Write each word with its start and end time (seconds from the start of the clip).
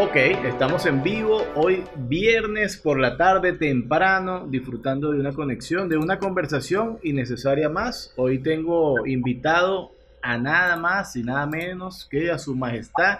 Ok, 0.00 0.14
estamos 0.14 0.86
en 0.86 1.02
vivo 1.02 1.44
hoy 1.56 1.82
viernes 1.96 2.76
por 2.76 3.00
la 3.00 3.16
tarde 3.16 3.54
temprano, 3.54 4.46
disfrutando 4.48 5.10
de 5.10 5.18
una 5.18 5.32
conexión, 5.32 5.88
de 5.88 5.96
una 5.96 6.20
conversación 6.20 7.00
innecesaria 7.02 7.68
más. 7.68 8.12
Hoy 8.14 8.38
tengo 8.38 9.04
invitado 9.08 9.90
a 10.22 10.38
nada 10.38 10.76
más 10.76 11.16
y 11.16 11.24
nada 11.24 11.46
menos 11.46 12.06
que 12.08 12.30
a 12.30 12.38
su 12.38 12.54
majestad 12.54 13.18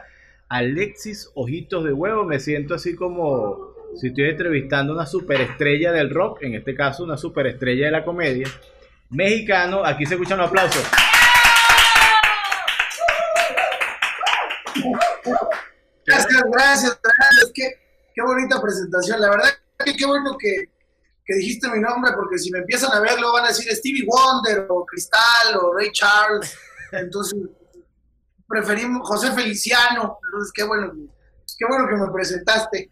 Alexis 0.49 1.33
Ojitos 1.35 1.83
de 1.83 1.93
Huevo. 1.93 2.23
Me 2.25 2.39
siento 2.39 2.77
así 2.77 2.95
como 2.95 3.73
si 3.97 4.09
estoy 4.09 4.27
entrevistando 4.27 4.93
a 4.93 4.97
una 4.99 5.07
superestrella 5.07 5.91
del 5.91 6.11
rock, 6.11 6.45
en 6.45 6.55
este 6.55 6.77
caso 6.77 7.03
una 7.03 7.17
superestrella 7.17 7.87
de 7.87 7.91
la 7.91 8.05
comedia. 8.05 8.47
Mexicano, 9.11 9.85
aquí 9.85 10.07
se 10.07 10.15
escuchan 10.15 10.39
los 10.39 10.47
aplausos. 10.47 11.08
Gracias, 16.47 16.99
gracias, 17.03 17.03
gracias. 17.03 17.53
Qué, 17.55 17.73
qué 18.15 18.23
bonita 18.23 18.61
presentación. 18.61 19.21
La 19.21 19.31
verdad 19.31 19.49
que 19.85 19.97
qué 19.97 20.07
bueno 20.07 20.37
que, 20.39 20.65
que, 21.25 21.35
dijiste 21.35 21.69
mi 21.69 21.81
nombre, 21.81 22.13
porque 22.15 22.39
si 22.39 22.51
me 22.51 22.61
empiezan 22.61 22.93
a 22.93 23.01
ver, 23.01 23.19
luego 23.19 23.35
van 23.35 23.45
a 23.45 23.49
decir 23.49 23.71
Stevie 23.73 24.07
Wonder 24.07 24.67
o 24.69 24.85
Cristal 24.85 25.57
o 25.61 25.73
Ray 25.75 25.91
Charles. 25.93 26.57
Entonces, 26.93 27.39
preferimos 28.47 29.07
José 29.07 29.33
Feliciano. 29.33 30.19
Entonces, 30.25 30.53
qué 30.53 30.65
bueno, 30.65 30.93
qué 31.59 31.65
bueno 31.69 31.89
que 31.89 31.95
me 31.97 32.13
presentaste. 32.13 32.89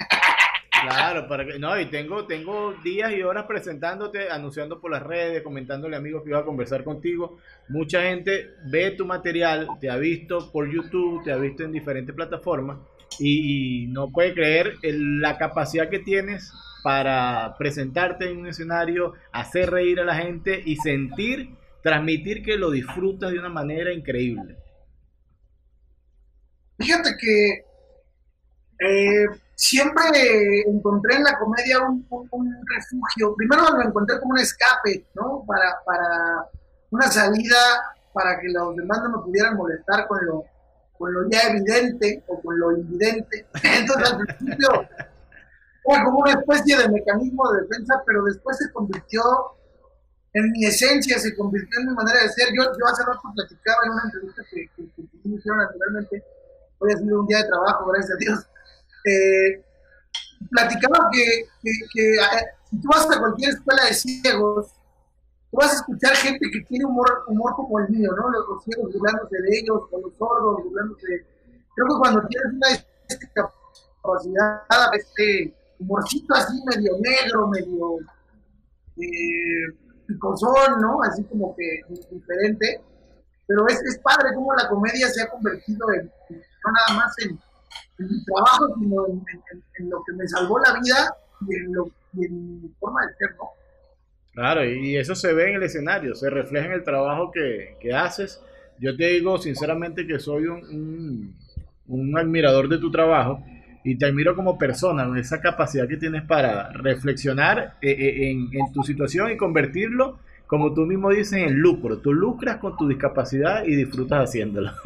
Claro, 0.83 1.27
para 1.27 1.47
que, 1.47 1.58
no, 1.58 1.80
y 1.80 1.91
tengo, 1.91 2.27
tengo 2.27 2.74
días 2.84 3.10
y 3.10 3.22
horas 3.22 3.47
presentándote, 3.47 4.30
anunciando 4.30 4.78
por 4.78 4.91
las 4.91 5.02
redes, 5.02 5.42
comentándole 5.42 5.97
a 5.97 5.98
amigos 5.98 6.22
que 6.22 6.28
iba 6.31 6.41
a 6.41 6.44
conversar 6.44 6.84
contigo. 6.84 7.38
Mucha 7.69 8.03
gente 8.03 8.56
ve 8.66 8.91
tu 8.91 9.06
material, 9.06 9.69
te 9.81 9.91
ha 9.91 9.97
visto 9.97 10.53
por 10.53 10.70
YouTube, 10.70 11.25
te 11.25 11.33
ha 11.33 11.36
visto 11.36 11.64
en 11.64 11.72
diferentes 11.72 12.14
plataformas 12.14 12.77
y, 13.19 13.86
no 13.89 14.11
puede 14.11 14.34
creer 14.34 14.75
la 14.83 15.39
capacidad 15.39 15.89
que 15.89 15.98
tienes 15.98 16.53
para 16.83 17.56
presentarte 17.59 18.31
en 18.31 18.39
un 18.39 18.47
escenario, 18.47 19.14
hacer 19.33 19.70
reír 19.70 20.00
a 20.00 20.05
la 20.05 20.14
gente 20.14 20.62
y 20.64 20.77
sentir, 20.77 21.56
transmitir 21.83 22.44
que 22.44 22.56
lo 22.56 22.70
disfrutas 22.70 23.33
de 23.33 23.39
una 23.39 23.48
manera 23.48 23.92
increíble. 23.92 24.56
Fíjate 26.78 27.17
que 27.19 27.64
eh, 28.78 29.27
siempre 29.55 30.61
encontré 30.67 31.17
en 31.17 31.25
la 31.25 31.39
comedia 31.39 31.81
un, 31.81 32.06
refugio. 32.75 33.34
Primero 33.37 33.62
lo 33.70 33.83
encontré 33.83 34.20
como 34.20 34.33
un 34.33 34.41
escape, 34.41 35.06
¿no? 35.14 35.44
Para, 35.47 35.75
para 35.84 36.48
una 36.91 37.11
salida 37.11 37.56
para 38.12 38.41
que 38.41 38.48
los 38.48 38.75
demás 38.77 38.98
no 39.03 39.19
me 39.19 39.25
pudieran 39.25 39.56
molestar 39.56 40.06
con 40.06 40.25
lo, 40.25 40.44
con 40.98 41.12
lo 41.12 41.28
ya 41.28 41.48
evidente 41.48 42.25
o 42.28 42.41
con 42.41 42.58
lo 42.58 42.77
invidente. 42.77 43.47
Entonces 43.62 44.12
al 44.12 44.19
principio 44.19 44.69
fue 45.83 46.05
como 46.05 46.19
una 46.19 46.33
especie 46.33 46.77
de 46.78 46.88
mecanismo 46.88 47.50
de 47.53 47.62
defensa, 47.62 48.03
pero 48.06 48.25
después 48.25 48.56
se 48.58 48.70
convirtió 48.72 49.22
en 50.33 50.50
mi 50.53 50.66
esencia, 50.66 51.19
se 51.19 51.34
convirtió 51.36 51.80
en 51.80 51.88
mi 51.88 51.94
manera 51.94 52.22
de 52.22 52.28
ser. 52.28 52.48
Yo, 52.55 52.64
yo 52.64 52.86
hace 52.86 53.03
rato 53.05 53.22
platicaba 53.34 53.78
en 53.84 53.92
una 53.92 54.03
entrevista 54.05 54.42
que, 54.50 54.69
que, 54.77 54.88
que 54.94 55.28
me 55.28 55.36
hicieron 55.36 55.58
naturalmente, 55.58 56.25
hoy 56.78 56.92
ha 56.92 56.97
sido 56.97 57.20
un 57.20 57.27
día 57.27 57.38
de 57.38 57.48
trabajo, 57.48 57.86
gracias 57.86 58.12
a 58.12 58.19
Dios, 58.19 58.47
eh, 59.06 59.64
platicaba 60.50 61.08
que, 61.12 61.47
que, 61.62 61.70
si 62.70 62.81
tú 62.81 62.88
vas 62.88 63.08
a 63.10 63.19
cualquier 63.19 63.50
escuela 63.50 63.84
de 63.84 63.94
ciegos, 63.94 64.72
tú 65.50 65.56
vas 65.56 65.72
a 65.72 65.77
escuchar 65.77 66.14
gente 66.16 66.50
que 66.50 66.61
tiene 66.62 66.84
humor, 66.84 67.25
humor 67.28 67.55
como 67.55 67.78
el 67.80 67.89
mío, 67.89 68.11
¿no? 68.16 68.30
Los, 68.30 68.64
ciegos 68.64 68.92
burlándose 68.92 69.36
de 69.41 69.58
ellos, 69.58 69.82
o 69.91 70.00
los 70.00 70.15
sordos 70.16 70.65
burlándose. 70.65 71.26
Creo 71.75 71.88
que 71.88 71.98
cuando 71.98 72.26
tienes 72.28 72.53
una 72.53 73.48
capacidad, 74.03 74.94
este 74.94 75.54
humorcito 75.78 76.34
así 76.34 76.62
medio 76.65 76.93
negro, 77.00 77.48
medio 77.48 77.98
eh, 78.97 79.75
picosón, 80.06 80.81
¿no? 80.81 81.03
Así 81.03 81.22
como 81.25 81.54
que 81.56 81.82
diferente. 82.10 82.81
Pero 83.47 83.69
es, 83.69 83.81
es 83.82 83.98
padre 83.98 84.34
cómo 84.34 84.53
la 84.54 84.69
comedia 84.69 85.09
se 85.09 85.22
ha 85.22 85.31
convertido 85.31 85.87
en, 85.92 86.10
no 86.31 86.72
nada 86.72 87.00
más 87.00 87.15
en, 87.21 87.38
en 87.98 88.06
mi 88.06 88.25
trabajo, 88.25 88.75
sino 88.78 89.06
en, 89.06 89.91
lo 89.91 90.03
que 90.04 90.12
me 90.15 90.26
salvó 90.26 90.59
la 90.59 90.72
vida 90.81 91.16
y 91.48 91.54
en, 91.54 91.72
lo, 91.72 91.91
mi 92.12 92.69
forma 92.81 93.06
de 93.06 93.15
ser, 93.15 93.37
¿no? 93.37 93.50
Claro, 94.36 94.66
y 94.66 94.94
eso 94.98 95.14
se 95.14 95.32
ve 95.32 95.48
en 95.48 95.56
el 95.56 95.62
escenario, 95.62 96.14
se 96.14 96.28
refleja 96.28 96.66
en 96.66 96.72
el 96.72 96.84
trabajo 96.84 97.30
que, 97.32 97.78
que 97.80 97.94
haces. 97.94 98.38
Yo 98.78 98.94
te 98.94 99.06
digo 99.06 99.38
sinceramente 99.38 100.06
que 100.06 100.19
soy 100.19 100.44
un, 100.44 101.34
un, 101.88 102.19
admirador 102.19 102.69
de 102.69 102.76
tu 102.76 102.91
trabajo 102.91 103.42
y 103.82 103.97
te 103.97 104.04
admiro 104.04 104.36
como 104.36 104.58
persona, 104.58 105.08
esa 105.19 105.41
capacidad 105.41 105.88
que 105.88 105.97
tienes 105.97 106.22
para 106.24 106.70
reflexionar 106.72 107.78
eh, 107.80 107.91
eh, 107.91 108.30
en, 108.30 108.50
en, 108.52 108.70
tu 108.74 108.82
situación 108.82 109.30
y 109.30 109.38
convertirlo, 109.38 110.19
como 110.47 110.74
tú 110.74 110.82
mismo 110.82 111.08
dices, 111.08 111.38
en 111.38 111.54
lucro. 111.54 112.03
Tú 112.03 112.12
lucras 112.12 112.58
con 112.58 112.76
tu 112.76 112.86
discapacidad 112.86 113.64
y 113.64 113.74
disfrutas 113.74 114.28
haciéndolo. 114.28 114.70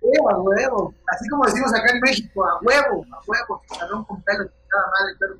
huevo, 0.00 0.30
a 0.30 0.40
huevo. 0.40 0.94
Así 1.08 1.28
como 1.28 1.44
decimos 1.44 1.74
acá 1.74 1.92
en 1.92 2.00
México, 2.00 2.42
a 2.42 2.58
huevo, 2.62 3.04
a 3.12 3.20
huevo, 3.26 3.62
chicharrón 3.70 4.02
con 4.04 4.22
pelo, 4.22 4.44
nada 4.44 4.86
madre, 4.98 5.14
pero... 5.20 5.34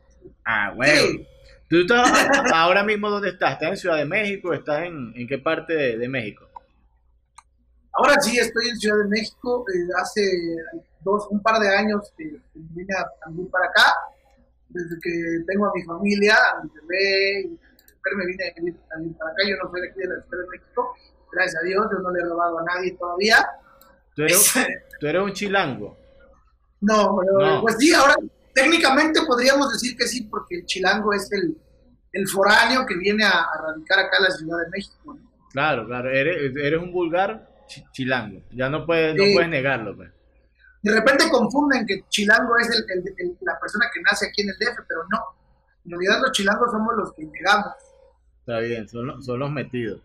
A 0.45 0.75
huevo. 0.77 1.34
¿Tú 1.69 1.81
estás 1.81 2.29
ahora 2.53 2.83
mismo 2.83 3.09
dónde 3.09 3.31
estás? 3.31 3.55
¿Estás 3.55 3.71
en 3.71 3.77
Ciudad 3.77 3.97
de 3.97 4.05
México? 4.05 4.53
¿Estás 4.53 4.85
en, 4.85 5.13
en 5.17 5.27
qué 5.27 5.39
parte 5.39 5.97
de, 5.97 6.09
México? 6.09 6.47
Ahora 7.93 8.21
sí, 8.21 8.39
estoy 8.39 8.69
en 8.69 8.77
Ciudad 8.77 8.99
de 8.99 9.09
México. 9.09 9.65
Eh, 9.73 9.89
hace 10.01 10.21
dos, 11.01 11.27
un 11.31 11.43
par 11.43 11.59
de 11.61 11.75
años 11.75 12.13
que 12.19 12.37
vine 12.55 12.95
a 12.95 13.31
vivir 13.31 13.51
para 13.51 13.67
acá. 13.67 13.95
Desde 14.69 14.97
que 15.01 15.11
tengo 15.47 15.67
a 15.67 15.73
mi 15.75 15.83
familia, 15.85 16.35
a 16.35 16.63
mi 16.63 16.71
bebé, 16.83 17.41
y 17.43 18.17
me 18.17 18.27
vine 18.27 18.45
a 18.45 18.61
vivir, 18.61 18.77
para 19.19 19.31
acá. 19.31 19.43
Yo 19.49 19.57
no 19.63 19.71
soy 19.71 19.81
de 19.81 19.89
aquí 19.89 20.01
de 20.01 20.09
la 20.09 20.23
Ciudad 20.23 20.43
de 20.43 20.49
México. 20.51 20.97
Gracias 21.33 21.63
a 21.63 21.67
Dios, 21.67 21.87
yo 21.91 21.99
no 21.99 22.11
le 22.13 22.21
he 22.21 22.25
robado 22.25 22.59
a 22.59 22.63
nadie 22.63 22.93
todavía. 22.93 23.49
¿Tú 24.15 24.23
eres, 24.23 24.55
un 25.17 25.33
chilango? 25.33 25.97
No, 26.81 27.17
pues 27.63 27.77
sí, 27.79 27.93
ahora 27.95 28.17
técnicamente 28.55 29.21
podríamos 29.27 29.73
decir 29.73 29.97
que 29.97 30.07
sí, 30.07 30.23
porque 30.23 30.57
el 30.57 30.67
chilango 30.67 31.13
es 31.13 31.31
el, 31.33 31.57
el 32.13 32.29
foráneo 32.29 32.87
que 32.87 32.97
viene 32.97 33.25
a, 33.25 33.47
radicar 33.67 33.99
acá 33.99 34.17
en 34.19 34.25
la 34.25 34.31
Ciudad 34.31 34.59
de 34.65 34.71
México. 34.71 35.19
Claro, 35.53 35.87
claro, 35.87 36.11
eres, 36.11 36.81
un 36.81 36.93
vulgar 36.93 37.49
chilango, 37.93 38.43
ya 38.51 38.69
no 38.69 38.87
puedes, 38.87 39.15
no 39.15 39.25
puedes 39.35 39.49
negarlo. 39.49 39.97
Pues. 39.97 40.11
De 40.83 40.93
repente 40.93 41.29
confunden 41.31 41.87
que 41.87 42.05
chilango 42.09 42.57
es 42.59 42.71
el, 42.71 43.37
la 43.41 43.59
persona 43.59 43.87
que 43.93 44.01
nace 44.03 44.27
aquí 44.27 44.43
en 44.43 44.51
el 44.51 44.57
DF, 44.57 44.85
pero 44.87 45.03
no. 45.11 45.19
En 45.85 45.91
realidad 45.91 46.21
los 46.23 46.33
chilangos 46.33 46.71
somos 46.71 46.95
los 46.97 47.13
que 47.13 47.25
llegamos. 47.25 47.75
Está 48.41 48.59
bien, 48.61 48.89
son, 48.89 49.23
son 49.23 49.39
los 49.39 49.51
metidos. 49.51 50.01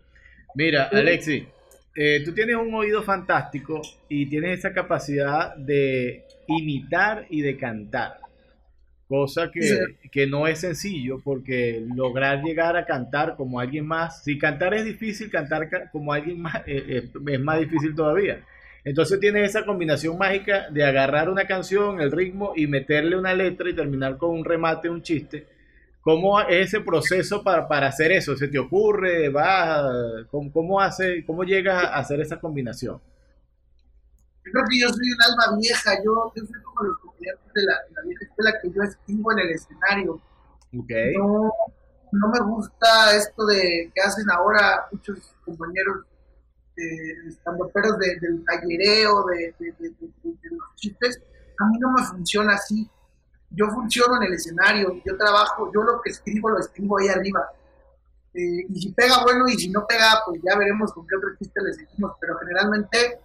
Mira, 0.54 0.88
Alexi, 0.92 1.46
eh, 1.94 2.22
tú 2.24 2.32
tienes 2.32 2.56
un 2.56 2.72
oído 2.74 3.02
fantástico 3.02 3.82
y 4.08 4.26
tienes 4.26 4.60
esa 4.60 4.72
capacidad 4.72 5.54
de 5.56 6.24
imitar 6.46 7.26
y 7.30 7.42
de 7.42 7.56
cantar, 7.56 8.19
cosa 9.10 9.50
que, 9.50 10.26
no 10.28 10.46
es 10.46 10.60
sencillo 10.60 11.20
porque 11.24 11.84
lograr 11.96 12.44
llegar 12.44 12.76
a 12.76 12.86
cantar 12.86 13.34
como 13.36 13.58
alguien 13.58 13.84
más, 13.84 14.22
si 14.22 14.38
cantar 14.38 14.72
es 14.74 14.84
difícil, 14.84 15.28
cantar 15.32 15.90
como 15.90 16.12
alguien 16.12 16.40
más 16.40 16.62
eh, 16.64 16.84
eh, 16.88 17.10
es 17.26 17.40
más 17.40 17.58
difícil 17.58 17.92
todavía. 17.96 18.44
Entonces 18.84 19.18
tienes 19.18 19.50
esa 19.50 19.66
combinación 19.66 20.16
mágica 20.16 20.70
de 20.70 20.84
agarrar 20.84 21.28
una 21.28 21.44
canción, 21.48 22.00
el 22.00 22.12
ritmo 22.12 22.52
y 22.54 22.68
meterle 22.68 23.16
una 23.16 23.34
letra 23.34 23.68
y 23.68 23.74
terminar 23.74 24.16
con 24.16 24.30
un 24.30 24.44
remate, 24.44 24.88
un 24.88 25.02
chiste 25.02 25.44
¿Cómo 26.02 26.40
es 26.40 26.68
ese 26.68 26.80
proceso 26.80 27.42
para, 27.42 27.66
para 27.66 27.88
hacer 27.88 28.12
eso? 28.12 28.36
¿Se 28.36 28.46
te 28.46 28.60
ocurre? 28.60 29.28
¿Va? 29.28 30.24
¿Cómo, 30.30 30.52
cómo, 30.52 30.80
hace, 30.80 31.24
¿Cómo 31.26 31.42
llegas 31.42 31.82
a 31.84 31.96
hacer 31.96 32.20
esa 32.20 32.38
combinación? 32.38 33.00
Yo 34.44 34.52
creo 34.52 34.64
que 34.70 34.78
yo 34.78 34.88
soy 34.88 35.12
un 35.12 35.22
alma 35.22 35.58
vieja, 35.60 35.90
yo, 36.04 36.32
yo 36.36 36.46
soy 36.46 36.62
como 36.62 36.82
los 36.84 36.96
de 37.20 37.62
la, 37.64 37.74
la, 37.94 38.02
vieja 38.02 38.24
escuela 38.24 38.54
que 38.60 38.70
yo 38.70 38.82
escribo 38.82 39.32
en 39.32 39.38
el 39.40 39.50
escenario. 39.50 40.20
Okay. 40.82 41.16
No, 41.16 41.52
no 42.12 42.28
me 42.28 42.40
gusta 42.40 43.16
esto 43.16 43.46
de 43.46 43.90
que 43.94 44.00
hacen 44.00 44.24
ahora 44.30 44.86
muchos 44.92 45.34
compañeros 45.44 46.06
eh, 46.76 47.28
estandoperos 47.28 47.98
de, 47.98 48.18
del 48.20 48.44
tallereo, 48.44 49.24
de, 49.26 49.54
de, 49.58 49.72
de, 49.78 49.94
los 50.50 50.74
chistes. 50.76 51.20
A 51.58 51.66
mí 51.66 51.78
no 51.78 51.92
me 51.92 52.02
funciona 52.04 52.54
así 52.54 52.88
yo 53.50 53.68
funciono 53.68 54.16
en 54.16 54.28
el 54.28 54.34
escenario, 54.34 55.02
yo 55.04 55.16
trabajo, 55.16 55.70
yo 55.74 55.82
lo 55.82 56.00
que 56.00 56.10
escribo 56.10 56.50
lo 56.50 56.60
escribo 56.60 56.98
ahí 56.98 57.08
arriba. 57.08 57.50
Eh, 58.32 58.66
y 58.68 58.80
si 58.80 58.92
pega 58.92 59.24
bueno 59.24 59.48
y 59.48 59.58
si 59.58 59.68
no 59.70 59.84
pega, 59.88 60.22
pues 60.24 60.40
ya 60.44 60.56
veremos 60.56 60.92
con 60.92 61.06
qué 61.06 61.16
otro 61.16 61.30
chiste 61.36 61.60
le 61.62 61.74
seguimos, 61.74 62.12
pero 62.20 62.38
generalmente 62.38 63.20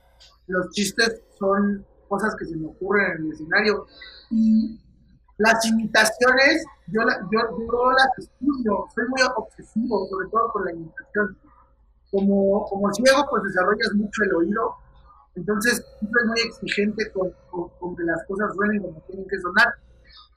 los 0.48 0.72
chistes 0.72 1.22
son 1.38 1.86
cosas 2.08 2.36
que 2.36 2.46
se 2.46 2.56
me 2.56 2.68
ocurren 2.68 3.12
en 3.12 3.26
el 3.26 3.32
escenario. 3.34 3.86
Y 4.32 4.80
las 5.38 5.66
imitaciones, 5.66 6.66
yo, 6.88 7.02
yo, 7.32 7.40
yo 7.60 7.92
las 7.92 8.20
estudio, 8.20 8.86
soy 8.94 9.08
muy 9.10 9.22
obsesivo, 9.36 10.08
sobre 10.08 10.30
todo 10.30 10.52
con 10.52 10.66
la 10.66 10.72
imitación. 10.72 11.38
Como, 12.12 12.66
como 12.66 12.94
ciego, 12.94 13.26
pues 13.30 13.44
desarrollas 13.44 13.94
mucho 13.96 14.24
el 14.24 14.36
oído 14.36 14.76
Entonces, 15.36 15.84
soy 16.00 16.28
muy 16.28 16.40
exigente 16.42 17.12
con, 17.12 17.30
con, 17.52 17.96
que 17.96 18.04
las 18.04 18.24
cosas 18.26 18.54
suenen 18.56 18.82
como 18.82 19.02
tienen 19.08 19.28
que 19.28 19.40
sonar. 19.40 19.74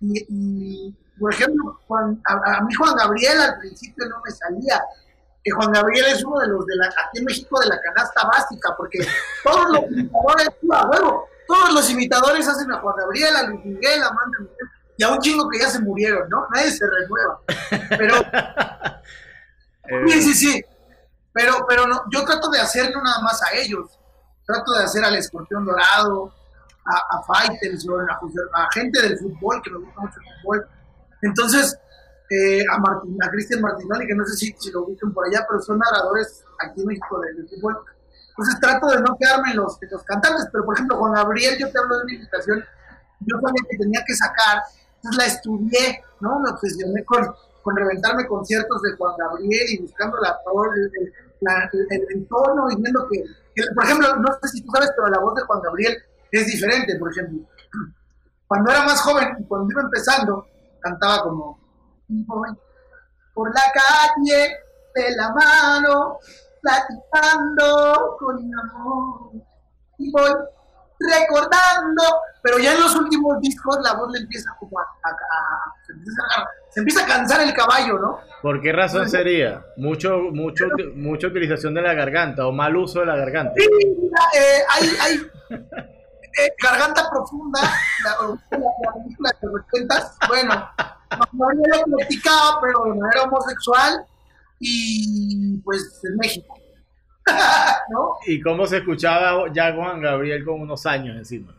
Y, 0.01 0.97
por 1.21 1.33
ejemplo, 1.33 1.79
a, 2.25 2.65
mí 2.65 2.75
Juan 2.75 2.97
Gabriel 2.97 3.41
al 3.41 3.59
principio 3.59 4.09
no 4.09 4.17
me 4.25 4.31
salía. 4.31 4.83
Que 5.45 5.53
Juan 5.53 5.71
Gabriel 5.71 6.07
es 6.09 6.25
uno 6.25 6.41
de 6.41 6.49
los 6.49 6.67
de 6.67 6.77
la, 6.77 6.87
aquí 6.87 7.19
en 7.19 7.25
México 7.25 7.61
de 7.61 7.69
la 7.69 7.81
canasta 7.81 8.27
básica, 8.27 8.75
porque 8.77 8.99
todos 9.45 9.71
los 9.71 9.83
imitadores, 9.93 10.51
todos 11.49 11.73
los 11.73 11.91
imitadores 11.91 12.47
hacen 12.47 12.71
a 12.71 12.79
Juan 12.79 12.95
Gabriel, 12.97 13.35
a 13.35 13.43
Luis 13.49 13.65
Miguel, 13.65 14.03
a 14.03 14.07
Amanda 14.09 14.39
y 14.97 15.03
a 15.03 15.09
un 15.09 15.19
chingo 15.19 15.49
que 15.49 15.59
ya 15.59 15.69
se 15.69 15.81
murieron, 15.81 16.29
¿no? 16.29 16.47
Nadie 16.55 16.71
se 16.71 16.85
renueva. 16.87 17.41
Pero. 17.89 18.15
sí, 20.09 20.23
sí, 20.23 20.35
sí. 20.35 20.65
Pero, 21.33 21.67
pero 21.69 21.87
no, 21.87 22.03
yo 22.13 22.25
trato 22.25 22.51
de 22.51 22.61
hacer 22.61 22.93
no 22.95 23.03
nada 23.03 23.21
más 23.23 23.43
a 23.43 23.55
ellos 23.57 23.99
trato 24.49 24.73
de 24.73 24.85
hacer 24.85 25.05
al 25.05 25.15
escorpión 25.15 25.65
dorado, 25.65 26.33
a, 26.87 27.19
a 27.19 27.23
fighters, 27.23 27.87
a, 28.55 28.69
gente 28.73 29.03
del 29.03 29.19
fútbol, 29.19 29.61
que 29.63 29.71
me 29.71 29.79
gusta 29.79 30.01
mucho 30.01 30.21
el 30.21 30.41
fútbol. 30.41 30.69
Entonces, 31.21 31.79
eh, 32.31 32.63
a, 32.73 32.79
Martín, 32.79 33.19
a 33.23 33.29
Cristian 33.31 33.61
Martinoli, 33.61 34.07
que 34.07 34.15
no 34.15 34.25
sé 34.25 34.37
si, 34.37 34.57
si 34.59 34.71
lo 34.73 34.85
ubican 34.85 35.13
por 35.13 35.27
allá, 35.27 35.45
pero 35.47 35.61
son 35.61 35.79
narradores 35.79 36.45
aquí 36.61 36.81
en 36.81 36.87
México 36.87 37.21
del 37.21 37.47
fútbol. 37.47 37.79
Entonces 38.39 38.61
trato 38.61 38.87
de 38.87 39.01
no 39.01 39.17
quedarme 39.19 39.51
en 39.51 39.57
los, 39.57 39.79
los 39.91 40.05
cantantes, 40.05 40.47
pero 40.53 40.65
por 40.65 40.77
ejemplo, 40.77 40.97
con 40.97 41.13
Gabriel, 41.13 41.59
yo 41.59 41.73
te 41.73 41.79
hablo 41.79 41.99
de 41.99 42.05
una 42.05 42.15
invitación, 42.15 42.65
yo 43.19 43.37
sabía 43.41 43.63
que 43.69 43.79
tenía 43.79 44.05
que 44.07 44.15
sacar, 44.15 44.63
entonces 44.95 45.19
la 45.19 45.27
estudié, 45.27 46.05
¿no? 46.21 46.39
Me 46.39 46.51
obsesioné 46.51 47.05
con, 47.05 47.35
con 47.63 47.77
reventarme 47.77 48.29
conciertos 48.29 48.81
de 48.83 48.97
Juan 48.97 49.17
Gabriel 49.19 49.67
y 49.71 49.83
buscando 49.83 50.19
la, 50.19 50.39
el, 50.77 51.87
el, 51.91 52.07
entorno 52.15 52.71
y 52.71 52.77
viendo 52.77 53.09
que 53.09 53.25
por 53.75 53.85
ejemplo, 53.85 54.15
no 54.15 54.29
sé 54.41 54.49
si 54.51 54.63
tú 54.63 54.71
sabes, 54.73 54.93
pero 54.95 55.09
la 55.09 55.19
voz 55.19 55.35
de 55.35 55.43
Juan 55.43 55.61
Gabriel 55.61 55.97
es 56.31 56.47
diferente, 56.47 56.97
por 56.97 57.11
ejemplo. 57.11 57.41
Cuando 58.47 58.71
era 58.71 58.85
más 58.85 59.01
joven 59.01 59.45
cuando 59.49 59.69
iba 59.73 59.83
empezando, 59.83 60.47
cantaba 60.79 61.25
como 61.25 61.59
por 63.35 63.53
la 63.53 63.63
calle 63.75 64.59
de 64.95 65.17
la 65.17 65.33
mano, 65.33 66.19
platicando 66.61 68.17
con 68.19 68.37
mi 68.37 68.51
amor. 68.53 69.33
Y 69.99 70.11
voy 70.13 70.31
recordando, 71.01 72.03
pero 72.43 72.59
ya 72.59 72.75
en 72.75 72.81
los 72.81 72.95
últimos 72.97 73.41
discos 73.41 73.79
la 73.83 73.95
voz 73.95 74.11
le 74.13 74.21
empieza 74.21 74.51
como 74.59 74.79
a, 74.81 74.87
se, 76.71 76.81
empieza 76.81 77.05
a 77.05 77.07
cansar 77.07 77.41
el 77.43 77.55
caballo, 77.55 77.99
¿no? 77.99 78.21
¿Por 78.43 78.61
qué 78.61 78.73
razón 78.73 79.09
sería? 79.09 79.65
Mucho, 79.77 80.19
mucho, 80.33 80.67
mucha 80.95 81.29
utilización 81.29 81.75
de 81.75 81.83
la 81.83 81.95
garganta 81.95 82.47
o 82.47 82.53
mal 82.53 82.77
uso 82.77 83.01
de 83.01 83.07
la 83.07 83.17
garganta. 83.17 83.55
Sí, 83.57 83.65
eh, 83.65 84.63
hay, 84.69 84.89
hay 85.01 85.15
eh, 85.51 86.53
garganta 86.63 87.09
profunda, 87.11 87.61
la, 88.05 88.93
película 88.93 89.31
que 89.41 89.47
recuentas, 89.55 90.17
bueno, 90.29 90.71
no 91.33 91.47
lo 91.51 91.97
platicaba, 91.97 92.61
pero 92.61 92.85
de 92.85 93.01
manera 93.01 93.23
homosexual 93.23 94.07
y 94.59 95.59
pues 95.59 96.01
en 96.05 96.17
México. 96.17 96.55
¿Y 98.27 98.41
cómo 98.41 98.67
se 98.67 98.79
escuchaba 98.79 99.53
ya 99.53 99.75
Juan 99.75 100.01
Gabriel 100.01 100.45
con 100.45 100.63
unos 100.63 100.85
años 100.87 101.17
encima? 101.17 101.55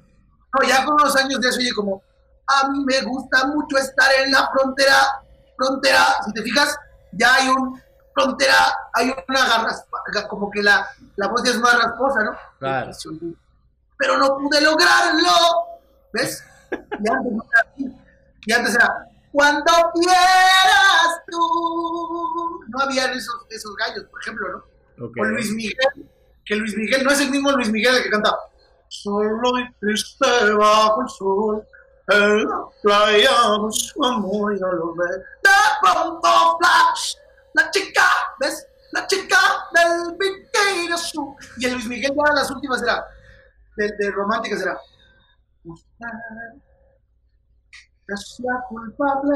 No, 0.54 0.68
ya 0.68 0.84
con 0.84 0.96
unos 0.96 1.16
años 1.16 1.40
de 1.40 1.50
eso 1.50 1.60
oye 1.60 1.74
como, 1.74 2.01
a 2.48 2.69
mí 2.69 2.84
me 2.86 3.01
gusta 3.01 3.48
mucho 3.48 3.78
estar 3.78 4.10
en 4.24 4.31
la 4.31 4.50
frontera, 4.51 4.96
frontera, 5.56 6.06
si 6.25 6.34
te 6.34 6.42
fijas, 6.42 6.75
ya 7.13 7.36
hay 7.36 7.50
un 7.50 7.80
frontera, 8.13 8.75
hay 8.94 9.13
una 9.28 9.48
garra, 9.48 10.28
como 10.28 10.50
que 10.50 10.62
la, 10.63 10.88
la 11.16 11.28
voz 11.28 11.44
ya 11.44 11.51
es 11.51 11.60
más 11.60 11.78
rasposa, 11.78 12.24
¿no? 12.24 12.31
Claro. 12.57 12.92
Pero 13.98 14.18
no 14.18 14.38
pude 14.38 14.62
lograrlo, 14.62 15.30
¿ves? 16.13 16.44
Y 16.72 17.12
antes 17.12 17.34
no. 17.34 17.44
Y 18.46 18.54
antes 18.54 18.75
era, 18.75 19.10
cuando 19.31 19.72
quieras 19.94 20.18
tú. 20.56 20.69
No 22.79 22.85
había 22.85 23.11
esos, 23.11 23.45
esos 23.49 23.75
gallos, 23.75 24.05
por 24.05 24.21
ejemplo, 24.21 24.47
¿no? 24.97 25.05
O 25.05 25.23
Luis 25.25 25.51
Miguel, 25.51 26.09
que 26.45 26.55
Luis 26.55 26.77
Miguel 26.77 27.03
no 27.03 27.11
es 27.11 27.19
el 27.19 27.29
mismo 27.29 27.51
Luis 27.51 27.69
Miguel 27.69 28.01
que 28.01 28.09
canta 28.09 28.33
Solo 28.87 29.59
y 29.59 29.73
triste 29.79 30.53
bajo 30.57 31.01
el 31.01 31.09
sol, 31.09 31.67
en 32.07 32.45
la 32.45 32.61
playa 32.81 33.31
su 33.69 34.03
amor 34.03 34.57
lo 34.59 34.95
ve. 34.95 35.07
De 35.43 35.49
pronto 35.81 36.57
flash, 36.57 37.15
la 37.53 37.69
chica, 37.69 38.07
¿ves? 38.39 38.65
La 38.93 39.05
chica 39.07 39.37
del 39.73 40.17
bikini 40.17 40.93
azul. 40.93 41.35
Y 41.57 41.65
el 41.65 41.73
Luis 41.73 41.85
Miguel 41.85 42.13
ya 42.15 42.33
las 42.33 42.49
últimas 42.49 42.81
era, 42.81 43.05
de, 43.75 43.91
de 43.91 44.11
romántica 44.11 44.57
será. 44.57 44.79
Usted 45.65 46.07
es 48.07 48.39
la 48.39 48.63
culpable 48.69 49.35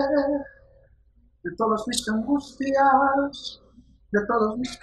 de 1.43 1.55
todas 1.57 1.83
mis 1.87 2.07
angustias 2.09 3.61
de 4.13 4.19
todos 4.27 4.57
mis 4.57 4.79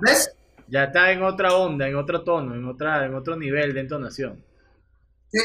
¿Ves? 0.00 0.34
Ya 0.68 0.84
está 0.84 1.12
en 1.12 1.22
otra 1.22 1.54
onda, 1.54 1.86
en 1.86 1.96
otro 1.96 2.24
tono, 2.24 2.54
en 2.54 2.64
otra, 2.64 3.04
en 3.04 3.14
otro 3.14 3.36
nivel 3.36 3.74
de 3.74 3.80
entonación. 3.80 4.42
Sí. 5.28 5.40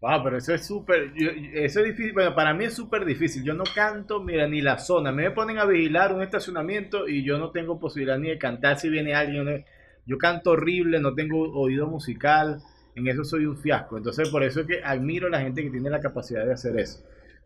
Wow, 0.00 0.24
pero 0.24 0.38
eso 0.38 0.54
es 0.54 0.66
súper, 0.66 1.12
eso 1.54 1.80
es 1.80 1.86
difícil, 1.86 2.14
bueno, 2.14 2.34
para 2.34 2.52
mí 2.54 2.64
es 2.64 2.74
súper 2.74 3.04
difícil. 3.04 3.44
Yo 3.44 3.54
no 3.54 3.64
canto, 3.72 4.20
mira, 4.20 4.48
ni 4.48 4.60
la 4.60 4.78
zona. 4.78 5.12
Me 5.12 5.30
ponen 5.30 5.58
a 5.58 5.66
vigilar 5.66 6.12
un 6.12 6.22
estacionamiento 6.22 7.06
y 7.06 7.22
yo 7.22 7.38
no 7.38 7.50
tengo 7.50 7.78
posibilidad 7.78 8.18
ni 8.18 8.30
de 8.30 8.38
cantar 8.38 8.78
si 8.78 8.88
viene 8.88 9.14
alguien. 9.14 9.64
Yo 10.06 10.18
canto 10.18 10.52
horrible, 10.52 10.98
no 10.98 11.14
tengo 11.14 11.52
oído 11.52 11.86
musical, 11.86 12.60
en 12.96 13.06
eso 13.06 13.22
soy 13.22 13.44
un 13.44 13.56
fiasco. 13.56 13.98
Entonces, 13.98 14.30
por 14.30 14.42
eso 14.42 14.62
es 14.62 14.66
que 14.66 14.82
admiro 14.82 15.28
a 15.28 15.30
la 15.30 15.40
gente 15.40 15.62
que 15.62 15.70
tiene 15.70 15.90
la 15.90 16.00
capacidad 16.00 16.44
de 16.44 16.54
hacer 16.54 16.76
eso. 16.80 17.04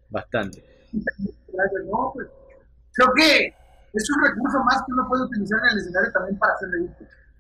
Bastante. 0.09 0.74
No, 0.95 2.11
pues, 2.15 2.29
creo 2.95 3.09
que 3.17 3.55
es 3.93 4.11
un 4.11 4.25
recurso 4.25 4.59
más 4.65 4.83
que 4.87 4.93
uno 4.93 5.07
puede 5.09 5.25
utilizar 5.25 5.59
en 5.61 5.73
el 5.73 5.79
escenario 5.79 6.13
también 6.13 6.39
para 6.39 6.53
hacer 6.55 6.69
reír. 6.71 6.91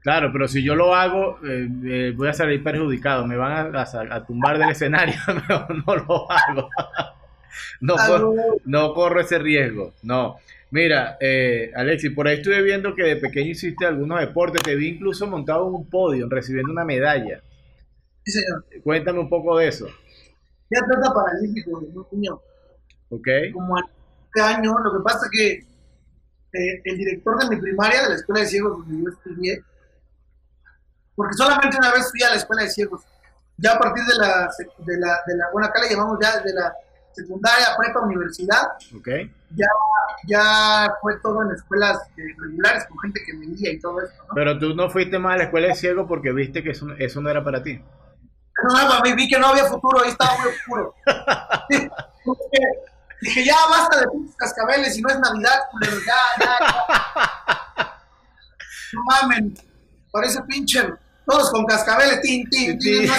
Claro, 0.03 0.31
pero 0.33 0.47
si 0.47 0.63
yo 0.63 0.75
lo 0.75 0.95
hago, 0.95 1.39
eh, 1.45 1.69
eh, 1.85 2.13
voy 2.15 2.29
a 2.29 2.35
salir 2.35 2.63
perjudicado, 2.63 3.27
me 3.27 3.37
van 3.37 3.75
a, 3.75 4.27
tumbar 4.27 4.59
del 4.59 4.71
escenario, 4.71 5.15
no, 5.49 5.67
no 5.87 5.97
lo 5.97 6.31
hago. 6.31 6.69
no, 7.81 7.97
no 8.65 8.95
corro 8.95 9.21
ese 9.21 9.39
riesgo, 9.39 9.95
no. 10.03 10.37
Mira, 10.71 11.17
eh, 11.21 11.71
Alexis, 11.75 12.11
por 12.11 12.27
ahí 12.27 12.37
estuve 12.37 12.61
viendo 12.61 12.95
que 12.95 13.05
de 13.05 13.17
pequeño 13.17 13.53
hiciste 13.53 13.87
algunos 13.87 14.21
deportes, 14.21 14.63
te 14.63 14.75
vi 14.75 14.89
incluso 14.89 15.27
montado 15.27 15.69
en 15.69 15.75
un 15.75 15.89
podio, 15.89 16.29
recibiendo 16.29 16.73
una 16.73 16.85
medalla. 16.85 17.41
Sí, 18.25 18.33
señor. 18.33 18.65
Cuéntame 18.83 19.21
un 19.21 19.29
poco 19.29 19.57
de 19.57 19.69
eso. 19.69 19.87
Ya 20.71 20.81
trata 20.85 21.15
paralímpico, 21.15 21.81
niño. 22.11 22.41
Como 23.53 23.79
este 23.79 24.41
año, 24.41 24.79
lo 24.79 24.93
que 24.93 25.05
pasa 25.05 25.27
es 25.27 25.31
que 25.31 25.75
eh, 26.59 26.83
el 26.85 26.99
director 26.99 27.39
de 27.39 27.57
mi 27.57 27.61
primaria, 27.61 28.03
de 28.03 28.09
la 28.11 28.15
escuela 28.15 28.41
de 28.43 28.47
ciegos 28.47 28.79
donde 28.79 29.05
yo 29.05 29.11
estudié, 29.11 29.65
porque 31.17 31.35
solamente 31.35 31.77
una 31.77 31.93
vez 31.93 32.11
fui 32.11 32.23
a 32.23 32.31
la 32.31 32.37
escuela 32.37 32.63
de 32.63 32.71
ciegos. 32.71 33.03
Ya 33.57 33.75
a 33.75 33.79
partir 33.79 34.03
de 34.05 34.17
la, 34.19 34.51
de 34.79 34.99
la, 34.99 35.21
de 35.27 35.37
la 35.37 35.45
bueno, 35.53 35.69
acá 35.69 35.81
le 35.83 35.91
llamamos 35.91 36.19
ya 36.21 36.41
de 36.41 36.53
la 36.53 36.75
secundaria, 37.13 37.67
prepa, 37.79 38.01
universidad. 38.01 38.63
Okay. 38.99 39.33
Ya, 39.51 39.67
ya 40.27 40.95
fue 41.01 41.19
todo 41.21 41.43
en 41.43 41.53
escuelas 41.53 41.99
eh, 42.17 42.23
regulares 42.41 42.85
con 42.87 42.99
gente 42.99 43.21
que 43.25 43.35
me 43.35 43.47
guía 43.47 43.73
y 43.73 43.79
todo 43.79 44.01
eso. 44.01 44.15
¿no? 44.29 44.35
Pero 44.35 44.59
tú 44.59 44.75
no 44.75 44.91
fuiste 44.91 45.19
más 45.19 45.35
a 45.35 45.39
la 45.39 45.45
escuela 45.45 45.69
de 45.69 45.75
ciegos 45.77 46.07
porque 46.09 46.33
viste 46.33 46.63
que 46.63 46.71
eso, 46.71 46.89
eso 46.99 47.21
no 47.21 47.31
era 47.31 47.45
para 47.45 47.63
ti. 47.63 47.81
No, 48.63 48.89
no, 48.89 49.17
vi 49.17 49.29
que 49.29 49.39
no 49.39 49.49
había 49.49 49.65
futuro, 49.65 50.01
ahí 50.03 50.11
estaba 50.11 50.39
muy 50.39 50.49
oscuro. 50.49 50.95
Dije, 53.25 53.43
ya 53.43 53.57
basta 53.71 54.01
de 54.01 54.09
pinches 54.09 54.37
cascabeles 54.37 54.99
y 54.99 55.01
no 55.01 55.09
es 55.09 55.19
Navidad, 55.19 55.61
culero, 55.71 55.97
ya, 56.07 56.15
ya, 56.45 56.59
ya. 56.61 56.75
No 58.93 59.03
mamen, 59.05 59.55
parece 60.13 60.43
pinche, 60.43 60.87
todos 61.27 61.51
con 61.51 61.65
cascabeles, 61.65 62.21
tin, 62.21 62.47
tin, 62.51 62.79
tin, 62.79 63.07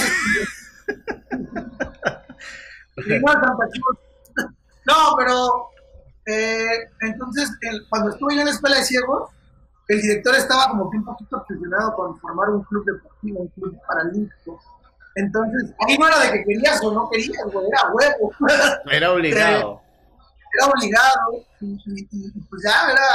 no, 4.86 5.16
pero 5.18 5.70
eh, 6.28 6.88
entonces 7.02 7.50
cuando 7.90 8.12
estuve 8.12 8.36
yo 8.36 8.42
en 8.42 8.46
la 8.46 8.54
escuela 8.54 8.78
de 8.78 8.84
ciegos, 8.84 9.32
el 9.88 10.02
director 10.04 10.36
estaba 10.36 10.70
como 10.70 10.92
que 10.92 10.98
un 10.98 11.06
poquito 11.06 11.38
obsesionado 11.38 11.96
con 11.96 12.20
formar 12.20 12.52
un 12.52 12.64
club 12.64 12.86
deportivo, 12.86 13.40
un 13.40 13.48
club 13.50 13.76
paralímpico. 13.88 14.62
Entonces, 15.16 15.74
ahí 15.88 15.98
no 15.98 16.08
era 16.08 16.20
de 16.20 16.32
que 16.32 16.44
querías 16.44 16.80
o 16.84 16.92
no 16.92 17.10
querías, 17.10 17.44
güey, 17.52 17.68
era 17.68 17.92
huevo. 17.92 18.32
Era 18.92 19.12
obligado 19.12 19.85
era 20.58 20.68
obligado 20.68 21.46
y, 21.62 22.42
pues 22.50 22.64
ya 22.64 22.92
era, 22.92 23.08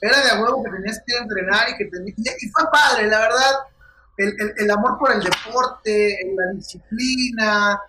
era 0.00 0.36
de 0.36 0.42
huevo 0.42 0.62
que 0.62 0.70
tenías 0.70 1.00
que 1.06 1.16
entrenar 1.16 1.68
y 1.70 1.76
que 1.76 1.84
tenías, 1.86 2.16
y, 2.16 2.48
fue 2.48 2.64
padre, 2.70 3.06
la 3.06 3.20
verdad, 3.20 3.54
el, 4.16 4.34
el, 4.58 4.70
amor 4.70 4.98
por 4.98 5.12
el 5.12 5.22
deporte, 5.22 6.18
la 6.36 6.52
disciplina, 6.52 7.80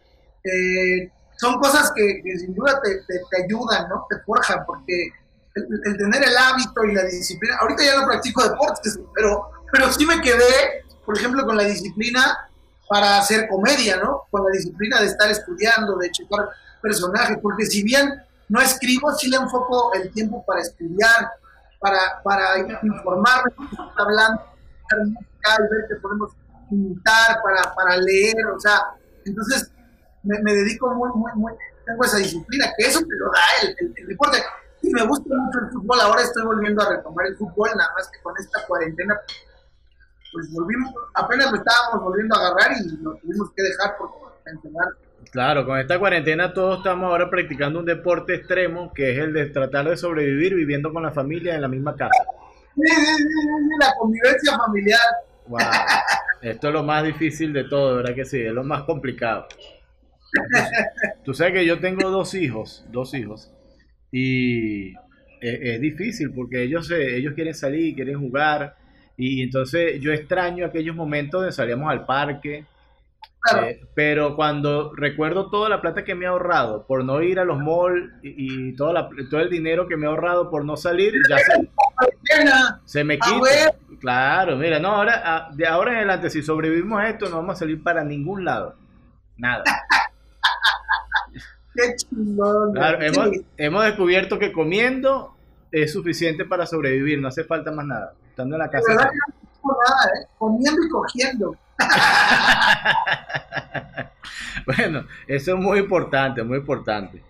eh, 0.44 1.12
son 1.38 1.60
cosas 1.60 1.92
que, 1.96 2.22
sin 2.38 2.54
duda 2.56 2.80
te, 2.82 3.02
te, 3.08 3.44
ayudan, 3.44 3.90
¿no? 3.90 4.06
Te 4.10 4.20
forjan, 4.20 4.66
porque 4.66 5.12
el, 5.56 5.98
tener 5.98 6.24
el 6.24 6.38
hábito 6.38 6.86
y 6.86 6.94
la 6.94 7.04
disciplina, 7.04 7.58
ahorita 7.62 7.84
ya 7.84 8.00
no 8.00 8.06
practico 8.06 8.44
deportes, 8.44 9.00
pero, 9.14 9.50
pero 9.72 9.92
sí 9.92 10.06
me 10.06 10.22
quedé 10.22 10.82
por 11.06 11.18
ejemplo, 11.18 11.46
con 11.46 11.58
la 11.58 11.64
disciplina 11.64 12.50
para 12.88 13.18
hacer 13.18 13.48
comedia, 13.48 13.98
¿no? 13.98 14.24
Con 14.30 14.46
la 14.46 14.52
disciplina 14.52 15.00
de 15.00 15.08
estar 15.08 15.30
estudiando, 15.30 15.98
de 15.98 16.12
checar 16.12 16.50
personajes, 16.82 17.38
porque 17.42 17.66
si 17.66 17.84
bien 17.84 18.10
no 18.52 18.60
escribo, 18.60 19.14
sí 19.14 19.30
le 19.30 19.38
enfoco 19.38 19.94
el 19.94 20.12
tiempo 20.12 20.44
para 20.46 20.60
estudiar, 20.60 21.32
para, 21.80 22.22
para 22.22 22.60
informarme, 22.84 23.52
hablando, 23.96 24.44
ver 25.72 25.86
qué 25.88 25.96
podemos 26.02 26.32
imitar, 26.70 27.38
para, 27.42 27.74
para 27.74 27.96
leer, 27.96 28.46
o 28.54 28.60
sea, 28.60 28.82
entonces 29.24 29.72
me, 30.24 30.54
dedico 30.54 30.94
muy, 30.94 31.10
muy, 31.16 31.32
muy, 31.36 31.54
tengo 31.86 32.04
esa 32.04 32.18
disciplina, 32.18 32.66
que 32.78 32.88
eso 32.88 33.00
me 33.00 33.16
lo 33.16 33.32
da 33.32 33.40
el, 33.64 33.94
el, 33.96 34.08
deporte. 34.08 34.44
Y 34.82 34.90
me 34.90 35.08
gusta 35.08 35.34
mucho 35.34 35.60
el 35.60 35.72
fútbol, 35.72 36.02
ahora 36.02 36.22
estoy 36.22 36.44
volviendo 36.44 36.84
a 36.84 36.90
retomar 36.90 37.28
el 37.28 37.38
fútbol, 37.38 37.70
nada 37.78 37.90
más 37.96 38.10
que 38.10 38.22
con 38.22 38.34
esta 38.38 38.66
cuarentena, 38.68 39.18
pues 40.34 40.52
volvimos, 40.52 40.94
apenas 41.14 41.52
lo 41.52 41.58
estábamos 41.58 42.04
volviendo 42.04 42.36
a 42.36 42.40
agarrar 42.40 42.78
y 42.78 42.98
lo 42.98 43.16
tuvimos 43.16 43.50
que 43.56 43.64
dejar 43.64 43.98
por 43.98 44.12
enseñar. 44.46 44.88
Claro, 45.30 45.66
con 45.66 45.80
esta 45.80 46.00
cuarentena 46.00 46.54
todos 46.54 46.78
estamos 46.78 47.10
ahora 47.10 47.30
practicando 47.30 47.80
un 47.80 47.86
deporte 47.86 48.36
extremo 48.36 48.92
que 48.94 49.12
es 49.12 49.18
el 49.20 49.34
de 49.34 49.46
tratar 49.48 49.88
de 49.88 49.96
sobrevivir 49.96 50.56
viviendo 50.56 50.92
con 50.92 51.04
la 51.04 51.12
familia 51.12 51.56
en 51.56 51.62
la 51.62 51.68
misma 51.68 51.96
casa. 51.96 52.24
La 52.76 53.94
convivencia 53.98 54.58
familiar. 54.58 55.00
Wow. 55.48 55.60
Esto 56.42 56.68
es 56.70 56.74
lo 56.74 56.84
más 56.84 57.04
difícil 57.04 57.54
de 57.54 57.66
todo, 57.66 57.98
¿verdad 57.98 58.16
que 58.16 58.26
sí? 58.26 58.40
Es 58.40 58.52
lo 58.52 58.64
más 58.64 58.84
complicado. 58.84 59.48
tú 61.24 61.34
sabes 61.34 61.54
que 61.54 61.66
yo 61.66 61.80
tengo 61.80 62.10
dos 62.10 62.34
hijos, 62.34 62.86
dos 62.90 63.14
hijos, 63.14 63.54
y 64.12 64.94
es, 65.42 65.82
difícil 65.82 66.32
porque 66.34 66.64
ellos, 66.64 66.90
ellos 66.92 67.34
quieren 67.34 67.54
salir, 67.54 67.96
quieren 67.96 68.20
jugar, 68.20 68.76
y 69.18 69.44
entonces 69.44 70.00
yo 70.00 70.12
extraño 70.12 70.66
aquellos 70.66 70.96
momentos 70.96 71.44
de 71.46 71.52
salíamos 71.52 71.92
al 71.92 72.06
parque, 72.06 72.66
eh, 73.56 73.82
pero 73.96 74.36
cuando 74.36 74.94
recuerdo 74.96 75.50
toda 75.50 75.68
la 75.68 75.82
plata 75.82 76.04
que 76.04 76.14
me 76.14 76.26
he 76.26 76.28
ahorrado 76.28 76.86
por 76.86 77.04
no 77.04 77.24
ir 77.24 77.40
a 77.40 77.44
los 77.44 77.58
malls 77.58 78.12
y, 78.22 78.76
todo, 78.76 78.94
todo 79.30 79.42
el 79.42 79.50
dinero 79.50 79.88
que 79.88 79.98
me 79.98 80.06
he 80.06 80.10
ahorrado 80.10 80.52
por 80.52 80.64
no 80.64 80.78
salir, 80.78 81.14
ya 81.28 81.38
se, 81.40 81.70
se 82.86 83.04
me 83.04 83.18
quita. 83.18 83.76
Claro, 84.00 84.58
mira, 84.58 84.80
no, 84.80 84.90
ahora, 84.90 85.22
ah, 85.26 85.50
de 85.54 85.68
ahora 85.68 85.92
en 85.92 85.98
adelante, 85.98 86.30
si 86.30 86.42
sobrevivimos 86.44 87.00
a 87.00 87.10
esto, 87.10 87.30
no 87.30 87.38
vamos 87.38 87.56
a 87.56 87.60
salir 87.60 87.82
para 87.82 88.04
ningún 88.04 88.46
lado. 88.46 88.76
Nada. 89.38 89.64
Qué 91.74 91.96
chingón. 91.96 92.74
hemos, 93.02 93.30
hemos 93.58 93.86
descubierto 93.86 94.38
que 94.38 94.52
comiendo 94.52 95.36
es 95.72 95.94
suficiente 95.94 96.46
para 96.46 96.66
sobrevivir, 96.66 97.20
no 97.20 97.28
hace 97.28 97.44
falta 97.44 97.72
más 97.72 97.86
nada. 97.86 98.14
Estando 98.30 98.56
en 98.56 98.60
la 98.60 98.70
casa. 98.70 98.94
nada, 98.94 99.12
¿eh? 99.12 100.28
Comiendo 100.38 100.82
y 100.84 100.90
cogiendo. 100.90 101.56
bueno, 104.66 105.06
eso 105.28 105.54
es 105.54 105.58
muy 105.58 105.80
importante, 105.80 106.44
muy 106.44 106.58
importante. 106.58 107.24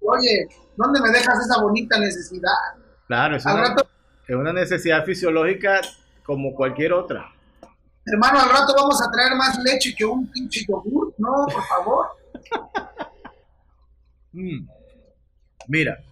Oye, 0.00 0.48
¿dónde 0.76 1.00
me 1.00 1.10
dejas 1.10 1.40
esa 1.40 1.60
bonita 1.60 1.98
necesidad? 1.98 2.52
Claro, 3.06 3.36
es, 3.36 3.44
una, 3.44 3.76
es 4.26 4.36
una 4.36 4.52
necesidad 4.52 5.04
fisiológica 5.04 5.80
como 6.24 6.54
cualquier 6.54 6.92
otra. 6.92 7.30
Hermano, 8.04 8.40
al 8.40 8.50
rato 8.50 8.74
vamos 8.76 9.00
a 9.00 9.10
traer 9.10 9.36
más 9.36 9.58
leche 9.62 9.94
que 9.96 10.04
un 10.04 10.26
pinche 10.30 10.64
yogur, 10.66 11.14
¿no? 11.18 11.46
Por 11.46 11.62
favor. 11.64 12.06
Mm. 14.34 14.66
Mira, 15.68 16.02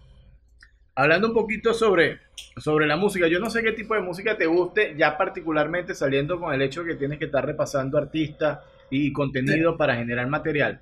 hablando 0.93 1.29
un 1.29 1.33
poquito 1.33 1.73
sobre, 1.73 2.19
sobre 2.57 2.87
la 2.87 2.97
música, 2.97 3.27
yo 3.27 3.39
no 3.39 3.49
sé 3.49 3.63
qué 3.63 3.71
tipo 3.71 3.93
de 3.93 4.01
música 4.01 4.37
te 4.37 4.45
guste, 4.45 4.95
ya 4.97 5.17
particularmente 5.17 5.95
saliendo 5.95 6.39
con 6.39 6.53
el 6.53 6.61
hecho 6.61 6.83
que 6.83 6.95
tienes 6.95 7.19
que 7.19 7.25
estar 7.25 7.45
repasando 7.45 7.97
artistas 7.97 8.59
y 8.89 9.11
contenido 9.13 9.77
para 9.77 9.95
generar 9.95 10.27
material. 10.27 10.79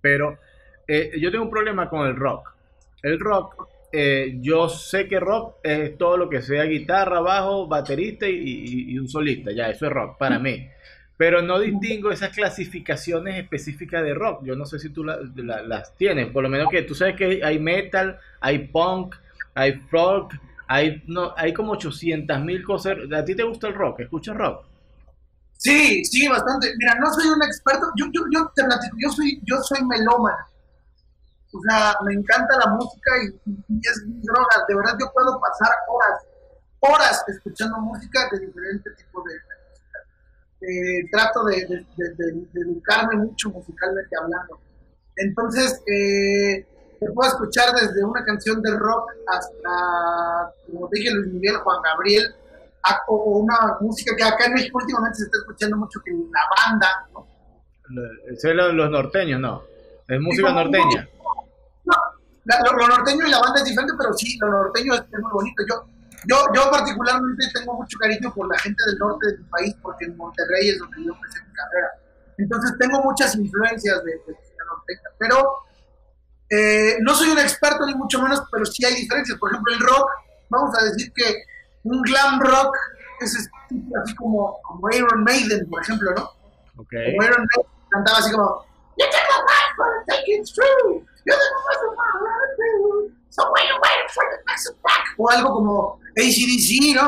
Pero 0.00 0.38
eh, 0.86 1.12
yo 1.20 1.30
tengo 1.30 1.44
un 1.44 1.50
problema 1.50 1.88
con 1.88 2.06
el 2.06 2.16
rock. 2.16 2.54
El 3.02 3.20
rock, 3.20 3.68
eh, 3.92 4.38
yo 4.40 4.68
sé 4.68 5.06
que 5.06 5.20
rock 5.20 5.56
es 5.62 5.96
todo 5.98 6.16
lo 6.16 6.28
que 6.28 6.42
sea 6.42 6.64
guitarra, 6.64 7.20
bajo, 7.20 7.66
baterista 7.66 8.28
y, 8.28 8.90
y 8.92 8.98
un 8.98 9.08
solista, 9.08 9.52
ya, 9.52 9.68
eso 9.70 9.86
es 9.86 9.92
rock 9.92 10.18
para 10.18 10.38
mí 10.38 10.68
pero 11.18 11.42
no 11.42 11.58
distingo 11.58 12.12
esas 12.12 12.30
clasificaciones 12.30 13.36
específicas 13.36 14.04
de 14.04 14.14
rock. 14.14 14.44
Yo 14.44 14.54
no 14.54 14.64
sé 14.64 14.78
si 14.78 14.90
tú 14.90 15.04
las 15.04 15.96
tienes, 15.96 16.28
por 16.28 16.44
lo 16.44 16.48
menos 16.48 16.68
que 16.70 16.82
tú 16.82 16.94
sabes 16.94 17.16
que 17.16 17.40
hay 17.42 17.58
metal, 17.58 18.18
hay 18.40 18.68
punk, 18.68 19.16
hay 19.52 19.72
folk, 19.90 20.32
hay, 20.68 21.02
no, 21.06 21.32
hay 21.36 21.52
como 21.54 21.72
800 21.72 22.40
mil 22.40 22.62
cosas. 22.62 22.96
¿A 23.14 23.24
ti 23.24 23.34
te 23.34 23.42
gusta 23.42 23.68
el 23.68 23.74
rock? 23.74 24.00
¿Escuchas 24.00 24.36
rock? 24.36 24.66
Sí, 25.56 26.04
sí, 26.04 26.28
bastante. 26.28 26.72
Mira, 26.76 26.94
no 26.96 27.12
soy 27.12 27.28
un 27.28 27.42
experto, 27.42 27.90
yo, 27.96 28.06
yo, 28.12 28.22
yo 28.32 28.52
te 28.54 28.62
platico, 28.64 28.96
yo 29.00 29.10
soy, 29.10 29.40
yo 29.44 29.56
soy 29.62 29.84
melómano. 29.84 30.38
O 31.52 31.60
sea, 31.62 31.96
me 32.04 32.12
encanta 32.12 32.58
la 32.58 32.70
música 32.72 33.10
y, 33.24 33.78
es 33.80 34.04
mi 34.06 34.20
droga. 34.20 34.64
De 34.68 34.76
verdad, 34.76 34.96
yo 35.00 35.10
puedo 35.12 35.40
pasar 35.40 35.74
horas, 35.88 36.22
horas 36.80 37.24
escuchando 37.28 37.80
música 37.80 38.28
de 38.30 38.46
diferentes 38.46 38.96
tipos 38.96 39.24
de, 39.24 40.68
eh, 40.68 41.08
trato 41.10 41.44
de, 41.44 41.86
educarme 42.54 43.16
mucho 43.16 43.50
musicalmente 43.50 44.16
hablando. 44.20 44.60
Entonces, 45.16 45.82
eh, 45.86 46.66
te 47.00 47.10
puedo 47.12 47.30
escuchar 47.30 47.74
desde 47.74 48.04
una 48.04 48.24
canción 48.24 48.60
de 48.62 48.76
rock 48.76 49.10
hasta, 49.26 50.52
como 50.66 50.88
dije, 50.92 51.12
Luis 51.12 51.32
Miguel, 51.32 51.56
Juan 51.58 51.82
Gabriel, 51.82 52.34
o 53.08 53.38
una 53.38 53.76
música 53.80 54.16
que 54.16 54.24
acá 54.24 54.46
en 54.46 54.54
México 54.54 54.78
últimamente 54.78 55.18
se 55.18 55.24
está 55.24 55.38
escuchando 55.38 55.76
mucho, 55.76 56.00
que 56.04 56.12
la 56.12 56.40
banda. 56.56 56.88
¿no? 57.12 57.26
los, 58.72 58.90
norteños, 58.90 59.40
no. 59.40 59.62
Es 60.08 60.20
música 60.20 60.52
norteña. 60.52 61.08
No, 61.84 61.94
lo, 62.78 62.88
norteño 62.88 63.26
y 63.26 63.30
la 63.30 63.40
banda 63.40 63.60
es 63.60 63.64
diferente, 63.66 63.94
pero 63.98 64.12
sí, 64.14 64.38
lo 64.40 64.48
norteño 64.48 64.94
es 64.94 65.02
muy 65.20 65.32
bonito. 65.32 65.62
Yo 65.68 65.84
yo, 66.26 66.36
yo 66.52 66.70
particularmente 66.70 67.46
tengo 67.54 67.74
mucho 67.74 67.96
cariño 67.98 68.32
por 68.34 68.48
la 68.48 68.58
gente 68.58 68.82
del 68.86 68.98
norte 68.98 69.26
del 69.28 69.44
país, 69.46 69.74
porque 69.80 70.06
en 70.06 70.16
Monterrey 70.16 70.70
es 70.70 70.78
donde 70.78 71.04
yo 71.04 71.12
empecé 71.12 71.42
mi 71.46 71.52
carrera. 71.52 71.88
Entonces 72.38 72.72
tengo 72.78 73.02
muchas 73.02 73.36
influencias 73.36 74.02
de, 74.04 74.10
de 74.10 74.32
la 74.32 74.64
norteña, 74.64 75.10
pero 75.18 75.67
eh, 76.50 76.96
no 77.00 77.14
soy 77.14 77.30
un 77.30 77.38
experto 77.38 77.86
ni 77.86 77.94
mucho 77.94 78.20
menos, 78.22 78.42
pero 78.50 78.64
sí 78.64 78.84
hay 78.84 78.94
diferencias. 78.94 79.38
Por 79.38 79.50
ejemplo, 79.50 79.72
el 79.72 79.80
rock, 79.80 80.10
vamos 80.48 80.76
a 80.78 80.84
decir 80.84 81.12
que 81.12 81.44
un 81.84 82.02
glam 82.02 82.40
rock 82.40 82.76
es 83.20 83.48
así 84.02 84.14
como, 84.14 84.60
como 84.62 84.90
Iron 84.90 85.24
Maiden, 85.24 85.68
por 85.68 85.82
ejemplo, 85.82 86.12
¿no? 86.14 86.30
Okay. 86.82 87.16
Como 87.16 87.26
Iron 87.26 87.46
Maiden 87.46 87.70
cantaba 87.90 88.18
así 88.18 88.32
como, 88.32 88.68
You 88.98 89.06
a 89.06 89.38
life, 89.46 89.72
but 89.78 90.12
take 90.12 90.26
it 90.26 90.48
true. 90.52 91.06
You 91.24 91.34
So 93.30 93.44
when 93.52 93.62
wait 93.80 94.10
for 94.10 94.24
the 94.32 94.38
next 94.48 94.74
back. 94.82 95.14
O 95.16 95.30
algo 95.30 95.54
como 95.54 96.00
ACDC, 96.16 96.96
¿no? 96.96 97.06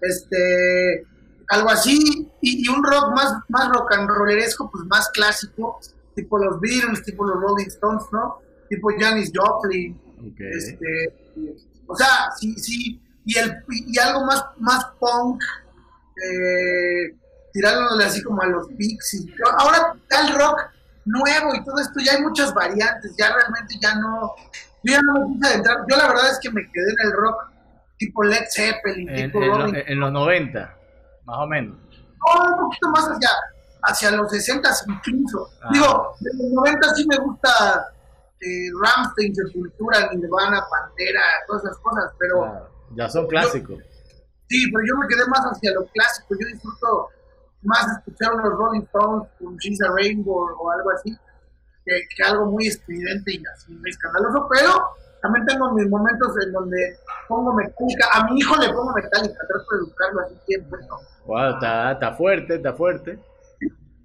Este, 0.00 1.06
algo 1.50 1.70
así, 1.70 2.28
y, 2.40 2.68
un 2.68 2.82
rock 2.82 3.14
más, 3.14 3.34
más 3.48 3.68
rock 3.68 3.92
and 3.92 4.08
rolleresco, 4.08 4.70
pues 4.70 4.84
más 4.86 5.08
clásico, 5.10 5.78
tipo 6.16 6.38
los 6.38 6.60
Beatles, 6.60 7.04
tipo 7.04 7.24
los 7.24 7.40
Rolling 7.40 7.66
Stones, 7.66 8.04
¿no? 8.10 8.40
Tipo 8.68 8.88
Janis 8.98 9.32
Joplin, 9.34 9.98
este, 10.38 11.14
o 11.86 11.96
sea, 11.96 12.30
sí, 12.38 12.54
sí, 12.58 13.00
y, 13.24 13.38
el, 13.38 13.56
y 13.68 13.98
algo 13.98 14.24
más, 14.24 14.44
más 14.58 14.84
punk, 14.98 15.42
eh, 16.22 17.16
tirándole 17.52 18.04
así 18.04 18.22
como 18.22 18.42
a 18.42 18.46
los 18.46 18.68
Pixies. 18.76 19.26
Ahora 19.58 19.94
el 20.10 20.38
rock 20.38 20.60
nuevo 21.04 21.54
y 21.54 21.64
todo 21.64 21.80
esto, 21.80 22.00
ya 22.04 22.12
hay 22.12 22.22
muchas 22.22 22.52
variantes, 22.52 23.14
ya 23.16 23.32
realmente 23.32 23.74
ya 23.80 23.94
no, 23.94 24.34
yo 24.82 24.92
ya 24.92 25.00
no 25.02 25.28
me 25.28 25.34
quise 25.34 25.48
adentrar, 25.48 25.78
yo 25.88 25.96
la 25.96 26.08
verdad 26.08 26.30
es 26.30 26.38
que 26.40 26.50
me 26.50 26.62
quedé 26.70 26.90
en 26.90 27.06
el 27.06 27.12
rock 27.12 27.50
tipo 27.98 28.22
Led 28.22 28.44
Zeppelin, 28.50 29.08
en, 29.08 29.32
tipo 29.32 29.42
en, 29.42 29.76
en, 29.76 30.00
los 30.00 30.12
90, 30.12 30.76
más 31.24 31.38
o 31.38 31.46
menos. 31.46 31.76
No, 31.80 32.44
un 32.44 32.58
poquito 32.60 32.90
más 32.90 33.04
hacia, 33.04 33.30
hacia 33.82 34.10
los 34.12 34.30
60 34.30 34.70
incluso. 34.86 35.50
Ah. 35.62 35.68
Digo, 35.72 36.14
en 36.20 36.38
los 36.38 36.52
90 36.52 36.94
sí 36.94 37.06
me 37.08 37.16
gusta 37.16 37.92
eh, 38.40 38.70
Ramstein, 38.82 39.34
Sepultura, 39.34 40.10
Nirvana, 40.14 40.62
Pantera, 40.70 41.22
todas 41.46 41.64
esas 41.64 41.78
cosas, 41.78 42.12
pero... 42.18 42.68
ya 42.94 43.08
son 43.08 43.26
clásicos. 43.26 43.78
sí, 44.48 44.70
pero 44.72 44.86
yo 44.86 44.96
me 44.96 45.08
quedé 45.08 45.26
más 45.28 45.40
hacia 45.40 45.72
lo 45.72 45.86
clásico, 45.86 46.34
yo 46.40 46.46
disfruto 46.46 47.08
más 47.62 47.98
escuchar 47.98 48.34
unos 48.34 48.52
Rolling 48.56 48.82
Stones, 48.82 49.28
un 49.40 49.56
She's 49.56 49.80
a 49.82 49.92
Rainbow 49.92 50.46
o 50.58 50.70
algo 50.70 50.90
así, 50.90 51.16
que, 51.84 52.00
que 52.16 52.22
algo 52.22 52.46
muy 52.46 52.68
estridente 52.68 53.34
y 53.34 53.42
así 53.54 53.72
muy 53.72 53.90
escandaloso, 53.90 54.48
pero 54.48 54.72
también 55.22 55.46
tengo 55.46 55.72
mis 55.74 55.88
momentos 55.88 56.32
en 56.44 56.52
donde 56.52 56.96
pongo 57.26 57.52
Metallica. 57.54 58.06
A 58.12 58.24
mi 58.30 58.38
hijo 58.38 58.56
le 58.56 58.68
pongo 58.68 58.92
Metallica, 58.94 59.34
trato 59.34 59.64
de 59.72 59.78
educarlo 59.78 60.20
así 60.20 60.34
siempre. 60.46 60.80
¿no? 60.88 60.98
Wow, 61.26 61.54
está, 61.54 61.92
está 61.92 62.12
fuerte, 62.12 62.54
está 62.56 62.72
fuerte. 62.74 63.18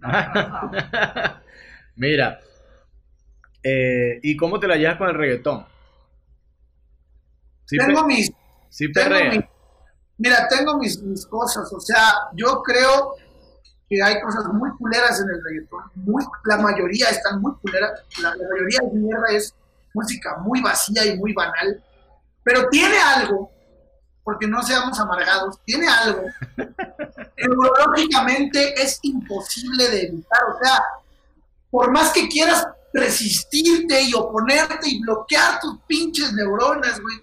Mira, 1.96 2.40
eh, 3.64 4.20
¿y 4.22 4.36
cómo 4.36 4.60
te 4.60 4.68
la 4.68 4.76
llevas 4.76 4.98
con 4.98 5.10
el 5.10 5.16
reggaetón? 5.16 5.66
tengo 7.70 8.06
mis... 8.06 8.32
Sí 8.70 8.92
tengo 8.92 9.16
mira, 10.18 10.48
tengo 10.48 10.78
mis, 10.78 11.02
mis 11.02 11.26
cosas, 11.26 11.72
o 11.72 11.80
sea, 11.80 12.14
yo 12.34 12.62
creo 12.64 13.16
que 13.90 14.02
hay 14.02 14.20
cosas 14.22 14.46
muy 14.46 14.70
culeras 14.78 15.20
en 15.20 15.30
el 15.30 15.44
reggaetón, 15.44 15.84
muy, 15.96 16.24
la 16.46 16.58
mayoría 16.58 17.10
están 17.10 17.42
muy 17.42 17.54
culeras, 17.62 17.92
la, 18.22 18.30
mayoría 18.30 18.80
de 18.84 19.00
mierda 19.00 19.28
es 19.32 19.54
música 19.94 20.38
muy 20.38 20.62
vacía 20.62 21.06
y 21.06 21.18
muy 21.18 21.34
banal, 21.34 21.84
pero 22.44 22.68
tiene 22.70 22.98
algo, 22.98 23.52
porque 24.24 24.48
no 24.48 24.64
seamos 24.64 25.00
amargados, 25.00 25.60
tiene 25.66 25.88
algo 25.88 26.24
que 26.56 27.48
neurológicamente 27.48 28.82
es 28.82 29.00
imposible 29.04 29.90
de 29.90 30.08
evitar, 30.08 30.44
o 30.50 30.64
sea, 30.64 30.84
por 31.70 31.92
más 31.92 32.12
que 32.12 32.28
quieras 32.28 32.68
resistirte 32.94 34.02
y 34.04 34.14
oponerte 34.14 34.88
y 34.90 35.02
bloquear 35.02 35.60
tus 35.60 35.80
pinches 35.88 36.32
neuronas, 36.34 37.00
güey, 37.02 37.18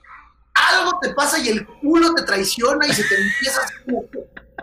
algo 0.54 0.98
te 1.00 1.10
pasa 1.14 1.38
y 1.38 1.48
el 1.48 1.66
culo 1.66 2.14
te 2.14 2.24
traiciona 2.24 2.86
y 2.86 2.92
se 2.92 3.04
te 3.04 3.14
empieza 3.14 3.60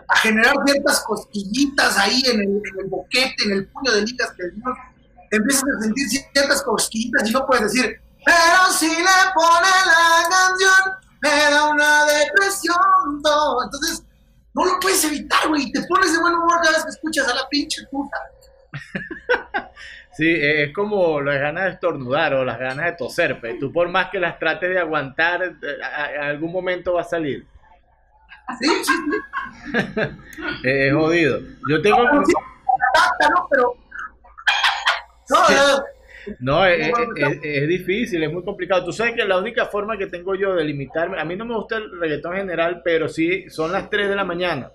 a 0.08 0.16
generar 0.18 0.54
ciertas 0.66 1.00
cosquillitas 1.00 1.98
ahí 1.98 2.22
en 2.26 2.40
el, 2.40 2.88
boquete, 2.88 3.44
en 3.44 3.52
el 3.52 3.68
puño 3.68 3.92
de 3.92 4.02
ligas 4.02 4.32
que 4.36 4.44
Dios, 4.50 4.76
empiezas 5.30 5.64
a 5.64 5.82
sentir 5.82 6.08
ciertas 6.08 6.62
cosquillitas 6.62 7.28
y 7.28 7.32
no 7.32 7.46
puedes 7.46 7.72
decir, 7.72 8.00
pero 8.24 8.72
si 8.78 8.88
le 8.88 9.18
pone 9.34 9.68
la 9.86 10.28
canción, 10.28 10.94
me 11.22 11.30
da 11.50 11.70
una 11.70 12.04
depresión, 12.04 13.22
todo. 13.22 13.64
Entonces, 13.64 14.04
no 14.54 14.64
lo 14.64 14.78
puedes 14.80 15.02
evitar, 15.04 15.48
güey, 15.48 15.70
te 15.72 15.82
pones 15.82 16.12
de 16.12 16.20
buen 16.20 16.34
humor 16.34 16.60
cada 16.62 16.72
vez 16.72 16.84
que 16.84 16.90
escuchas 16.90 17.28
a 17.28 17.34
la 17.34 17.48
pinche 17.48 17.86
puta. 17.90 18.16
Sí, 20.18 20.26
e, 20.26 20.64
es 20.64 20.72
como 20.72 21.20
las 21.20 21.38
ganas 21.38 21.66
de 21.66 21.70
estornudar 21.70 22.34
o 22.34 22.44
las 22.44 22.58
ganas 22.58 22.86
de 22.86 22.92
toser. 22.94 23.38
Pues. 23.38 23.56
Tú 23.60 23.72
por 23.72 23.88
más 23.88 24.10
que 24.10 24.18
las 24.18 24.36
trates 24.36 24.68
de 24.68 24.80
aguantar, 24.80 25.44
eh, 25.44 25.54
a, 25.80 26.26
algún 26.26 26.50
momento 26.50 26.94
va 26.94 27.02
a 27.02 27.04
salir. 27.04 27.46
Sí, 28.58 28.66
sí, 28.82 28.92
sí. 28.92 29.78
es 30.64 30.92
jodido. 30.92 31.38
Yo 31.70 31.80
tengo... 31.80 32.02
No, 32.02 32.24
Pero... 33.48 33.76
No, 36.40 36.66
es, 36.66 36.92
es, 37.44 37.68
difícil, 37.68 38.20
es 38.20 38.32
muy 38.32 38.42
complicado. 38.42 38.86
Tú 38.86 38.92
sabes 38.92 39.14
que 39.14 39.24
la 39.24 39.38
única 39.38 39.66
forma 39.66 39.96
que 39.96 40.08
tengo 40.08 40.34
yo 40.34 40.52
de 40.56 40.64
limitarme, 40.64 41.20
a 41.20 41.24
mí 41.24 41.36
no 41.36 41.44
me 41.44 41.54
gusta 41.54 41.76
el 41.76 41.96
reggaetón 41.96 42.34
en 42.34 42.40
general, 42.40 42.82
pero 42.84 43.08
sí 43.08 43.48
son 43.50 43.70
las 43.70 43.88
3 43.88 44.08
de 44.08 44.16
la 44.16 44.24
mañana 44.24 44.72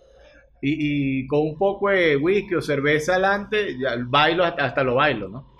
y, 0.65 1.27
con 1.27 1.41
un 1.41 1.57
poco 1.57 1.89
de 1.89 2.15
whisky 2.15 2.55
o 2.55 2.61
cerveza 2.61 3.13
adelante, 3.13 3.77
ya 3.77 3.95
bailo 4.05 4.45
hasta, 4.45 4.83
lo 4.83 4.95
bailo, 4.95 5.27
¿no? 5.27 5.53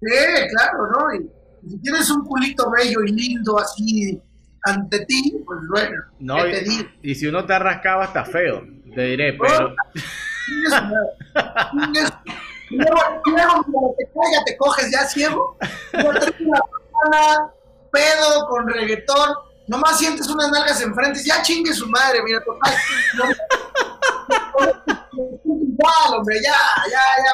Sí, 0.00 0.16
claro, 0.50 0.88
¿no? 0.90 1.14
Y, 1.14 1.30
si 1.68 1.78
tienes 1.80 2.10
un 2.10 2.24
culito 2.24 2.70
bello 2.70 3.02
y 3.04 3.12
lindo 3.12 3.58
así 3.58 4.20
ante 4.64 5.04
ti, 5.04 5.40
pues 5.46 5.60
bueno, 5.70 5.96
no, 6.18 6.42
te 6.42 6.64
y, 6.66 7.10
y, 7.10 7.14
si 7.14 7.26
uno 7.26 7.44
te 7.44 7.58
rascaba 7.58 8.06
está 8.06 8.24
feo, 8.24 8.66
te 8.94 9.02
diré, 9.02 9.34
pero... 9.34 9.74
luego, 12.70 13.00
luego 13.26 13.94
te 13.98 14.04
caiga, 14.06 14.44
te 14.44 14.56
coges 14.56 14.90
ya 14.90 15.04
ciego, 15.04 15.56
pedo 17.92 18.46
con 18.48 18.66
reggaetón, 18.68 19.34
nomás 19.68 19.98
sientes 19.98 20.26
unas 20.28 20.50
nalgas 20.50 20.80
enfrente, 20.82 21.20
ya 21.24 21.42
chingue 21.42 21.72
su 21.72 21.86
madre, 21.88 22.22
mira, 22.24 22.42
total. 22.42 22.74
hombre, 25.12 26.36
ya, 26.42 26.56
ya, 26.90 27.02
ya, 27.18 27.32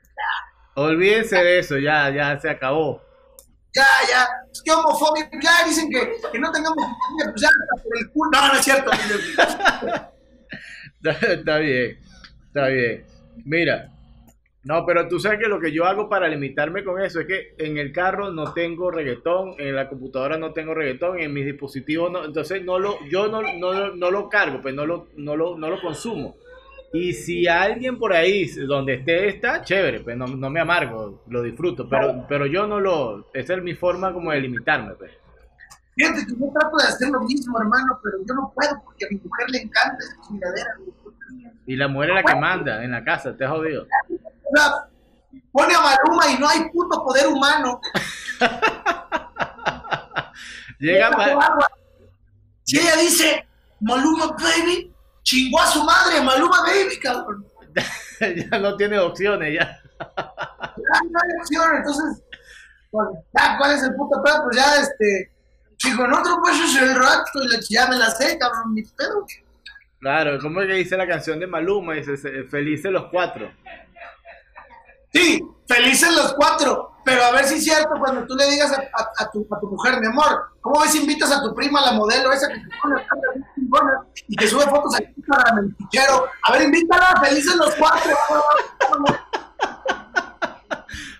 ya. 0.00 0.30
Olvídense 0.74 1.36
de 1.36 1.58
eso, 1.58 1.78
ya, 1.78 2.10
ya 2.10 2.38
se 2.38 2.50
acabó. 2.50 3.02
Ya, 3.74 3.86
ya, 4.08 4.26
es 4.50 4.62
que 4.62 4.72
homofobia, 4.72 5.28
ya 5.42 5.64
dicen 5.66 5.90
que, 5.90 6.16
que 6.32 6.38
no 6.38 6.50
tengamos 6.50 6.78
pues 7.24 7.42
ya, 7.42 7.48
por 7.82 7.98
el 7.98 8.10
culo. 8.10 8.30
No, 8.32 8.48
no 8.48 8.54
es 8.54 8.64
cierto. 8.64 8.90
está 11.02 11.58
bien, 11.58 11.98
está 12.46 12.68
bien. 12.68 13.06
Mira, 13.44 13.92
no, 14.66 14.84
pero 14.84 15.06
tú 15.06 15.20
sabes 15.20 15.38
que 15.38 15.48
lo 15.48 15.60
que 15.60 15.70
yo 15.70 15.84
hago 15.84 16.08
para 16.08 16.26
limitarme 16.26 16.82
con 16.82 17.00
eso 17.00 17.20
es 17.20 17.26
que 17.26 17.54
en 17.58 17.78
el 17.78 17.92
carro 17.92 18.32
no 18.32 18.52
tengo 18.52 18.90
reggaetón, 18.90 19.54
en 19.58 19.76
la 19.76 19.88
computadora 19.88 20.38
no 20.38 20.52
tengo 20.52 20.74
reggaetón, 20.74 21.20
en 21.20 21.32
mis 21.32 21.44
dispositivos 21.44 22.10
no, 22.10 22.24
entonces 22.24 22.64
no 22.64 22.78
lo, 22.80 22.98
yo 23.08 23.28
no, 23.28 23.42
no, 23.42 23.94
no 23.94 24.10
lo 24.10 24.28
cargo, 24.28 24.60
pues 24.60 24.74
no 24.74 24.84
lo, 24.84 25.06
no 25.16 25.36
lo, 25.36 25.56
no 25.56 25.70
lo 25.70 25.80
consumo. 25.80 26.36
Y 26.92 27.12
si 27.12 27.46
alguien 27.46 27.98
por 27.98 28.12
ahí 28.12 28.46
donde 28.66 28.94
esté 28.94 29.28
está, 29.28 29.62
chévere, 29.62 30.00
pues 30.00 30.16
no, 30.16 30.26
no 30.26 30.50
me 30.50 30.60
amargo, 30.60 31.22
lo 31.28 31.42
disfruto, 31.42 31.88
pero, 31.88 32.24
pero 32.28 32.46
yo 32.46 32.66
no 32.66 32.80
lo, 32.80 33.28
esa 33.34 33.54
es 33.54 33.62
mi 33.62 33.74
forma 33.74 34.12
como 34.12 34.30
de 34.30 34.40
limitarme, 34.40 34.94
pues. 34.94 35.12
Fíjate 35.94 36.26
que 36.26 36.32
yo 36.32 36.52
trato 36.52 36.76
de 36.76 36.84
hacer 36.84 37.08
lo 37.08 37.20
mismo, 37.22 37.58
hermano, 37.60 37.98
pero 38.02 38.18
yo 38.26 38.34
no 38.34 38.52
puedo 38.54 38.82
porque 38.84 39.06
a 39.06 39.08
mi 39.10 39.16
mujer 39.16 39.50
le 39.50 39.58
encanta 39.62 39.96
esa 39.98 40.28
chingadera. 40.28 40.70
Y 41.66 41.76
la 41.76 41.88
mujer 41.88 42.10
es 42.10 42.16
la 42.16 42.22
que 42.22 42.38
manda 42.38 42.84
en 42.84 42.92
la 42.92 43.02
casa, 43.02 43.36
te 43.36 43.44
has 43.44 43.50
jodido 43.50 43.86
pone 45.56 45.74
a 45.74 45.80
Maluma 45.80 46.28
y 46.28 46.38
no 46.38 46.48
hay 46.48 46.68
puto 46.70 47.02
poder 47.02 47.26
humano. 47.28 47.80
Llega 50.78 51.10
Si 52.62 52.78
ella 52.78 52.96
dice 52.96 53.46
Maluma 53.80 54.32
Baby, 54.32 54.92
chingó 55.26 55.60
a 55.60 55.66
su 55.66 55.82
madre, 55.84 56.22
Maluma 56.22 56.62
Baby, 56.62 56.98
cabrón. 57.00 57.44
ya 58.20 58.58
no 58.58 58.76
tiene 58.76 58.98
opciones, 58.98 59.54
ya. 59.54 59.80
ya 59.98 61.00
no 61.10 61.18
hay 61.20 61.40
opciones, 61.40 61.78
entonces, 61.78 62.22
pues, 62.90 63.08
ya, 63.36 63.58
¿cuál 63.58 63.72
es 63.72 63.82
el 63.82 63.94
puto 63.96 64.22
pedo? 64.22 64.44
Pues 64.44 64.56
ya, 64.56 64.80
este, 64.80 65.32
chico, 65.76 66.04
en 66.04 66.12
otro 66.12 66.38
pues 66.42 66.58
es 66.58 66.80
el 66.80 66.94
rato 66.94 67.42
y 67.42 67.74
ya 67.74 67.88
me 67.88 67.96
la 67.96 68.10
sé, 68.10 68.38
cabrón, 68.38 68.72
mi 68.72 68.82
pedo. 68.82 69.26
Claro, 69.98 70.38
como 70.40 70.62
es 70.62 70.68
que 70.68 70.74
dice 70.74 70.96
la 70.96 71.08
canción 71.08 71.40
de 71.40 71.48
Maluma? 71.48 71.94
Dice, 71.94 72.16
felices 72.44 72.92
los 72.92 73.06
cuatro. 73.10 73.50
Sí, 75.12 75.42
felices 75.66 76.14
los 76.14 76.34
cuatro, 76.34 76.98
pero 77.04 77.24
a 77.24 77.32
ver 77.32 77.46
si 77.46 77.54
es 77.54 77.64
cierto 77.64 77.90
cuando 77.98 78.26
tú 78.26 78.36
le 78.36 78.50
digas 78.50 78.72
a, 78.72 79.30
tu, 79.30 79.46
mujer, 79.62 80.00
mi 80.00 80.06
amor, 80.06 80.50
¿cómo 80.60 80.80
ves 80.80 80.94
invitas 80.94 81.32
a 81.32 81.42
tu 81.42 81.54
prima, 81.54 81.80
la 81.80 81.92
modelo 81.92 82.32
esa 82.32 82.48
que 82.48 82.60
te 82.60 82.68
pone 82.80 83.02
y 84.28 84.36
que 84.36 84.46
sube 84.46 84.64
fotos 84.64 84.94
a 84.96 85.02
Instagram 85.02 85.58
el? 85.58 85.76
A 86.42 86.52
ver, 86.52 86.62
invítala, 86.62 87.14
felices 87.22 87.56
los 87.56 87.74
cuatro. 87.76 88.16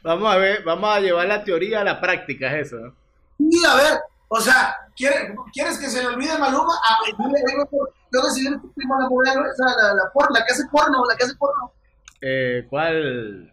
vamos 0.03 0.35
a 0.35 0.39
ver, 0.39 0.65
vamos 0.65 0.97
a 0.97 1.01
llevar 1.01 1.27
la 1.27 1.45
teoría 1.45 1.81
a 1.81 1.85
la 1.85 2.01
práctica, 2.01 2.57
es 2.57 2.69
eso. 2.69 2.95
Sí, 3.39 3.65
a 3.67 3.75
ver, 3.77 4.01
o 4.29 4.41
sea, 4.41 4.75
¿quieres, 4.97 5.33
¿quieres 5.53 5.79
que 5.79 5.87
se 5.89 6.03
le 6.03 6.09
olvide 6.09 6.39
Maluma? 6.39 6.75
Ah, 6.89 6.99
yo 7.09 8.23
decidí 8.23 8.59
tu 8.61 8.73
prima 8.73 8.99
la 9.01 9.09
modelo, 9.09 9.45
esa, 9.51 9.65
la, 9.65 9.95
la, 9.95 10.11
la 10.31 10.45
que 10.45 10.53
hace 10.53 10.65
porno, 10.71 11.05
la 11.09 11.17
que 11.17 11.25
hace 11.25 11.35
porno. 11.37 11.73
Eh, 12.21 12.67
¿Cuál? 12.69 13.53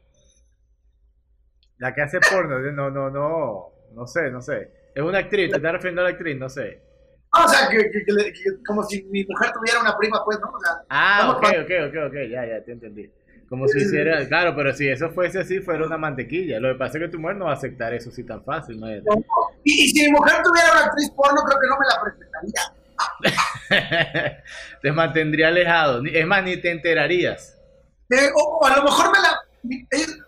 La 1.77 1.93
que 1.93 2.01
hace 2.01 2.19
porno, 2.19 2.59
no, 2.59 2.89
no, 2.89 3.09
no, 3.09 3.69
no 3.93 4.07
sé, 4.07 4.31
no 4.31 4.41
sé. 4.41 4.91
Es 4.95 5.03
una 5.03 5.19
actriz, 5.19 5.49
te 5.49 5.57
estás 5.57 5.71
refiriendo 5.71 6.01
a 6.01 6.05
la 6.05 6.09
actriz, 6.11 6.37
no 6.37 6.49
sé. 6.49 6.92
o 7.45 7.47
sea, 7.47 7.67
que, 7.69 7.91
como 8.65 8.83
si 8.83 9.03
mi 9.03 9.25
mujer 9.25 9.51
tuviera 9.51 9.81
una 9.81 9.97
prima, 9.97 10.23
pues, 10.23 10.39
¿no? 10.39 10.49
O 10.49 10.59
sea, 10.59 10.83
ah, 10.89 11.31
ok, 11.35 11.43
ok, 11.63 11.71
ok, 11.89 11.95
ok, 12.07 12.15
ya, 12.29 12.45
ya, 12.45 12.63
te 12.63 12.71
entendí. 12.71 13.09
Como 13.49 13.67
si 13.67 13.79
hiciera, 13.79 14.27
claro, 14.27 14.55
pero 14.55 14.73
si 14.73 14.87
eso 14.87 15.11
fuese 15.11 15.39
así, 15.39 15.59
fuera 15.59 15.85
una 15.85 15.97
mantequilla. 15.97 16.59
Lo 16.59 16.73
que 16.73 16.79
pasa 16.79 16.97
es 16.97 17.03
que 17.03 17.09
tu 17.09 17.19
mujer 17.19 17.35
no 17.35 17.45
va 17.45 17.51
a 17.51 17.55
aceptar 17.55 17.93
eso 17.93 18.09
así 18.09 18.23
tan 18.23 18.43
fácil, 18.43 18.79
¿no? 18.79 18.89
y, 19.63 19.83
y, 19.83 19.89
si 19.89 20.05
mi 20.05 20.11
mujer 20.11 20.41
tuviera 20.43 20.71
una 20.71 20.85
actriz 20.85 21.11
porno, 21.11 21.41
creo 21.43 21.59
que 21.59 21.67
no 21.67 21.77
me 21.77 21.85
la 21.87 22.01
presentaría. 22.01 22.73
te 24.81 24.91
mantendría 24.91 25.49
alejado. 25.49 26.01
Es 26.05 26.25
más, 26.25 26.43
ni 26.43 26.57
te 26.57 26.71
enterarías. 26.71 27.59
Eh, 28.09 28.29
o 28.35 28.65
a 28.65 28.75
lo 28.77 28.83
mejor 28.83 29.11
me 29.11 29.19
la 29.19 29.39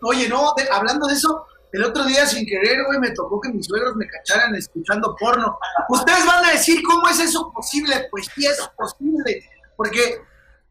oye, 0.02 0.28
no, 0.28 0.54
hablando 0.72 1.06
de 1.06 1.14
eso, 1.14 1.46
el 1.76 1.84
otro 1.84 2.04
día 2.04 2.26
sin 2.26 2.46
querer, 2.46 2.84
güey, 2.86 2.98
me 2.98 3.10
tocó 3.10 3.38
que 3.38 3.50
mis 3.50 3.66
suegros 3.66 3.96
me 3.96 4.08
cacharan 4.08 4.54
escuchando 4.54 5.14
porno. 5.20 5.58
Ustedes 5.90 6.24
van 6.24 6.42
a 6.46 6.52
decir, 6.52 6.82
¿cómo 6.82 7.06
es 7.08 7.20
eso 7.20 7.52
posible? 7.52 8.08
Pues 8.10 8.28
sí 8.34 8.46
es 8.46 8.58
posible, 8.76 9.44
porque 9.76 10.22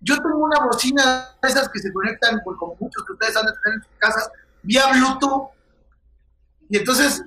yo 0.02 0.16
tengo 0.16 0.38
una 0.38 0.66
bocina 0.66 1.36
de 1.44 1.48
esas 1.48 1.70
que 1.70 1.78
se 1.78 1.94
conectan, 1.94 2.42
pues, 2.44 2.58
como 2.58 2.76
muchos 2.80 3.06
que 3.06 3.14
ustedes 3.14 3.38
han 3.38 3.46
de 3.46 3.52
tener 3.64 3.76
en 3.76 3.84
sus 3.84 3.92
casas, 4.00 4.30
vía 4.64 4.88
Bluetooth, 4.94 5.50
y 6.70 6.78
entonces 6.78 7.24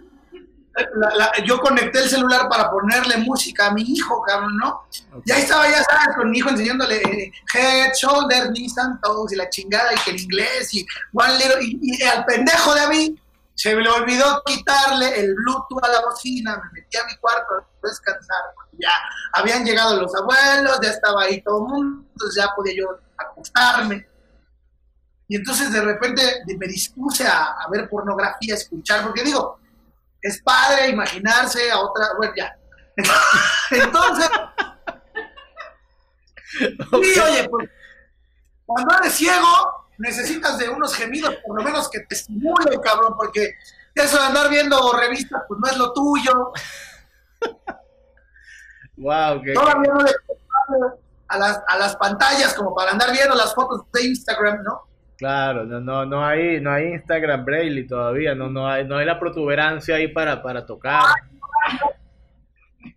yo 1.45 1.61
conecté 1.61 2.01
el 2.01 2.09
celular 2.09 2.49
para 2.49 2.71
ponerle 2.71 3.19
música 3.19 3.69
a 3.69 3.73
mi 3.73 3.83
hijo, 3.83 4.21
cabrón, 4.23 4.57
¿no? 4.57 4.87
Y 5.25 5.31
ahí 5.31 5.43
estaba, 5.43 5.69
ya 5.69 5.85
sabes, 5.85 6.17
con 6.17 6.31
mi 6.31 6.39
hijo 6.39 6.51
enseñándole 6.51 6.97
eh, 6.97 7.33
head, 7.55 7.93
shoulder, 7.95 8.49
knees 8.51 8.77
and 8.79 9.01
toes 9.01 9.33
y 9.33 9.37
la 9.37 9.49
chingada, 9.51 9.93
y 9.95 9.97
que 9.99 10.11
en 10.11 10.19
inglés, 10.19 10.75
y 10.75 10.85
one 11.13 11.39
little, 11.39 11.59
y, 11.61 12.03
al 12.03 12.25
pendejo 12.25 12.75
de 12.75 12.81
a 12.81 12.89
mí 12.89 13.21
se 13.59 13.75
me 13.75 13.89
olvidó 13.89 14.41
quitarle 14.47 15.19
el 15.19 15.35
Bluetooth 15.35 15.83
a 15.83 15.89
la 15.89 16.01
bocina, 16.03 16.63
me 16.63 16.81
metí 16.81 16.97
a 16.97 17.05
mi 17.07 17.17
cuarto 17.17 17.55
a 17.55 17.67
descansar, 17.83 18.39
ya 18.79 18.93
habían 19.33 19.65
llegado 19.65 20.01
los 20.01 20.15
abuelos, 20.15 20.79
ya 20.81 20.91
estaba 20.91 21.25
ahí 21.25 21.43
todo 21.43 21.65
el 21.65 21.73
mundo, 21.73 22.07
entonces 22.13 22.41
ya 22.41 22.55
podía 22.55 22.75
yo 22.77 23.01
acostarme. 23.17 24.09
Y 25.27 25.35
entonces 25.35 25.73
de 25.73 25.81
repente 25.81 26.23
me 26.57 26.69
dispuse 26.69 27.27
a, 27.27 27.47
a 27.47 27.69
ver 27.69 27.89
pornografía, 27.89 28.55
a 28.55 28.59
escuchar, 28.59 29.03
porque 29.03 29.25
digo, 29.25 29.59
es 30.23 30.41
padre 30.41 30.91
imaginarse 30.91 31.69
a 31.69 31.81
otra, 31.81 32.11
bueno, 32.17 32.35
ya. 32.37 32.57
Entonces, 33.73 34.31
sí, 37.03 37.21
oye, 37.21 37.49
pues, 37.49 37.69
cuando 38.65 38.99
eres 38.99 39.15
ciego, 39.15 39.88
necesitas 39.99 40.59
de 40.59 40.69
unos 40.69 40.95
gemidos 40.95 41.35
por 41.47 41.57
lo 41.57 41.63
menos 41.63 41.91
que 41.91 42.01
te 42.01 42.15
estimulen, 42.15 42.81
cabrón, 42.81 43.15
porque 43.17 43.55
eso 43.95 44.19
de 44.19 44.25
andar 44.25 44.49
viendo 44.49 44.93
revistas, 44.93 45.43
pues 45.47 45.61
no 45.61 45.71
es 45.71 45.77
lo 45.77 45.93
tuyo. 45.93 46.53
wow, 48.97 49.43
qué... 49.43 49.53
Todavía 49.53 49.93
no 49.93 50.01
le 50.01 50.13
a 51.29 51.39
las, 51.39 51.63
a 51.67 51.79
las 51.79 51.97
pantallas 51.97 52.55
como 52.55 52.75
para 52.75 52.93
andar 52.93 53.13
viendo 53.13 53.35
las 53.35 53.55
fotos 53.55 53.83
de 53.93 54.07
Instagram, 54.07 54.63
¿no? 54.63 54.89
Claro, 55.19 55.65
no, 55.65 55.81
no, 55.81 56.07
no 56.07 56.25
hay, 56.25 56.61
no 56.61 56.73
hay 56.73 56.93
Instagram 56.93 57.45
Braille 57.45 57.85
todavía, 57.85 58.35
no, 58.35 58.49
no 58.49 58.69
hay, 58.69 58.87
no 58.87 58.97
hay 58.97 59.05
la 59.05 59.19
protuberancia 59.19 59.97
ahí 59.97 60.09
para, 60.09 60.43
para 60.43 60.65
tocar. 60.65 61.03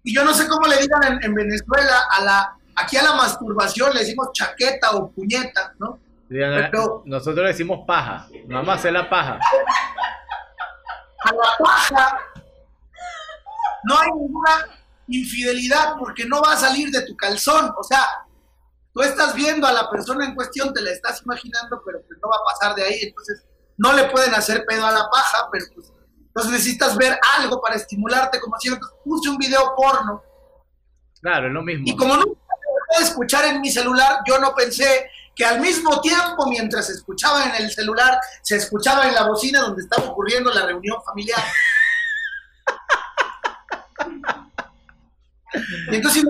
Y 0.04 0.16
yo 0.16 0.24
no 0.24 0.34
sé 0.34 0.48
cómo 0.48 0.68
le 0.68 0.78
digan 0.78 1.20
en, 1.22 1.34
Venezuela 1.34 2.04
a 2.10 2.24
la, 2.24 2.58
aquí 2.76 2.96
a 2.98 3.04
la 3.04 3.16
masturbación 3.16 3.94
le 3.94 4.02
decimos 4.02 4.30
chaqueta 4.34 4.92
o 4.92 5.10
puñeta, 5.12 5.74
¿no? 5.80 6.00
Nosotros 7.06 7.44
le 7.44 7.48
decimos 7.48 7.82
paja, 7.86 8.28
vamos 8.48 8.70
a 8.70 8.74
hacer 8.74 8.94
la 8.94 9.10
paja. 9.10 9.40
A 11.24 11.34
la 11.34 11.58
paja 11.60 12.20
no 13.84 14.00
hay 14.00 14.12
ninguna 14.12 14.66
infidelidad 15.08 15.96
porque 16.00 16.26
no 16.26 16.42
va 16.42 16.54
a 16.54 16.58
salir 16.58 16.90
de 16.90 17.06
tu 17.06 17.16
calzón, 17.18 17.74
o 17.78 17.84
sea, 17.84 18.08
tú 18.94 19.02
estás 19.02 19.34
viendo 19.36 19.68
a 19.68 19.74
la 19.74 19.90
persona 19.90 20.26
en 20.26 20.36
cuestión, 20.36 20.74
te 20.74 20.82
la 20.82 20.92
estás 20.92 21.22
imaginando, 21.24 21.82
pero 21.86 22.02
pues 22.08 22.20
no 22.22 22.30
va 22.30 22.38
a 22.38 22.54
pasar 22.54 22.76
de 22.76 22.84
ahí, 22.84 23.00
entonces 23.02 23.46
no 23.78 23.92
le 23.94 24.06
pueden 24.06 24.34
hacer 24.34 24.64
pedo 24.66 24.86
a 24.86 24.92
la 24.92 25.10
paja, 25.10 25.50
pero 25.52 25.66
pues 25.76 25.92
entonces 26.28 26.52
necesitas 26.54 26.96
ver 26.96 27.20
algo 27.38 27.62
para 27.62 27.76
estimularte, 27.76 28.40
como 28.40 28.58
si 28.58 28.70
entonces 28.70 28.98
puse 29.04 29.30
un 29.30 29.38
video 29.38 29.74
porno. 29.76 30.24
Claro, 31.22 31.48
es 31.48 31.54
lo 31.54 31.62
mismo. 31.62 31.84
Y 31.86 31.96
como 31.98 32.16
no 32.16 32.24
puedo 32.24 33.04
escuchar 33.04 33.46
en 33.46 33.60
mi 33.60 33.70
celular, 33.70 34.20
yo 34.26 34.40
no 34.40 34.56
pensé 34.56 35.10
que 35.42 35.46
al 35.48 35.60
mismo 35.60 36.00
tiempo, 36.02 36.48
mientras 36.48 36.88
escuchaba 36.92 37.46
en 37.46 37.64
el 37.64 37.72
celular, 37.72 38.20
se 38.44 38.58
escuchaba 38.58 39.08
en 39.08 39.16
la 39.16 39.24
bocina 39.24 39.62
donde 39.62 39.82
estaba 39.82 40.12
ocurriendo 40.12 40.54
la 40.54 40.68
reunión 40.68 41.02
familiar. 41.04 41.42
y 45.92 45.96
entonces 45.96 46.24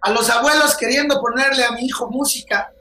a 0.00 0.10
los 0.10 0.28
abuelos 0.28 0.76
queriendo 0.76 1.20
ponerle 1.20 1.62
a 1.62 1.70
mi 1.70 1.86
hijo 1.86 2.10
música. 2.10 2.72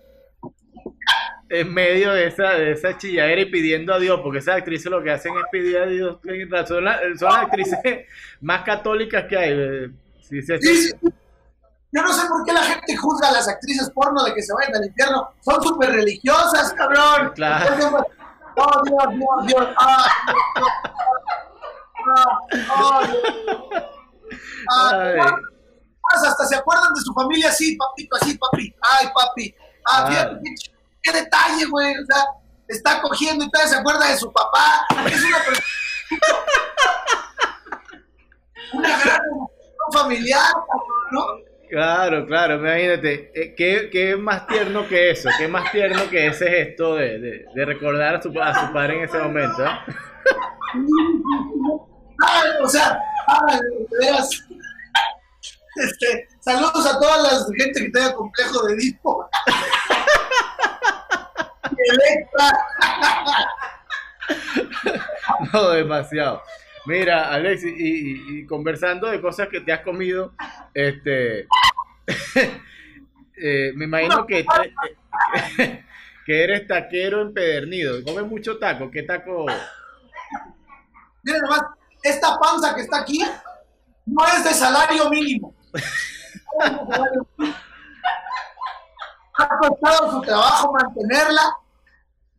En 1.48 1.72
medio 1.76 2.12
de 2.14 2.26
esa, 2.26 2.50
de 2.54 2.72
esa 2.72 2.98
chilladera 2.98 3.42
y 3.42 3.52
pidiendo 3.52 3.94
a 3.94 4.00
Dios, 4.00 4.20
porque 4.24 4.40
esas 4.40 4.58
actrices 4.58 4.92
lo 4.92 5.04
que 5.04 5.12
hacen 5.12 5.34
es 5.36 5.44
pedir 5.52 5.78
a 5.78 5.86
Dios. 5.86 6.18
Son, 6.68 6.84
las, 6.86 7.22
actrices 7.22 7.78
más 8.42 8.64
católicas 8.64 9.26
que 9.30 9.38
hay. 9.38 9.52
Eh, 9.52 9.92
Yo 11.92 12.04
no 12.04 12.14
sé 12.14 12.28
por 12.28 12.46
qué 12.46 12.54
la 12.54 12.64
gente 12.64 12.96
juzga 12.96 13.30
a 13.30 13.32
las 13.32 13.48
actrices 13.48 13.90
porno 13.92 14.24
de 14.24 14.34
que 14.34 14.44
se 14.44 14.54
vayan 14.54 14.76
al 14.76 14.86
infierno. 14.86 15.30
Son 15.42 15.64
súper 15.64 15.92
religiosas, 15.92 16.74
cabrón. 16.74 17.32
Claro. 17.36 18.06
Oh, 18.56 18.82
Dios, 18.84 19.04
Dios, 19.16 19.48
Dios. 19.48 19.68
Ah, 19.78 20.08
Ah, 24.72 25.36
hasta 26.28 26.46
se 26.46 26.56
acuerdan 26.56 26.94
de 26.94 27.02
su 27.02 27.12
familia 27.14 27.50
así, 27.50 27.76
papito, 27.76 28.16
así, 28.16 28.38
papi. 28.38 28.74
Ay, 28.82 29.10
papi. 29.14 29.54
Ah, 29.88 30.32
qué, 31.04 31.12
detalle, 31.12 31.66
güey. 31.66 31.94
O 31.98 32.06
sea, 32.06 32.24
está 32.68 33.02
cogiendo 33.02 33.44
y 33.46 33.52
todavía 33.52 33.74
se 33.74 33.80
acuerda 33.80 34.08
de 34.08 34.18
su 34.18 34.32
papá. 34.32 34.86
Es 35.06 35.24
una 35.24 35.38
persona. 35.38 35.68
una 38.74 39.00
gran 39.00 39.22
familiar, 39.94 40.54
¿no? 41.12 41.49
Claro, 41.70 42.26
claro, 42.26 42.56
imagínate, 42.56 43.32
eh, 43.36 43.54
¿qué, 43.56 43.90
¿qué, 43.92 44.16
más 44.16 44.48
tierno 44.48 44.88
que 44.88 45.12
eso? 45.12 45.30
¿Qué 45.38 45.48
más 45.48 45.72
tierno 45.72 46.10
que 46.10 46.26
ese 46.26 46.50
gesto 46.50 46.96
de, 46.96 47.20
de, 47.20 47.46
de 47.54 47.66
recordar 47.66 48.16
a 48.16 48.22
su, 48.22 48.30
a 48.42 48.68
su 48.68 48.74
padre 48.74 48.98
en 48.98 49.04
ese 49.04 49.20
momento? 49.20 49.64
¿eh? 49.64 49.70
Ay, 52.26 52.50
o 52.64 52.68
sea, 52.68 53.00
ay, 53.28 53.60
veas. 54.02 54.28
Este, 55.76 56.28
saludos 56.40 56.88
a 56.88 57.00
toda 57.00 57.22
la 57.22 57.30
gente 57.56 57.82
que 57.82 57.90
tenga 57.92 58.16
complejo 58.16 58.66
de 58.66 58.74
Edipo. 58.74 59.30
Electra. 61.78 62.52
no, 65.54 65.70
demasiado. 65.70 66.42
Mira, 66.90 67.32
Alex, 67.32 67.62
y, 67.66 68.48
conversando 68.48 69.06
de 69.10 69.22
cosas 69.22 69.48
que 69.48 69.62
te 69.62 69.72
has 69.72 69.82
comido, 69.82 70.34
este, 70.74 71.42
eh, 73.38 73.72
me 73.76 73.86
imagino 73.86 74.26
que, 74.26 74.44
que 76.26 76.44
eres 76.44 76.66
taquero 76.68 77.22
empedernido. 77.22 78.04
¿Comes 78.04 78.26
mucho 78.26 78.58
taco? 78.58 78.90
¿Qué 78.90 79.04
taco? 79.04 79.46
Mira 81.22 81.38
nomás, 81.42 81.62
esta 82.02 82.40
panza 82.40 82.74
que 82.74 82.82
está 82.82 83.02
aquí 83.02 83.22
no 84.08 84.26
es 84.26 84.44
de 84.44 84.50
salario 84.50 85.12
mínimo. 85.12 85.54
ha 89.38 89.58
costado 89.60 90.12
su 90.12 90.22
trabajo 90.22 90.74
mantenerla. 90.74 91.56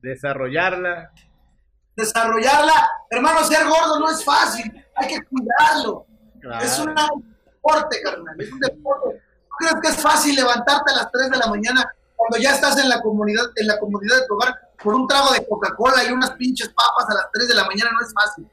Desarrollarla. 0.03 1.13
Desarrollarla. 1.97 2.89
Hermano, 3.11 3.45
ser 3.45 3.67
gordo 3.67 3.99
no 4.01 4.11
es 4.11 4.25
fácil. 4.25 4.73
Hay 4.97 5.09
que 5.09 5.19
cuidarlo. 5.25 6.07
Es 6.63 6.79
un 6.79 6.95
deporte, 6.95 8.01
carnal. 8.03 8.41
Es 8.41 8.53
un 8.53 8.61
deporte. 8.61 9.23
crees 9.59 9.75
que 9.83 9.89
es 9.89 10.03
fácil 10.03 10.35
levantarte 10.35 10.93
a 10.93 10.97
las 10.97 11.13
3 11.13 11.31
de 11.31 11.39
la 11.39 11.47
mañana 11.49 11.93
cuando 12.17 12.39
ya 12.39 12.55
estás 12.55 12.79
en 12.79 12.89
la 12.89 13.01
comunidad, 13.01 13.45
en 13.57 13.67
la 13.67 13.79
comodidad 13.79 14.17
de 14.17 14.27
tu 14.27 14.35
hogar 14.35 14.55
por 14.83 14.95
un 14.95 15.07
trago 15.07 15.33
de 15.33 15.47
Coca-Cola 15.47 16.05
y 16.05 16.13
unas 16.13 16.33
pinches 16.33 16.69
papas 16.69 17.09
a 17.11 17.15
las 17.15 17.31
3 17.33 17.49
de 17.49 17.55
la 17.55 17.65
mañana? 17.65 17.91
No 17.93 18.07
es 18.07 18.13
fácil. 18.13 18.49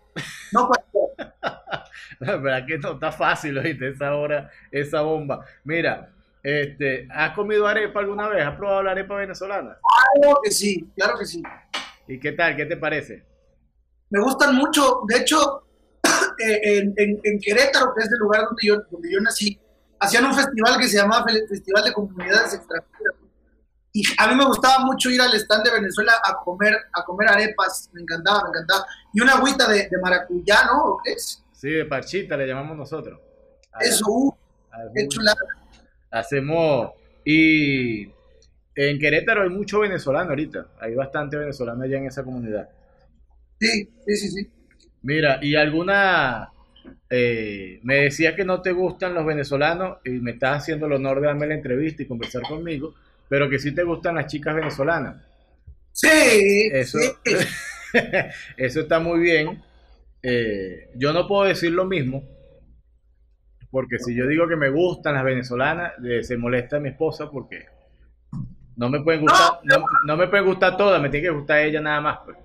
No 0.51 0.69
La 2.19 2.35
verdad 2.37 2.65
que 2.65 2.77
no 2.77 2.93
está 2.93 3.11
fácil, 3.11 3.57
oíste, 3.57 3.89
esa 3.89 4.15
hora, 4.15 4.49
esa 4.71 5.01
bomba. 5.01 5.45
Mira, 5.63 6.09
este, 6.41 7.07
¿has 7.11 7.33
comido 7.33 7.67
arepa 7.67 7.99
alguna 7.99 8.27
vez? 8.29 8.45
¿Has 8.45 8.55
probado 8.55 8.83
la 8.83 8.91
arepa 8.91 9.15
venezolana? 9.15 9.77
Claro 10.21 10.39
que 10.43 10.51
sí, 10.51 10.89
claro 10.95 11.17
que 11.17 11.25
sí. 11.25 11.43
¿Y 12.07 12.19
qué 12.19 12.31
tal? 12.31 12.55
¿Qué 12.55 12.65
te 12.65 12.77
parece? 12.77 13.25
Me 14.09 14.21
gustan 14.21 14.55
mucho. 14.55 15.01
De 15.07 15.17
hecho, 15.17 15.63
eh, 16.39 16.93
en, 16.95 17.39
Querétaro, 17.39 17.93
que 17.95 18.03
es 18.03 18.11
el 18.11 18.19
lugar 18.19 18.45
donde 18.45 18.65
yo, 18.65 18.77
donde 18.89 19.11
yo 19.11 19.19
nací, 19.19 19.59
hacían 19.99 20.25
un 20.25 20.33
festival 20.33 20.79
que 20.79 20.87
se 20.87 20.97
llamaba 20.97 21.25
Festival 21.49 21.83
de 21.83 21.93
Comunidades 21.93 22.53
Extranjeras. 22.53 23.15
Y 23.93 24.03
a 24.17 24.27
mí 24.27 24.35
me 24.35 24.45
gustaba 24.45 24.85
mucho 24.85 25.09
ir 25.09 25.19
al 25.19 25.33
stand 25.33 25.65
de 25.65 25.71
Venezuela 25.71 26.13
a 26.23 26.37
comer, 26.43 26.75
a 26.93 27.03
comer 27.03 27.29
arepas, 27.29 27.89
me 27.93 28.01
encantaba, 28.01 28.43
me 28.43 28.49
encantaba. 28.49 28.85
Y 29.13 29.21
una 29.21 29.33
agüita 29.33 29.67
de, 29.67 29.87
de 29.89 29.97
maracuyá, 30.01 30.65
¿no? 30.65 30.83
¿O 30.85 31.01
qué 31.03 31.13
es? 31.13 31.43
Sí, 31.51 31.71
de 31.71 31.85
parchita 31.85 32.37
le 32.37 32.45
llamamos 32.45 32.77
nosotros. 32.77 33.19
Eso, 33.79 34.05
uh, 34.07 34.33
qué 34.93 35.07
chulada. 35.07 35.39
Hacemos, 36.11 36.91
y 37.25 38.05
en 38.77 38.99
Querétaro 38.99 39.43
hay 39.43 39.49
mucho 39.49 39.79
venezolano 39.79 40.29
ahorita, 40.29 40.67
hay 40.79 40.95
bastante 40.95 41.37
venezolano 41.37 41.83
allá 41.83 41.97
en 41.97 42.05
esa 42.05 42.23
comunidad. 42.23 42.69
Sí, 43.59 43.89
sí, 44.05 44.15
sí, 44.15 44.29
sí. 44.29 44.51
Mira, 45.01 45.39
¿y 45.41 45.55
alguna... 45.55 46.51
Eh, 47.09 47.79
me 47.83 48.03
decías 48.03 48.35
que 48.35 48.45
no 48.45 48.61
te 48.61 48.71
gustan 48.71 49.13
los 49.13 49.25
venezolanos 49.25 49.97
y 50.05 50.11
me 50.11 50.31
estás 50.31 50.57
haciendo 50.63 50.85
el 50.85 50.93
honor 50.93 51.21
de 51.21 51.27
darme 51.27 51.47
la 51.47 51.55
entrevista 51.55 52.03
y 52.03 52.07
conversar 52.07 52.43
conmigo 52.43 52.93
pero 53.29 53.49
que 53.49 53.59
sí 53.59 53.73
te 53.73 53.83
gustan 53.83 54.15
las 54.15 54.27
chicas 54.27 54.55
venezolanas. 54.55 55.21
Sí, 55.91 56.69
eso, 56.71 56.99
eso 58.57 58.79
está 58.81 58.99
muy 58.99 59.19
bien. 59.19 59.61
Eh, 60.21 60.89
yo 60.95 61.13
no 61.13 61.27
puedo 61.27 61.43
decir 61.43 61.71
lo 61.71 61.85
mismo, 61.85 62.23
porque 63.69 63.99
si 63.99 64.15
yo 64.15 64.27
digo 64.27 64.47
que 64.47 64.55
me 64.55 64.69
gustan 64.69 65.15
las 65.15 65.23
venezolanas, 65.23 65.93
se 66.21 66.37
molesta 66.37 66.79
mi 66.79 66.89
esposa 66.89 67.29
porque 67.29 67.65
no 68.77 68.89
me 68.89 69.01
pueden 69.01 69.21
gustar, 69.21 69.59
no, 70.05 70.15
me 70.15 70.27
pueden 70.27 70.45
gustar 70.45 70.77
todas, 70.77 71.01
me 71.01 71.09
tiene 71.09 71.27
que 71.27 71.33
gustar 71.33 71.59
ella 71.59 71.81
nada 71.81 71.99
más. 71.99 72.19
Pues. 72.23 72.37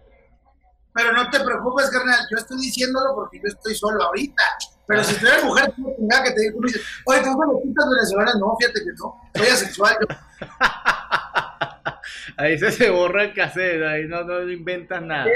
Pero 0.95 1.12
no 1.12 1.31
te 1.31 1.38
preocupes, 1.40 1.90
carnal, 1.90 2.18
yo 2.31 2.38
estoy 2.38 2.59
diciéndolo 2.59 3.14
porque 3.14 3.38
yo 3.38 3.49
estoy 3.49 3.75
solo 3.75 4.03
ahorita. 4.03 4.42
Pero 4.87 5.05
si 5.05 5.14
tú 5.16 5.27
eres 5.27 5.45
mujer, 5.45 5.73
tú 5.77 5.85
que 5.85 6.31
te 6.33 6.40
digo, 6.40 6.59
oye, 6.59 7.21
¿te 7.21 7.29
gustan 7.29 7.49
las 7.53 7.62
chicas 7.62 7.85
venezolanas? 7.90 8.35
No, 8.40 8.57
fíjate 8.59 8.81
que 8.81 8.90
no, 8.99 9.21
soy 9.35 9.47
asexual. 9.47 9.97
Yo. 10.01 10.07
ahí 12.38 12.59
se, 12.59 12.73
se 12.73 12.90
borra 12.90 13.25
el 13.25 13.35
cassette, 13.35 13.83
ahí 13.83 14.09
no, 14.09 14.25
no 14.25 14.51
inventas 14.51 15.03
nada. 15.03 15.31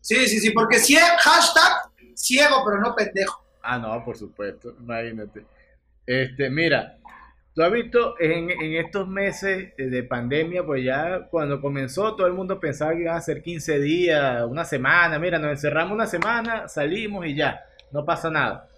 Sí, 0.00 0.26
sí, 0.26 0.40
sí, 0.40 0.50
porque 0.50 0.78
si 0.78 0.94
hashtag 0.96 1.90
ciego, 2.14 2.62
pero 2.64 2.80
no 2.80 2.94
pendejo. 2.94 3.44
Ah, 3.62 3.78
no, 3.78 4.04
por 4.04 4.16
supuesto, 4.16 4.74
imagínate. 4.80 5.44
Este, 6.06 6.48
mira, 6.48 6.96
tú 7.54 7.62
has 7.62 7.72
visto 7.72 8.14
en, 8.20 8.50
en, 8.50 8.74
estos 8.76 9.08
meses 9.08 9.74
de 9.76 10.02
pandemia, 10.02 10.64
pues 10.64 10.84
ya 10.84 11.28
cuando 11.30 11.60
comenzó 11.60 12.14
todo 12.14 12.26
el 12.26 12.32
mundo 12.32 12.60
pensaba 12.60 12.92
que 12.92 13.02
iban 13.02 13.16
a 13.16 13.20
ser 13.20 13.42
15 13.42 13.80
días, 13.80 14.44
una 14.48 14.64
semana, 14.64 15.18
mira, 15.18 15.38
nos 15.38 15.50
encerramos 15.50 15.92
una 15.92 16.06
semana, 16.06 16.68
salimos 16.68 17.26
y 17.26 17.34
ya, 17.34 17.60
no 17.92 18.04
pasa 18.04 18.30
nada. 18.30 18.68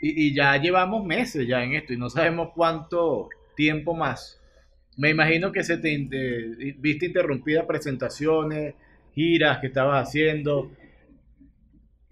Y, 0.00 0.26
y 0.26 0.34
ya 0.34 0.56
llevamos 0.56 1.04
meses 1.04 1.46
ya 1.46 1.62
en 1.62 1.74
esto 1.74 1.92
y 1.92 1.96
no 1.96 2.10
sabemos 2.10 2.50
cuánto 2.54 3.28
tiempo 3.54 3.94
más. 3.94 4.38
Me 4.98 5.10
imagino 5.10 5.52
que 5.52 5.62
se 5.62 5.78
te 5.78 5.96
viste 6.76 7.06
interrumpida 7.06 7.68
presentaciones, 7.68 8.74
giras 9.14 9.58
que 9.58 9.68
estabas 9.68 10.08
haciendo. 10.08 10.72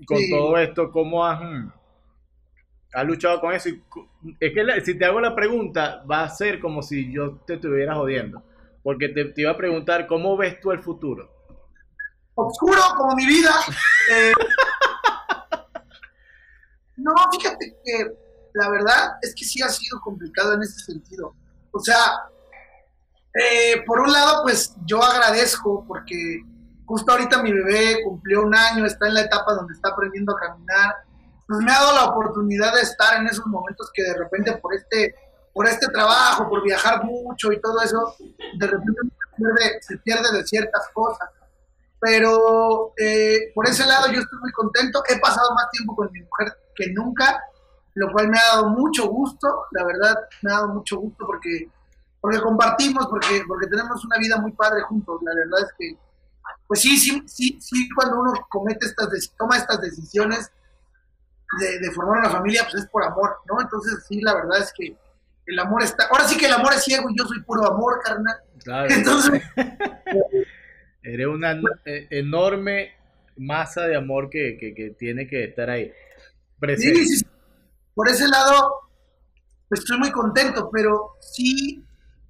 Con 0.07 0.19
todo 0.31 0.57
esto, 0.59 0.93
¿cómo 0.93 1.27
has, 1.27 1.41
has 2.93 3.05
luchado 3.05 3.41
con 3.41 3.53
eso? 3.53 3.69
es 3.69 4.53
que 4.53 4.81
si 4.85 4.99
te 4.99 5.05
hago 5.05 5.21
la 5.21 5.35
pregunta, 5.35 6.03
va 6.11 6.23
a 6.23 6.29
ser 6.29 6.61
como 6.61 6.83
si 6.83 7.13
yo 7.13 7.39
te 7.47 7.55
estuviera 7.55 7.95
jodiendo. 7.95 8.43
Porque 8.83 9.09
te, 9.09 9.33
iba 9.37 9.51
a 9.51 9.57
preguntar, 9.57 10.07
¿cómo 10.07 10.37
ves 10.37 10.61
tú 10.61 10.71
el 10.71 10.81
futuro? 10.81 11.31
Oscuro 12.35 12.81
como 12.97 13.15
mi 13.15 13.27
vida. 13.27 13.51
Eh, 14.09 14.33
no, 16.97 17.13
fíjate 17.33 17.75
que 17.85 18.07
la 18.55 18.71
verdad 18.71 19.17
es 19.21 19.35
que 19.35 19.45
sí 19.45 19.61
ha 19.63 19.69
sido 19.69 20.01
complicado 20.01 20.55
en 20.55 20.63
ese 20.63 20.79
sentido. 20.79 21.35
O 21.73 21.81
sea, 21.81 21.97
eh, 23.35 23.83
por 23.85 24.01
un 24.01 24.13
lado, 24.13 24.45
pues 24.45 24.77
yo 24.87 25.03
agradezco 25.03 25.85
porque 25.89 26.41
justo 26.87 27.13
ahorita 27.13 27.43
mi 27.43 27.53
bebé 27.53 28.03
cumplió 28.05 28.43
un 28.43 28.55
año, 28.55 28.87
está 28.87 29.09
en 29.09 29.15
la 29.15 29.23
etapa 29.23 29.55
donde 29.55 29.75
está 29.75 29.91
aprendiendo 29.91 30.33
a 30.33 30.41
caminar. 30.41 30.95
Pues 31.47 31.61
me 31.61 31.71
ha 31.71 31.81
dado 31.81 31.95
la 31.95 32.05
oportunidad 32.07 32.75
de 32.75 32.83
estar 32.83 33.21
en 33.21 33.29
esos 33.29 33.47
momentos 33.47 33.91
que 33.93 34.03
de 34.03 34.15
repente 34.15 34.57
por 34.59 34.75
este, 34.75 35.15
por 35.53 35.67
este 35.67 35.87
trabajo, 35.89 36.49
por 36.49 36.63
viajar 36.63 37.05
mucho 37.05 37.53
y 37.53 37.61
todo 37.61 37.81
eso, 37.83 38.15
de 38.59 38.67
repente 38.67 39.01
se 39.81 39.97
pierde, 39.99 40.37
de 40.37 40.47
ciertas 40.47 40.89
cosas. 40.93 41.29
Pero 42.01 42.93
eh, 42.97 43.53
por 43.55 43.67
ese 43.69 43.87
lado 43.87 44.07
yo 44.13 44.21
estoy 44.21 44.39
muy 44.41 44.53
contento. 44.53 45.03
He 45.09 45.19
pasado 45.19 45.55
más 45.55 45.71
tiempo 45.71 45.95
con 45.95 46.11
mi 46.13 46.21
mujer 46.21 46.57
que 46.75 46.93
nunca, 46.93 47.41
lo 47.95 48.13
cual 48.13 48.29
me 48.29 48.39
ha 48.39 48.57
dado 48.57 48.71
mucho 48.71 49.09
gusto. 49.09 49.67
La 49.71 49.85
verdad, 49.85 50.15
me 50.43 50.53
ha 50.53 50.57
dado 50.57 50.69
mucho 50.69 50.99
gusto 50.99 51.25
porque 51.27 51.71
porque 52.27 52.41
compartimos, 52.41 53.07
porque, 53.07 53.45
porque 53.47 53.69
tenemos 53.69 54.05
una 54.05 54.19
vida 54.19 54.37
muy 54.39 54.51
padre 54.51 54.83
juntos. 54.83 55.21
La 55.23 55.33
verdad 55.33 55.61
es 55.65 55.73
que, 55.79 55.97
pues 56.67 56.81
sí, 56.81 56.97
sí, 56.97 57.23
sí, 57.25 57.57
sí, 57.61 57.89
cuando 57.95 58.21
uno 58.21 58.33
comete 58.49 58.85
estas, 58.85 59.09
toma 59.39 59.57
estas 59.57 59.81
decisiones 59.81 60.51
de, 61.81 61.91
formar 61.93 62.21
una 62.21 62.31
familia, 62.31 62.63
pues 62.63 62.83
es 62.83 62.91
por 62.91 63.05
amor, 63.05 63.37
¿no? 63.47 63.61
Entonces, 63.61 64.05
sí, 64.09 64.21
la 64.21 64.35
verdad 64.35 64.61
es 64.61 64.73
que 64.77 64.97
el 65.47 65.59
amor 65.59 65.83
está, 65.83 66.07
ahora 66.11 66.27
sí 66.27 66.37
que 66.37 66.47
el 66.47 66.53
amor 66.53 66.73
es 66.75 66.85
ciego 66.85 67.09
y 67.11 67.19
yo 67.19 67.25
soy 67.25 67.41
puro 67.43 67.67
amor, 67.67 68.01
carnal. 68.05 68.37
Claro. 68.63 68.89
Entonces, 68.91 69.43
eres 71.03 71.27
una 71.27 71.53
e, 71.85 72.09
enorme 72.11 72.93
masa 73.37 73.83
de 73.83 73.97
amor 73.97 74.29
que, 74.31 74.57
que, 74.59 74.91
tiene 74.99 75.27
que 75.27 75.45
estar 75.45 75.71
ahí. 75.71 75.93
Sí, 76.79 77.07
sí, 77.07 77.27
por 77.95 78.09
ese 78.09 78.27
lado, 78.27 78.91
pues 79.69 79.81
estoy 79.81 79.99
muy 79.99 80.11
contento, 80.11 80.71
pero 80.73 81.17
sí 81.21 81.87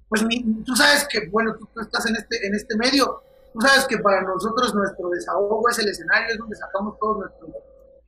pues 0.09 0.23
tú 0.65 0.75
sabes 0.75 1.05
que, 1.09 1.27
bueno, 1.29 1.55
tú, 1.55 1.81
estás 1.81 2.05
en 2.07 2.15
este, 2.15 2.47
en 2.47 2.55
este 2.55 2.77
medio, 2.77 3.23
tú 3.53 3.59
sabes 3.59 3.85
que 3.85 3.97
para 3.97 4.21
nosotros 4.21 4.73
nuestro 4.73 5.09
desahogo 5.09 5.67
es 5.69 5.79
el 5.79 5.89
escenario, 5.89 6.31
es 6.31 6.37
donde 6.37 6.55
sacamos 6.55 6.97
todos 6.99 7.19
nuestros, 7.19 7.51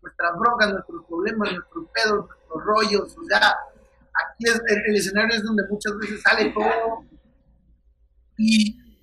nuestras 0.02 0.32
broncas, 0.40 0.72
nuestros 0.72 1.06
problemas, 1.06 1.54
nuestros 1.54 1.86
pedos, 1.94 2.28
nuestros 2.28 2.64
rollos, 2.66 3.18
o 3.18 3.24
sea, 3.26 3.56
aquí 4.14 4.46
es, 4.46 4.62
el, 4.66 4.96
escenario 4.96 5.36
es 5.36 5.44
donde 5.44 5.64
muchas 5.70 5.98
veces 5.98 6.22
sale 6.22 6.52
todo. 6.52 7.06
Y 8.38 9.02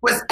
pues 0.00 0.24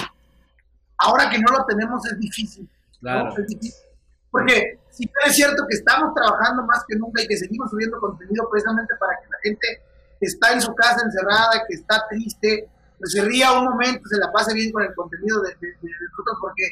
ahora 0.99 1.31
que 1.31 1.39
no 1.39 1.57
lo 1.57 1.65
tenemos 1.67 2.05
es 2.07 2.19
difícil. 2.19 2.69
Claro. 3.01 3.33
Es 3.37 3.47
difícil. 3.47 3.85
Porque 4.31 4.79
si 4.91 5.11
es 5.27 5.35
cierto 5.35 5.65
que 5.69 5.77
estamos 5.77 6.15
trabajando 6.15 6.65
más 6.65 6.85
que 6.87 6.97
nunca 6.97 7.23
y 7.23 7.27
que 7.27 7.37
seguimos 7.37 7.71
subiendo 7.71 7.99
contenido 7.99 8.49
precisamente 8.51 8.95
para 8.99 9.17
que 9.21 9.29
la 9.29 9.39
gente 9.43 9.83
que 10.19 10.27
está 10.27 10.53
en 10.53 10.61
su 10.61 10.75
casa 10.75 11.05
encerrada, 11.05 11.65
que 11.67 11.75
está 11.75 12.05
triste, 12.09 12.69
pues 12.99 13.13
se 13.13 13.25
ría 13.25 13.53
un 13.53 13.65
momento, 13.65 14.07
se 14.09 14.19
la 14.19 14.31
pase 14.31 14.53
bien 14.55 14.71
con 14.71 14.83
el 14.83 14.95
contenido 14.95 15.41
de, 15.41 15.55
nosotros, 15.55 16.39
porque 16.41 16.65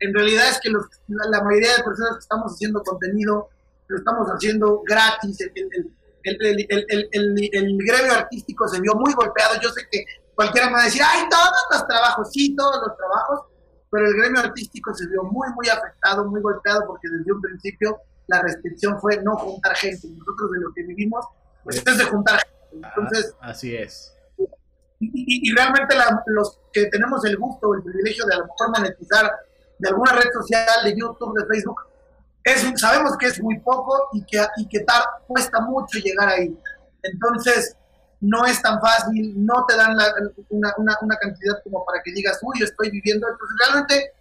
en 0.00 0.14
realidad 0.14 0.48
es 0.50 0.60
que 0.60 0.70
la, 0.70 1.42
mayoría 1.42 1.76
de 1.76 1.82
personas 1.82 2.14
que 2.14 2.20
estamos 2.20 2.52
haciendo 2.52 2.82
contenido 2.82 3.48
lo 3.88 3.98
estamos 3.98 4.28
haciendo 4.28 4.82
gratis. 4.84 5.38
El, 5.54 5.96
el, 6.24 7.78
gremio 7.78 8.12
artístico 8.12 8.66
se 8.68 8.80
vio 8.80 8.94
muy 8.94 9.12
golpeado. 9.14 9.60
Yo 9.60 9.70
sé 9.70 9.86
que 9.90 10.04
cualquiera 10.34 10.66
me 10.66 10.74
va 10.74 10.82
a 10.82 10.84
decir, 10.84 11.02
ay, 11.04 11.28
todos 11.30 11.64
los 11.72 11.86
trabajos, 11.86 12.28
sí, 12.32 12.54
todos 12.56 12.80
los 12.86 12.96
trabajos, 12.96 13.40
pero 13.90 14.06
el 14.06 14.14
gremio 14.14 14.40
artístico 14.40 14.92
se 14.94 15.06
vio 15.06 15.22
muy, 15.24 15.48
muy 15.54 15.68
afectado, 15.68 16.24
muy 16.24 16.40
golpeado, 16.40 16.84
porque 16.86 17.08
desde 17.08 17.32
un 17.32 17.40
principio 17.40 17.98
la 18.26 18.42
restricción 18.42 19.00
fue 19.00 19.22
no 19.22 19.36
juntar 19.36 19.76
gente. 19.76 20.08
Nosotros 20.08 20.50
de 20.50 20.60
lo 20.60 20.72
que 20.74 20.82
vivimos, 20.82 21.24
pues 21.62 21.76
es 21.76 21.98
de 21.98 22.04
juntar 22.04 22.40
gente 22.40 22.56
entonces, 22.76 23.34
ah, 23.40 23.50
así 23.50 23.74
es. 23.74 24.12
Y, 24.98 25.54
realmente 25.54 25.94
los 26.26 26.58
que 26.72 26.86
tenemos 26.86 27.22
el 27.26 27.36
gusto 27.36 27.68
o 27.68 27.74
el 27.74 27.82
privilegio 27.82 28.24
de 28.24 28.34
a 28.34 28.38
lo 28.38 28.46
mejor 28.46 28.70
monetizar 28.70 29.30
de 29.78 29.88
alguna 29.88 30.12
red 30.12 30.30
social, 30.32 30.84
de 30.84 30.96
YouTube, 30.98 31.38
de 31.38 31.46
Facebook, 31.46 31.80
es, 32.44 32.80
sabemos 32.80 33.16
que 33.18 33.26
es 33.26 33.42
muy 33.42 33.58
poco 33.60 34.08
y 34.12 34.24
que, 34.24 34.44
y 34.56 34.68
que 34.68 34.80
tar, 34.80 35.02
cuesta 35.26 35.60
mucho 35.60 35.98
llegar 35.98 36.28
ahí. 36.28 36.56
Entonces, 37.02 37.76
no 38.20 38.46
es 38.46 38.62
tan 38.62 38.80
fácil, 38.80 39.34
no 39.44 39.64
te 39.66 39.76
dan 39.76 39.92
una, 40.50 40.72
una, 40.76 40.96
una, 41.02 41.16
cantidad 41.16 41.62
como 41.64 41.84
para 41.84 42.00
que 42.02 42.12
digas, 42.12 42.38
uy, 42.42 42.62
estoy 42.62 42.90
viviendo. 42.90 43.26
Entonces, 43.28 43.56
realmente, 43.60 44.12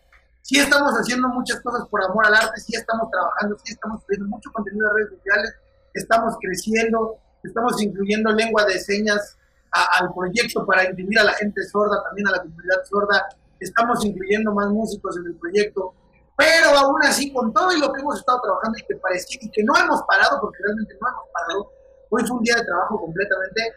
sí 0.42 0.60
estamos 0.60 0.94
haciendo 0.94 1.28
muchas 1.30 1.62
cosas 1.62 1.88
por 1.90 2.04
amor 2.04 2.26
al 2.26 2.36
arte, 2.36 2.60
sí 2.60 2.76
estamos 2.76 3.10
trabajando, 3.12 3.58
sí 3.64 3.74
estamos 3.74 4.02
subiendo 4.04 4.28
mucho 4.28 4.52
contenido 4.52 4.88
en 4.88 4.96
redes 4.96 5.10
sociales, 5.18 5.54
estamos 5.94 6.36
creciendo, 6.42 7.20
Estamos 7.46 7.82
incluyendo 7.82 8.32
lengua 8.32 8.66
de 8.66 8.80
señas 8.80 9.38
al 9.72 10.14
proyecto 10.14 10.66
para 10.66 10.90
incluir 10.90 11.20
a 11.20 11.24
la 11.24 11.34
gente 11.34 11.62
sorda, 11.64 12.02
también 12.04 12.28
a 12.28 12.32
la 12.32 12.40
comunidad 12.40 12.84
sorda. 12.90 13.28
Estamos 13.60 14.04
incluyendo 14.06 14.54
más 14.54 14.68
músicos 14.70 15.18
en 15.18 15.28
el 15.28 15.36
proyecto. 15.36 15.94
Pero 16.38 16.78
aún 16.78 17.02
así, 17.04 17.32
con 17.32 17.54
todo 17.54 17.72
y 17.72 17.80
lo 17.80 17.92
que 17.94 18.02
hemos 18.02 18.20
estado 18.20 18.42
trabajando 18.42 18.78
y 18.78 18.84
que 18.84 18.96
parecía 18.96 19.40
y 19.42 19.50
que 19.50 19.64
no 19.64 19.76
hemos 19.78 20.04
parado, 20.04 20.40
porque 20.42 20.58
realmente 20.64 20.96
no 21.00 21.08
hemos 21.08 21.24
parado, 21.32 21.72
hoy 22.10 22.24
fue 22.28 22.38
un 22.38 22.44
día 22.44 22.56
de 22.56 22.66
trabajo 22.66 23.00
completamente. 23.00 23.74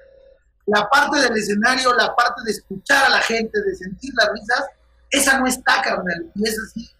La 0.67 0.88
parte 0.88 1.21
del 1.21 1.37
escenario, 1.37 1.95
la 1.95 2.14
parte 2.14 2.43
de 2.45 2.51
escuchar 2.51 3.07
a 3.07 3.11
la 3.11 3.21
gente, 3.21 3.61
de 3.62 3.75
sentir 3.77 4.12
las 4.17 4.33
risas, 4.33 4.67
esa 5.11 5.38
no 5.38 5.47
está, 5.47 5.81
carnal. 5.83 6.31
Y 6.35 6.49
es 6.49 6.59
así. 6.59 6.91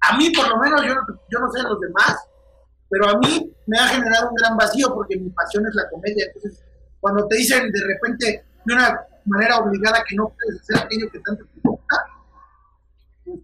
A 0.00 0.16
mí, 0.16 0.30
por 0.30 0.48
lo 0.48 0.58
menos, 0.58 0.82
yo, 0.86 0.94
yo 1.30 1.38
no 1.40 1.50
sé 1.50 1.62
los 1.62 1.80
demás, 1.80 2.16
pero 2.88 3.08
a 3.08 3.18
mí 3.18 3.52
me 3.66 3.78
ha 3.78 3.88
generado 3.88 4.30
un 4.30 4.36
gran 4.36 4.56
vacío 4.56 4.94
porque 4.94 5.18
mi 5.18 5.30
pasión 5.30 5.66
es 5.66 5.74
la 5.74 5.88
comedia. 5.90 6.26
Entonces, 6.26 6.62
cuando 7.00 7.26
te 7.26 7.36
dicen 7.36 7.70
de 7.70 7.84
repente 7.84 8.44
de 8.64 8.74
una 8.74 9.00
manera 9.24 9.58
obligada 9.58 10.02
que 10.08 10.16
no 10.16 10.28
puedes 10.28 10.60
hacer 10.62 10.84
aquello 10.84 11.10
que 11.10 11.20
tanto 11.20 11.44
te 11.44 11.57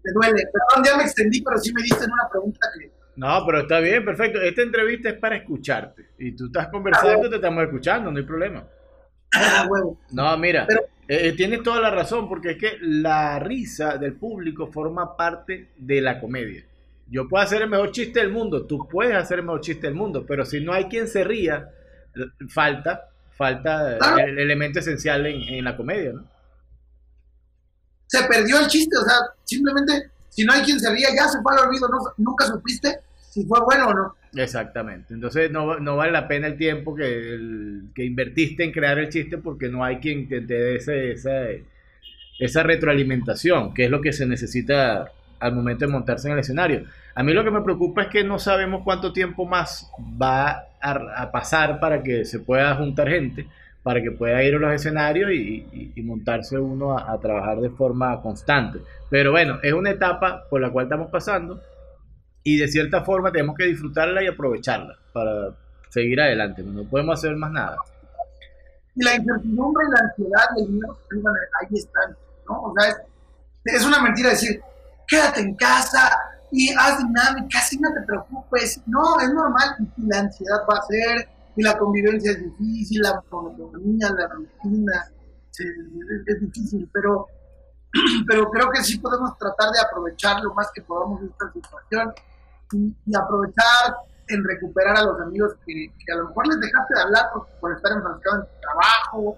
te 0.01 0.11
duele. 0.13 0.43
Perdón, 0.51 0.85
ya 0.85 0.97
me 0.97 1.03
extendí, 1.03 1.41
pero 1.41 1.57
sí 1.57 1.73
me 1.73 1.83
diste 1.83 2.05
una 2.05 2.29
pregunta 2.29 2.67
que... 2.77 2.91
No, 3.15 3.43
pero 3.45 3.59
está 3.61 3.79
bien, 3.79 4.03
perfecto. 4.03 4.41
Esta 4.41 4.61
entrevista 4.61 5.09
es 5.09 5.19
para 5.19 5.37
escucharte. 5.37 6.09
Y 6.19 6.35
tú 6.35 6.47
estás 6.47 6.67
conversando, 6.67 7.29
te 7.29 7.35
estamos 7.37 7.63
escuchando, 7.63 8.11
no 8.11 8.17
hay 8.17 8.25
problema. 8.25 8.67
Ah, 9.33 9.65
huevo. 9.69 9.99
No, 10.11 10.37
mira, 10.37 10.67
eh, 11.07 11.27
eh, 11.27 11.33
tienes 11.33 11.63
toda 11.63 11.79
la 11.79 11.91
razón, 11.91 12.27
porque 12.27 12.51
es 12.51 12.57
que 12.57 12.77
la 12.81 13.39
risa 13.39 13.97
del 13.97 14.13
público 14.13 14.67
forma 14.67 15.15
parte 15.15 15.71
de 15.77 16.01
la 16.01 16.19
comedia 16.19 16.65
yo 17.07 17.27
puedo 17.27 17.43
hacer 17.43 17.61
el 17.61 17.69
mejor 17.69 17.91
chiste 17.91 18.19
del 18.19 18.31
mundo, 18.31 18.65
tú 18.65 18.87
puedes 18.87 19.15
hacer 19.15 19.39
el 19.39 19.45
mejor 19.45 19.61
chiste 19.61 19.87
del 19.87 19.95
mundo, 19.95 20.25
pero 20.25 20.45
si 20.45 20.61
no 20.61 20.73
hay 20.73 20.85
quien 20.85 21.07
se 21.07 21.23
ría, 21.23 21.69
falta, 22.49 23.09
falta 23.31 23.97
el 24.23 24.39
elemento 24.39 24.79
esencial 24.79 25.25
en, 25.25 25.63
la 25.63 25.77
comedia, 25.77 26.13
¿no? 26.13 26.25
Se 28.07 28.23
perdió 28.23 28.59
el 28.59 28.67
chiste, 28.67 28.97
o 28.97 29.03
sea, 29.03 29.15
simplemente 29.43 30.09
si 30.29 30.43
no 30.43 30.53
hay 30.53 30.61
quien 30.61 30.79
se 30.79 30.91
ría, 30.91 31.09
ya 31.15 31.27
se 31.27 31.41
fue 31.41 31.53
al 31.53 31.67
olvido, 31.67 31.87
nunca 32.17 32.45
supiste 32.45 32.99
si 33.29 33.45
fue 33.45 33.59
bueno 33.61 33.87
o 33.87 33.93
no. 33.93 34.15
Exactamente, 34.33 35.13
entonces 35.13 35.49
no, 35.49 35.79
no 35.79 35.95
vale 35.95 36.11
la 36.11 36.27
pena 36.27 36.47
el 36.47 36.57
tiempo 36.57 36.93
que, 36.93 37.39
que 37.93 38.03
invertiste 38.03 38.63
en 38.63 38.71
crear 38.71 38.99
el 38.99 39.09
chiste 39.09 39.37
porque 39.37 39.69
no 39.69 39.83
hay 39.83 39.97
quien 39.97 40.27
te, 40.27 40.41
dé 40.41 40.75
esa, 40.75 40.93
esa 42.39 42.63
retroalimentación, 42.63 43.73
que 43.73 43.85
es 43.85 43.91
lo 43.91 44.01
que 44.01 44.11
se 44.11 44.25
necesita 44.25 45.11
al 45.39 45.53
momento 45.53 45.85
de 45.85 45.91
montarse 45.91 46.27
en 46.27 46.33
el 46.33 46.39
escenario. 46.39 46.85
A 47.13 47.23
mí 47.23 47.33
lo 47.33 47.43
que 47.43 47.51
me 47.51 47.61
preocupa 47.61 48.03
es 48.03 48.07
que 48.09 48.23
no 48.23 48.39
sabemos 48.39 48.81
cuánto 48.83 49.13
tiempo 49.13 49.45
más 49.45 49.89
va 50.21 50.65
a, 50.81 51.31
pasar 51.31 51.79
para 51.79 52.03
que 52.03 52.25
se 52.25 52.39
pueda 52.39 52.75
juntar 52.75 53.09
gente, 53.09 53.47
para 53.85 54.01
que 54.01 54.09
pueda 54.09 54.41
ir 54.41 54.55
a 54.55 54.57
los 54.57 54.73
escenarios 54.73 55.29
y, 55.31 55.93
montarse 56.03 56.57
uno 56.57 56.97
a, 56.97 57.19
trabajar 57.19 57.59
de 57.59 57.69
forma 57.69 58.19
constante. 58.19 58.79
Pero 59.11 59.29
bueno, 59.29 59.59
es 59.61 59.73
una 59.73 59.91
etapa 59.91 60.43
por 60.49 60.59
la 60.59 60.71
cual 60.71 60.85
estamos 60.87 61.11
pasando 61.11 61.61
y 62.41 62.57
de 62.57 62.67
cierta 62.67 63.03
forma 63.03 63.31
tenemos 63.31 63.55
que 63.55 63.65
disfrutarla 63.65 64.23
y 64.23 64.27
aprovecharla 64.27 64.97
para 65.13 65.55
seguir 65.89 66.19
adelante. 66.19 66.63
No 66.63 66.83
podemos 66.85 67.19
hacer 67.19 67.35
más 67.35 67.51
nada. 67.51 67.77
Y 68.95 69.03
la 69.03 69.17
incertidumbre 69.17 69.85
y 69.87 69.91
la 69.91 69.99
ansiedad 69.99 70.45
del 70.55 70.81
ahí 71.61 71.77
están, 71.77 72.17
¿no? 72.49 72.61
O 72.63 72.73
sea, 72.75 72.89
es, 72.89 73.01
es 73.65 73.85
una 73.85 74.01
mentira 74.01 74.31
decir, 74.31 74.61
quédate 75.07 75.41
en 75.41 75.53
casa 75.53 76.09
y 76.51 76.73
haz 76.73 76.97
dinámicas 76.97 77.71
y 77.71 77.77
no 77.77 77.93
te 77.93 78.01
preocupes. 78.01 78.81
No, 78.87 79.19
es 79.19 79.31
normal 79.31 79.75
y 79.95 80.07
la 80.07 80.21
ansiedad 80.21 80.61
va 80.67 80.79
a 80.79 80.81
ser, 80.87 81.34
y 81.55 81.63
la 81.63 81.77
convivencia 81.77 82.31
es 82.31 82.43
difícil, 82.43 83.01
la 83.01 83.23
monotonía, 83.31 84.09
la 84.17 84.27
rutina. 84.27 85.11
es, 85.57 86.41
difícil, 86.41 86.89
pero, 86.91 87.27
pero 88.27 88.49
creo 88.49 88.69
que 88.71 88.83
sí 88.83 88.99
podemos 88.99 89.37
tratar 89.37 89.71
de 89.71 89.79
aprovechar 89.79 90.41
lo 90.41 90.53
más 90.53 90.69
que 90.73 90.81
podamos 90.81 91.21
esta 91.23 91.51
situación 91.53 92.13
y, 92.73 93.15
aprovechar 93.15 93.95
en 94.27 94.43
recuperar 94.43 94.97
a 94.97 95.03
los 95.03 95.21
amigos 95.21 95.53
que, 95.65 95.91
a 96.11 96.15
lo 96.17 96.27
mejor 96.29 96.47
les 96.47 96.59
dejaste 96.59 96.93
de 96.95 97.01
hablar 97.01 97.25
por, 97.59 97.71
estar 97.71 97.91
enfrascado 97.93 98.41
en 98.41 98.47
tu 98.47 98.61
trabajo, 98.61 99.37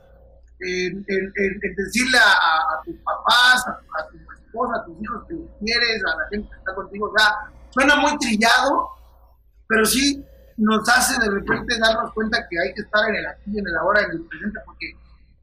en, 0.59 1.05
decirle 1.05 2.17
a, 2.17 2.81
tus 2.83 2.95
papás, 3.03 3.67
a, 3.67 4.07
tu 4.07 4.17
esposa, 4.17 4.77
a 4.77 4.85
tus 4.85 5.01
hijos 5.01 5.23
que 5.27 5.35
quieres, 5.59 6.01
a 6.03 6.17
la 6.17 6.27
gente 6.29 6.49
que 6.49 6.57
está 6.57 6.73
contigo. 6.73 7.11
O 7.13 7.17
sea, 7.17 7.51
suena 7.69 7.95
muy 7.97 8.17
trillado, 8.17 8.89
pero 9.67 9.85
sí 9.85 10.25
nos 10.57 10.89
hace 10.89 11.19
de 11.21 11.29
repente 11.29 11.77
darnos 11.79 12.11
cuenta 12.13 12.45
que 12.49 12.59
hay 12.59 12.73
que 12.73 12.81
estar 12.81 13.07
en 13.09 13.15
el 13.15 13.27
aquí, 13.27 13.57
en 13.57 13.67
el 13.67 13.77
ahora, 13.77 14.01
en 14.01 14.11
el 14.11 14.21
presente, 14.23 14.59
porque 14.65 14.91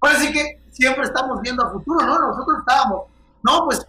parece 0.01 0.33
que 0.33 0.63
siempre 0.71 1.05
estamos 1.05 1.41
viendo 1.41 1.65
a 1.65 1.71
futuro, 1.71 2.05
¿no? 2.05 2.19
Nosotros 2.19 2.59
estábamos, 2.59 3.05
no, 3.43 3.65
pues 3.65 3.87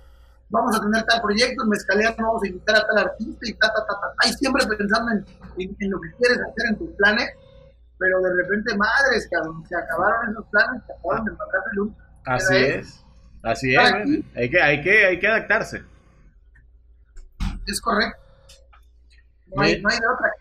vamos 0.49 0.75
a 0.75 0.81
tener 0.81 1.03
tal 1.03 1.21
proyecto, 1.21 1.63
en 1.63 1.69
Mezcalea 1.69 2.15
vamos 2.17 2.43
a 2.43 2.47
invitar 2.47 2.75
a 2.75 2.87
tal 2.87 2.97
artista 2.99 3.49
y 3.49 3.53
ta, 3.53 3.67
ta, 3.67 3.85
ta, 3.87 3.93
ta, 3.99 4.13
Ahí 4.19 4.33
siempre 4.33 4.65
pensando 4.67 5.11
en, 5.11 5.25
en, 5.57 5.89
lo 5.91 5.99
que 5.99 6.11
quieres 6.17 6.37
hacer 6.37 6.65
en 6.69 6.77
tus 6.77 6.89
planes, 6.95 7.29
pero 7.97 8.21
de 8.21 8.43
repente, 8.43 8.77
madres, 8.77 9.27
que 9.27 9.67
se 9.67 9.75
acabaron 9.75 10.29
esos 10.29 10.45
planes, 10.47 10.83
se 10.85 10.93
acabaron 10.93 11.25
de 11.25 11.31
matar 11.31 11.61
luz. 11.73 11.93
Así 12.27 12.55
es, 12.55 13.05
así 13.43 13.75
es, 13.75 13.81
hay 14.35 14.49
que, 14.49 14.61
hay, 14.61 14.81
que, 14.81 15.05
hay 15.05 15.19
que 15.19 15.27
adaptarse. 15.27 15.83
Es 17.65 17.81
correcto. 17.81 18.21
No 19.55 19.63
hay, 19.63 19.81
no 19.81 19.89
hay 19.89 19.99
de 19.99 20.07
otra. 20.07 20.31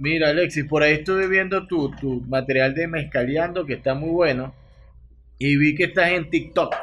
Mira, 0.00 0.30
Alexis, 0.30 0.64
por 0.64 0.82
ahí 0.82 0.94
estuve 0.94 1.28
viendo 1.28 1.66
tu, 1.66 1.90
tu 1.90 2.22
material 2.22 2.74
de 2.74 2.88
mezcaleando 2.88 3.66
que 3.66 3.74
está 3.74 3.92
muy 3.94 4.08
bueno 4.08 4.54
y 5.38 5.56
vi 5.58 5.74
que 5.74 5.84
estás 5.84 6.12
en 6.12 6.30
TikTok. 6.30 6.74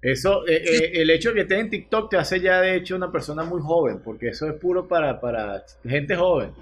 Eso, 0.00 0.48
eh, 0.48 0.62
eh, 0.64 0.92
el 0.94 1.10
hecho 1.10 1.28
de 1.28 1.34
que 1.34 1.40
estés 1.42 1.58
en 1.58 1.68
TikTok 1.68 2.10
te 2.10 2.16
hace 2.16 2.40
ya 2.40 2.62
de 2.62 2.76
hecho 2.76 2.96
una 2.96 3.12
persona 3.12 3.44
muy 3.44 3.60
joven, 3.60 4.00
porque 4.02 4.28
eso 4.28 4.48
es 4.48 4.54
puro 4.54 4.88
para, 4.88 5.20
para 5.20 5.62
gente 5.86 6.16
joven. 6.16 6.52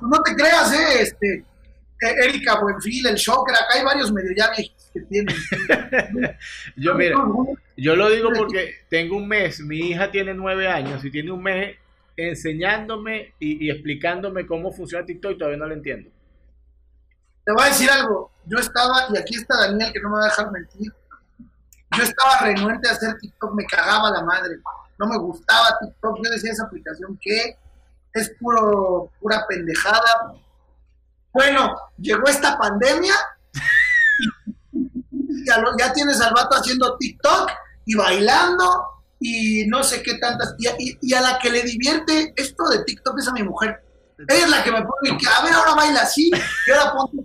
No 0.00 0.22
te 0.22 0.34
creas, 0.34 0.72
eh, 0.72 1.02
este, 1.02 1.34
eh, 1.36 2.14
Erika 2.24 2.58
Buenfil, 2.60 3.06
el 3.06 3.16
Shocker, 3.16 3.54
acá 3.54 3.78
hay 3.78 3.84
varios 3.84 4.10
medio 4.12 4.30
ya 4.34 4.50
que 4.50 5.00
tienen. 5.10 5.34
yo, 6.76 6.94
mira, 6.94 7.16
yo 7.76 7.96
lo 7.96 8.08
digo 8.08 8.30
porque 8.34 8.76
tengo 8.88 9.18
un 9.18 9.28
mes, 9.28 9.60
mi 9.60 9.90
hija 9.90 10.10
tiene 10.10 10.32
nueve 10.32 10.68
años 10.68 11.04
y 11.04 11.10
tiene 11.10 11.30
un 11.30 11.42
mes 11.42 11.76
enseñándome 12.16 13.34
y, 13.38 13.70
explicándome 13.70 14.46
cómo 14.46 14.72
funciona 14.72 15.06
TikTok 15.06 15.32
y 15.32 15.38
todavía 15.38 15.58
no 15.58 15.66
lo 15.66 15.74
entiendo. 15.74 16.10
Te 17.44 17.52
voy 17.52 17.62
a 17.62 17.68
decir 17.68 17.90
algo. 17.90 18.30
Yo 18.46 18.58
estaba, 18.58 19.06
y 19.12 19.18
aquí 19.18 19.34
está 19.34 19.58
Daniel 19.60 19.92
que 19.92 20.00
no 20.00 20.10
me 20.10 20.16
va 20.16 20.22
a 20.22 20.28
dejar 20.28 20.50
mentir. 20.50 20.92
Yo 21.96 22.02
estaba 22.02 22.38
renuente 22.40 22.88
a 22.88 22.92
hacer 22.92 23.16
TikTok, 23.18 23.54
me 23.54 23.64
cagaba 23.66 24.10
la 24.10 24.22
madre. 24.22 24.56
No 24.98 25.06
me 25.06 25.18
gustaba 25.18 25.76
TikTok. 25.80 26.18
Yo 26.24 26.30
decía 26.30 26.52
esa 26.52 26.64
aplicación 26.64 27.18
que 27.20 27.56
es 28.14 28.30
puro, 28.40 29.10
pura 29.20 29.44
pendejada. 29.48 30.34
Bueno, 31.32 31.74
llegó 31.98 32.28
esta 32.28 32.56
pandemia 32.56 33.14
y 34.72 35.46
ya, 35.46 35.62
ya 35.78 35.92
tienes 35.92 36.20
al 36.20 36.32
vato 36.32 36.56
haciendo 36.56 36.96
TikTok 36.96 37.50
y 37.86 37.96
bailando 37.96 38.94
y 39.20 39.66
no 39.66 39.82
sé 39.82 40.02
qué 40.02 40.18
tantas. 40.18 40.54
Y, 40.58 41.14
a 41.14 41.20
la 41.20 41.38
que 41.38 41.50
le 41.50 41.62
divierte 41.62 42.32
esto 42.36 42.68
de 42.68 42.84
TikTok 42.84 43.18
es 43.18 43.28
a 43.28 43.32
mi 43.32 43.42
mujer. 43.42 43.80
Ella 44.28 44.44
es 44.44 44.50
la 44.50 44.62
que 44.62 44.70
me 44.70 44.82
pone 44.82 45.18
que, 45.18 45.26
a 45.26 45.44
ver, 45.44 45.52
ahora 45.52 45.74
baila 45.74 46.02
así, 46.02 46.30
y 46.30 46.70
ahora 46.70 46.92
ponte, 46.92 47.16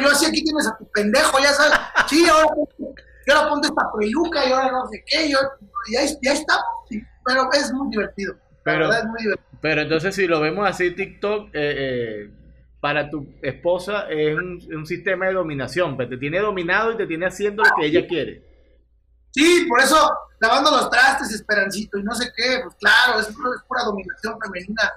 yo 0.00 0.10
así 0.10 0.26
aquí 0.26 0.44
tienes 0.44 0.68
a 0.68 0.76
tu 0.76 0.88
pendejo, 0.92 1.38
ya 1.40 1.52
sabes, 1.52 1.76
sí, 2.08 2.24
ahora, 2.28 2.54
y 3.26 3.30
ahora 3.32 3.48
ponte 3.48 3.66
esta 3.66 3.82
peluca 3.98 4.46
y 4.46 4.52
ahora 4.52 4.70
no 4.70 4.88
sé 4.88 5.02
qué, 5.04 5.28
yo, 5.28 5.38
ya, 5.92 6.02
ya 6.22 6.32
está, 6.34 6.54
pero 7.26 7.50
es 7.52 7.72
muy 7.72 7.90
divertido. 7.90 8.36
Pero, 8.62 8.92
es 8.92 9.04
muy 9.06 9.22
divertido. 9.22 9.58
pero 9.60 9.80
entonces 9.82 10.14
si 10.14 10.28
lo 10.28 10.40
vemos 10.40 10.68
así, 10.68 10.92
TikTok, 10.92 11.48
eh, 11.48 11.50
eh, 11.54 12.30
para 12.80 13.10
tu 13.10 13.34
esposa 13.42 14.08
es 14.08 14.36
un, 14.36 14.60
un, 14.72 14.86
sistema 14.86 15.26
de 15.26 15.32
dominación, 15.32 15.96
pero 15.96 16.08
pues 16.08 16.10
te 16.10 16.16
tiene 16.18 16.38
dominado 16.38 16.92
y 16.92 16.96
te 16.96 17.06
tiene 17.08 17.26
haciendo 17.26 17.64
lo 17.64 17.70
que 17.76 17.86
ella 17.86 18.06
quiere. 18.06 18.47
Sí, 19.32 19.66
por 19.68 19.80
eso 19.80 20.10
lavando 20.40 20.70
los 20.70 20.90
trastes, 20.90 21.32
Esperancito, 21.32 21.98
y 21.98 22.02
no 22.02 22.14
sé 22.14 22.32
qué, 22.36 22.60
pues 22.62 22.76
claro, 22.76 23.20
es, 23.20 23.26
pura, 23.26 23.82
dominación 23.84 24.38
femenina, 24.40 24.92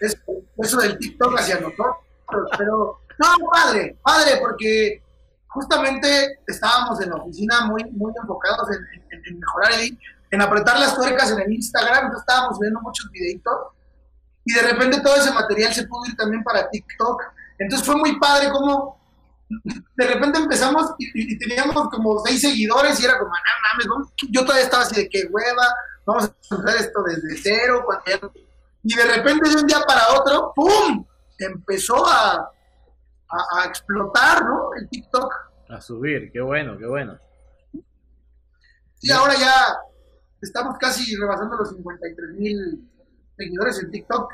es 0.00 0.16
eso 0.58 0.78
del 0.78 0.98
TikTok 0.98 1.38
hacia 1.38 1.60
nosotros, 1.60 1.96
pero 2.56 3.00
no, 3.18 3.48
padre, 3.50 3.98
padre, 4.02 4.38
porque 4.40 5.02
justamente 5.48 6.40
estábamos 6.46 7.00
en 7.00 7.10
la 7.10 7.16
oficina 7.16 7.62
muy, 7.66 7.84
muy 7.90 8.12
enfocados 8.20 8.68
en, 8.70 9.38
mejorar 9.38 9.72
el, 9.72 9.98
en 10.30 10.42
apretar 10.42 10.78
las 10.78 10.94
tuercas 10.94 11.30
en 11.32 11.40
el 11.40 11.52
Instagram, 11.52 12.06
entonces 12.06 12.26
estábamos 12.26 12.58
viendo 12.58 12.80
muchos 12.80 13.10
videitos, 13.10 13.58
y 14.44 14.54
de 14.54 14.62
repente 14.62 15.00
todo 15.00 15.16
ese 15.16 15.32
material 15.32 15.74
se 15.74 15.86
pudo 15.86 16.06
ir 16.06 16.16
también 16.16 16.42
para 16.42 16.70
TikTok, 16.70 17.22
entonces 17.58 17.86
fue 17.86 17.96
muy 17.96 18.18
padre 18.18 18.50
como 18.50 18.97
de 19.48 20.06
repente 20.06 20.38
empezamos 20.38 20.94
y, 20.98 21.38
teníamos 21.38 21.88
como 21.90 22.18
seis 22.24 22.40
seguidores 22.40 23.00
y 23.00 23.04
era 23.04 23.18
como, 23.18 23.30
no 23.30 23.86
mames, 23.96 24.12
yo 24.30 24.42
todavía 24.42 24.64
estaba 24.64 24.82
así 24.82 24.96
de 24.96 25.08
que 25.08 25.26
hueva, 25.30 25.66
vamos 26.04 26.24
a 26.24 26.54
hacer 26.54 26.86
esto 26.86 27.02
desde 27.02 27.36
cero, 27.36 27.86
y 28.82 28.94
de 28.94 29.04
repente 29.04 29.48
de 29.48 29.56
un 29.56 29.66
día 29.66 29.80
para 29.86 30.18
otro, 30.18 30.52
¡pum! 30.54 31.04
empezó 31.38 32.06
a, 32.06 32.50
a, 33.28 33.64
explotar, 33.66 34.44
¿no? 34.44 34.70
El 34.78 34.88
TikTok. 34.88 35.32
A 35.68 35.80
subir, 35.80 36.30
qué 36.32 36.40
bueno, 36.40 36.76
qué 36.78 36.86
bueno. 36.86 37.18
Y 39.00 39.10
ahora 39.12 39.34
ya 39.38 39.76
estamos 40.40 40.76
casi 40.78 41.14
rebasando 41.16 41.56
los 41.56 41.70
53 41.70 42.30
mil 42.32 42.90
seguidores 43.36 43.78
en 43.82 43.90
TikTok. 43.90 44.32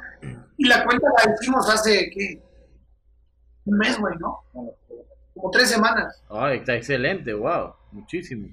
Y 0.57 0.67
la 0.67 0.85
cuenta 0.85 1.09
la 1.09 1.35
hicimos 1.35 1.69
hace, 1.69 2.11
¿qué? 2.11 2.43
Un 3.67 3.79
mes, 3.79 3.99
güey, 3.99 4.15
¿no? 4.19 4.43
como 5.35 5.51
tres 5.51 5.69
semanas. 5.69 6.23
Ay, 6.31 6.59
está 6.59 6.75
excelente, 6.77 7.35
wow, 7.35 7.75
muchísimo. 7.93 8.49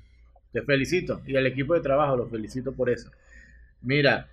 Te 0.51 0.61
felicito 0.63 1.21
y 1.25 1.37
al 1.37 1.47
equipo 1.47 1.73
de 1.73 1.81
trabajo 1.81 2.17
lo 2.17 2.27
felicito 2.27 2.73
por 2.73 2.89
eso. 2.89 3.09
Mira, 3.81 4.27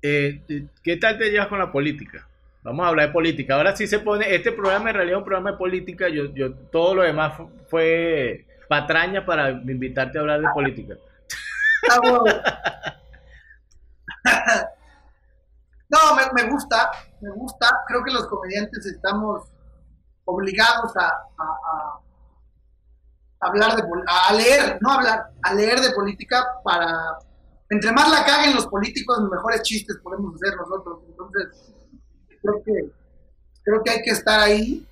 eh, 0.00 0.68
¿qué 0.82 0.96
tal 0.96 1.18
te 1.18 1.30
llevas 1.30 1.48
con 1.48 1.58
la 1.58 1.72
política? 1.72 2.28
Vamos 2.62 2.86
a 2.86 2.90
hablar 2.90 3.08
de 3.08 3.12
política. 3.12 3.56
Ahora 3.56 3.74
sí 3.76 3.86
se 3.86 3.98
pone, 3.98 4.34
este 4.34 4.52
programa 4.52 4.90
en 4.90 4.96
realidad 4.96 5.16
es 5.16 5.22
un 5.22 5.24
programa 5.24 5.52
de 5.52 5.58
política, 5.58 6.08
yo, 6.08 6.32
yo 6.34 6.54
todo 6.54 6.94
lo 6.94 7.02
demás 7.02 7.34
fue 7.66 8.46
patraña 8.68 9.26
para 9.26 9.50
invitarte 9.50 10.18
a 10.18 10.20
hablar 10.20 10.40
de 10.40 10.48
política. 10.54 10.94
no, 15.88 15.98
me, 16.16 16.42
me 16.42 16.48
gusta, 16.50 16.90
me 17.24 17.30
gusta. 17.32 17.66
Creo 17.86 18.04
que 18.04 18.12
los 18.12 18.26
comediantes 18.26 18.84
estamos 18.86 19.44
obligados 20.26 20.92
a, 20.96 21.10
hablar 23.40 23.76
de 23.76 23.82
a 24.06 24.32
leer, 24.32 24.78
no 24.80 24.92
hablar, 24.92 25.32
a 25.42 25.54
leer 25.54 25.80
de 25.80 25.90
política 25.90 26.42
para 26.62 27.18
entre 27.70 27.92
más 27.92 28.10
la 28.10 28.24
caguen 28.24 28.54
los 28.54 28.66
políticos, 28.68 29.20
mejores 29.30 29.62
chistes 29.62 29.96
podemos 30.02 30.34
hacer 30.34 30.56
nosotros. 30.56 31.00
Entonces, 31.08 31.74
creo 32.40 32.62
que 32.64 32.92
creo 33.64 33.82
que 33.82 33.90
hay 33.90 34.02
que 34.02 34.10
estar 34.10 34.40
ahí, 34.40 34.86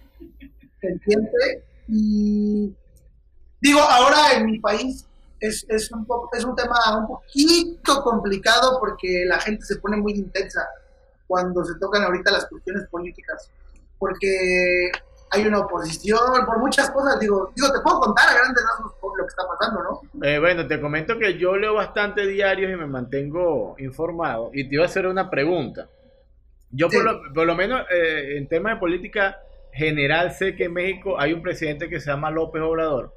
entiende 0.80 1.64
y 1.86 2.74
digo, 3.60 3.80
ahora 3.80 4.32
en 4.34 4.46
mi 4.46 4.58
país 4.58 5.06
es, 5.38 5.64
es, 5.68 5.92
un 5.92 6.06
es 6.32 6.44
un 6.44 6.56
tema 6.56 6.76
un 6.98 7.06
poquito 7.06 8.02
complicado 8.02 8.78
porque 8.80 9.24
la 9.26 9.38
gente 9.38 9.64
se 9.64 9.76
pone 9.76 9.96
muy 9.96 10.12
intensa 10.12 10.66
cuando 11.26 11.64
se 11.64 11.78
tocan 11.78 12.02
ahorita 12.02 12.30
las 12.30 12.46
cuestiones 12.46 12.86
políticas, 12.88 13.50
porque 13.98 14.90
hay 15.30 15.46
una 15.46 15.60
oposición, 15.60 16.44
por 16.44 16.58
muchas 16.58 16.90
cosas, 16.90 17.18
digo, 17.18 17.52
digo, 17.56 17.72
te 17.72 17.80
puedo 17.80 18.00
contar 18.00 18.28
a 18.28 18.34
grandes 18.34 18.62
rasgos 18.62 18.92
lo 19.16 19.24
que 19.24 19.28
está 19.28 19.42
pasando, 19.48 19.82
¿no? 19.82 20.26
Eh, 20.26 20.38
bueno, 20.38 20.66
te 20.66 20.80
comento 20.80 21.18
que 21.18 21.38
yo 21.38 21.56
leo 21.56 21.74
bastante 21.74 22.26
diarios 22.26 22.70
y 22.70 22.76
me 22.76 22.86
mantengo 22.86 23.74
informado, 23.78 24.50
y 24.52 24.68
te 24.68 24.74
iba 24.74 24.84
a 24.84 24.86
hacer 24.86 25.06
una 25.06 25.30
pregunta. 25.30 25.88
Yo 26.70 26.88
por, 26.88 27.04
lo, 27.04 27.32
por, 27.32 27.46
lo, 27.46 27.54
menos 27.54 27.82
eh, 27.90 28.36
en 28.36 28.46
temas 28.48 28.74
de 28.74 28.80
política 28.80 29.38
general 29.72 30.32
sé 30.32 30.54
que 30.54 30.64
en 30.64 30.74
México 30.74 31.18
hay 31.18 31.32
un 31.32 31.42
presidente 31.42 31.88
que 31.88 32.00
se 32.00 32.10
llama 32.10 32.30
López 32.30 32.62
Obrador. 32.62 33.14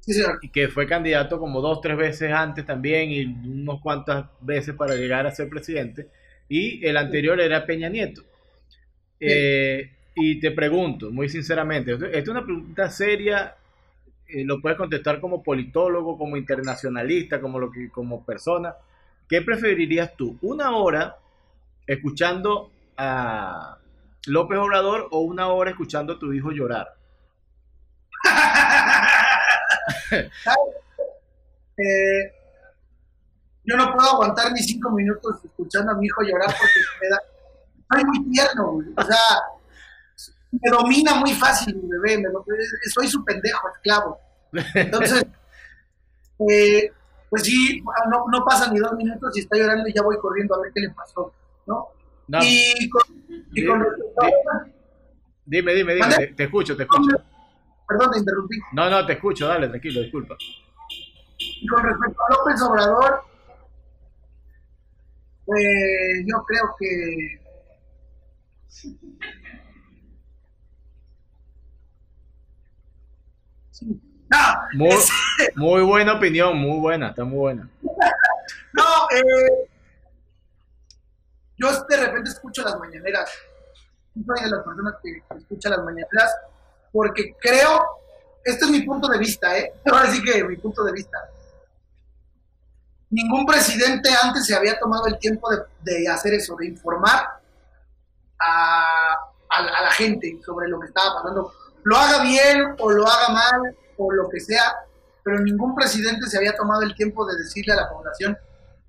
Sí, 0.00 0.12
señor. 0.12 0.38
Y 0.42 0.50
que 0.50 0.68
fue 0.68 0.86
candidato 0.86 1.38
como 1.38 1.60
dos, 1.60 1.80
tres 1.80 1.96
veces 1.96 2.32
antes 2.32 2.64
también 2.66 3.10
y 3.10 3.24
unos 3.24 3.80
cuantas 3.80 4.26
veces 4.40 4.74
para 4.74 4.94
llegar 4.94 5.26
a 5.26 5.34
ser 5.34 5.48
presidente. 5.48 6.08
Y 6.48 6.86
el 6.86 6.96
anterior 6.96 7.40
era 7.40 7.66
Peña 7.66 7.88
Nieto. 7.88 8.22
Eh, 9.20 9.90
y 10.14 10.38
te 10.38 10.50
pregunto, 10.50 11.10
muy 11.10 11.28
sinceramente, 11.28 11.92
esta 11.92 12.08
es 12.08 12.28
una 12.28 12.44
pregunta 12.44 12.88
seria, 12.90 13.54
eh, 14.28 14.44
lo 14.44 14.60
puedes 14.60 14.78
contestar 14.78 15.20
como 15.20 15.42
politólogo, 15.42 16.16
como 16.16 16.36
internacionalista, 16.36 17.40
como, 17.40 17.58
lo 17.58 17.70
que, 17.70 17.90
como 17.90 18.24
persona. 18.24 18.74
¿Qué 19.28 19.42
preferirías 19.42 20.14
tú? 20.16 20.38
¿Una 20.42 20.76
hora 20.76 21.16
escuchando 21.86 22.70
a 22.96 23.78
López 24.26 24.58
Obrador 24.58 25.08
o 25.10 25.20
una 25.20 25.48
hora 25.48 25.70
escuchando 25.70 26.14
a 26.14 26.18
tu 26.18 26.32
hijo 26.32 26.52
llorar? 26.52 26.94
Eh, 31.76 32.32
yo 33.64 33.76
no 33.76 33.92
puedo 33.94 34.10
aguantar 34.10 34.52
ni 34.52 34.60
cinco 34.62 34.90
minutos 34.90 35.36
escuchando 35.44 35.92
a 35.92 35.96
mi 35.96 36.06
hijo 36.06 36.22
llorar 36.22 36.48
porque 36.48 36.80
me 37.00 37.08
da. 37.08 37.18
Soy 37.92 38.04
muy 38.04 38.30
tierno, 38.30 38.78
O 38.96 39.02
sea, 39.02 39.18
me 40.52 40.70
domina 40.70 41.14
muy 41.16 41.32
fácil 41.34 41.76
mi 41.76 41.88
bebé. 41.88 42.22
soy 42.92 43.08
su 43.08 43.24
pendejo, 43.24 43.68
esclavo. 43.74 44.18
Entonces, 44.74 45.24
eh, 46.50 46.92
pues 47.30 47.42
sí, 47.42 47.82
no, 48.10 48.24
no 48.30 48.44
pasan 48.44 48.72
ni 48.72 48.80
dos 48.80 48.92
minutos 48.94 49.36
y 49.36 49.40
está 49.40 49.56
llorando 49.56 49.88
y 49.88 49.92
ya 49.92 50.02
voy 50.02 50.16
corriendo 50.18 50.54
a 50.54 50.60
ver 50.60 50.72
qué 50.74 50.80
le 50.82 50.90
pasó, 50.90 51.32
¿no? 51.66 51.88
Y 52.42 52.88
con, 52.88 53.02
y 53.52 53.66
con 53.66 53.84
dime, 55.44 55.74
dime, 55.74 55.94
dime, 55.94 56.26
te, 56.36 56.44
escucho, 56.44 56.76
te 56.76 56.84
escucho. 56.84 57.16
Perdón, 57.86 58.10
te 58.12 58.18
interrumpí. 58.18 58.56
No, 58.72 58.88
no, 58.88 59.04
te 59.04 59.14
escucho, 59.14 59.46
dale, 59.46 59.68
tranquilo, 59.68 60.00
disculpa. 60.00 60.36
Y 61.38 61.66
con 61.66 61.82
respecto 61.82 62.22
a 62.22 62.32
López 62.32 62.62
Obrador, 62.62 63.24
pues 65.44 66.24
yo 66.26 66.42
creo 66.46 66.74
que 66.78 67.40
sí. 68.68 68.98
muy, 74.74 74.90
muy, 75.54 75.82
buena 75.82 76.14
opinión, 76.14 76.56
muy 76.56 76.80
buena, 76.80 77.10
está 77.10 77.24
muy 77.24 77.38
buena. 77.38 77.68
no, 78.72 78.84
eh, 79.16 79.68
yo 81.56 81.68
de 81.88 81.96
repente 81.96 82.30
escucho 82.30 82.62
las 82.62 82.78
mañaneras. 82.78 83.30
Soy 84.14 84.44
de 84.44 84.50
las 84.50 84.64
personas 84.64 84.94
que 85.02 85.22
escuchan 85.36 85.72
las 85.72 85.84
mañaneras 85.84 86.34
porque 86.92 87.34
creo, 87.40 87.82
este 88.44 88.66
es 88.66 88.70
mi 88.70 88.82
punto 88.82 89.08
de 89.08 89.18
vista, 89.18 89.58
¿eh? 89.58 89.72
Ahora 89.84 90.06
sí 90.06 90.22
que 90.22 90.44
mi 90.44 90.56
punto 90.56 90.84
de 90.84 90.92
vista. 90.92 91.18
Ningún 93.14 93.46
presidente 93.46 94.10
antes 94.20 94.44
se 94.44 94.56
había 94.56 94.76
tomado 94.76 95.06
el 95.06 95.16
tiempo 95.20 95.48
de, 95.82 96.08
hacer 96.08 96.34
eso, 96.34 96.56
de 96.56 96.66
informar 96.66 97.24
a, 98.40 98.84
a, 99.50 99.82
la 99.82 99.90
gente 99.92 100.40
sobre 100.44 100.66
lo 100.68 100.80
que 100.80 100.88
estaba 100.88 101.22
pasando. 101.22 101.52
Lo 101.84 101.96
haga 101.96 102.24
bien 102.24 102.74
o 102.76 102.90
lo 102.90 103.06
haga 103.06 103.28
mal 103.28 103.76
o 103.98 104.12
lo 104.12 104.28
que 104.28 104.40
sea, 104.40 104.64
pero 105.22 105.38
ningún 105.38 105.76
presidente 105.76 106.26
se 106.26 106.38
había 106.38 106.56
tomado 106.56 106.82
el 106.82 106.96
tiempo 106.96 107.24
de 107.24 107.36
decirle 107.36 107.74
a 107.74 107.76
la 107.76 107.88
población, 107.88 108.36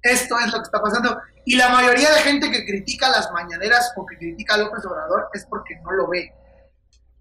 esto 0.02 0.40
es 0.40 0.52
lo 0.52 0.58
que 0.58 0.64
está 0.64 0.82
pasando. 0.82 1.22
Y 1.46 1.56
la 1.56 1.70
mayoría 1.70 2.10
de 2.10 2.22
gente 2.22 2.50
que 2.50 2.66
critica 2.66 3.10
las 3.10 3.32
mañaneras 3.32 3.94
o 3.96 4.08
que 4.08 4.18
critica 4.18 4.56
a 4.56 4.58
López 4.58 4.84
Obrador 4.86 5.30
es 5.34 5.46
porque 5.46 5.76
no 5.84 5.92
lo 5.92 6.08
ve. 6.08 6.34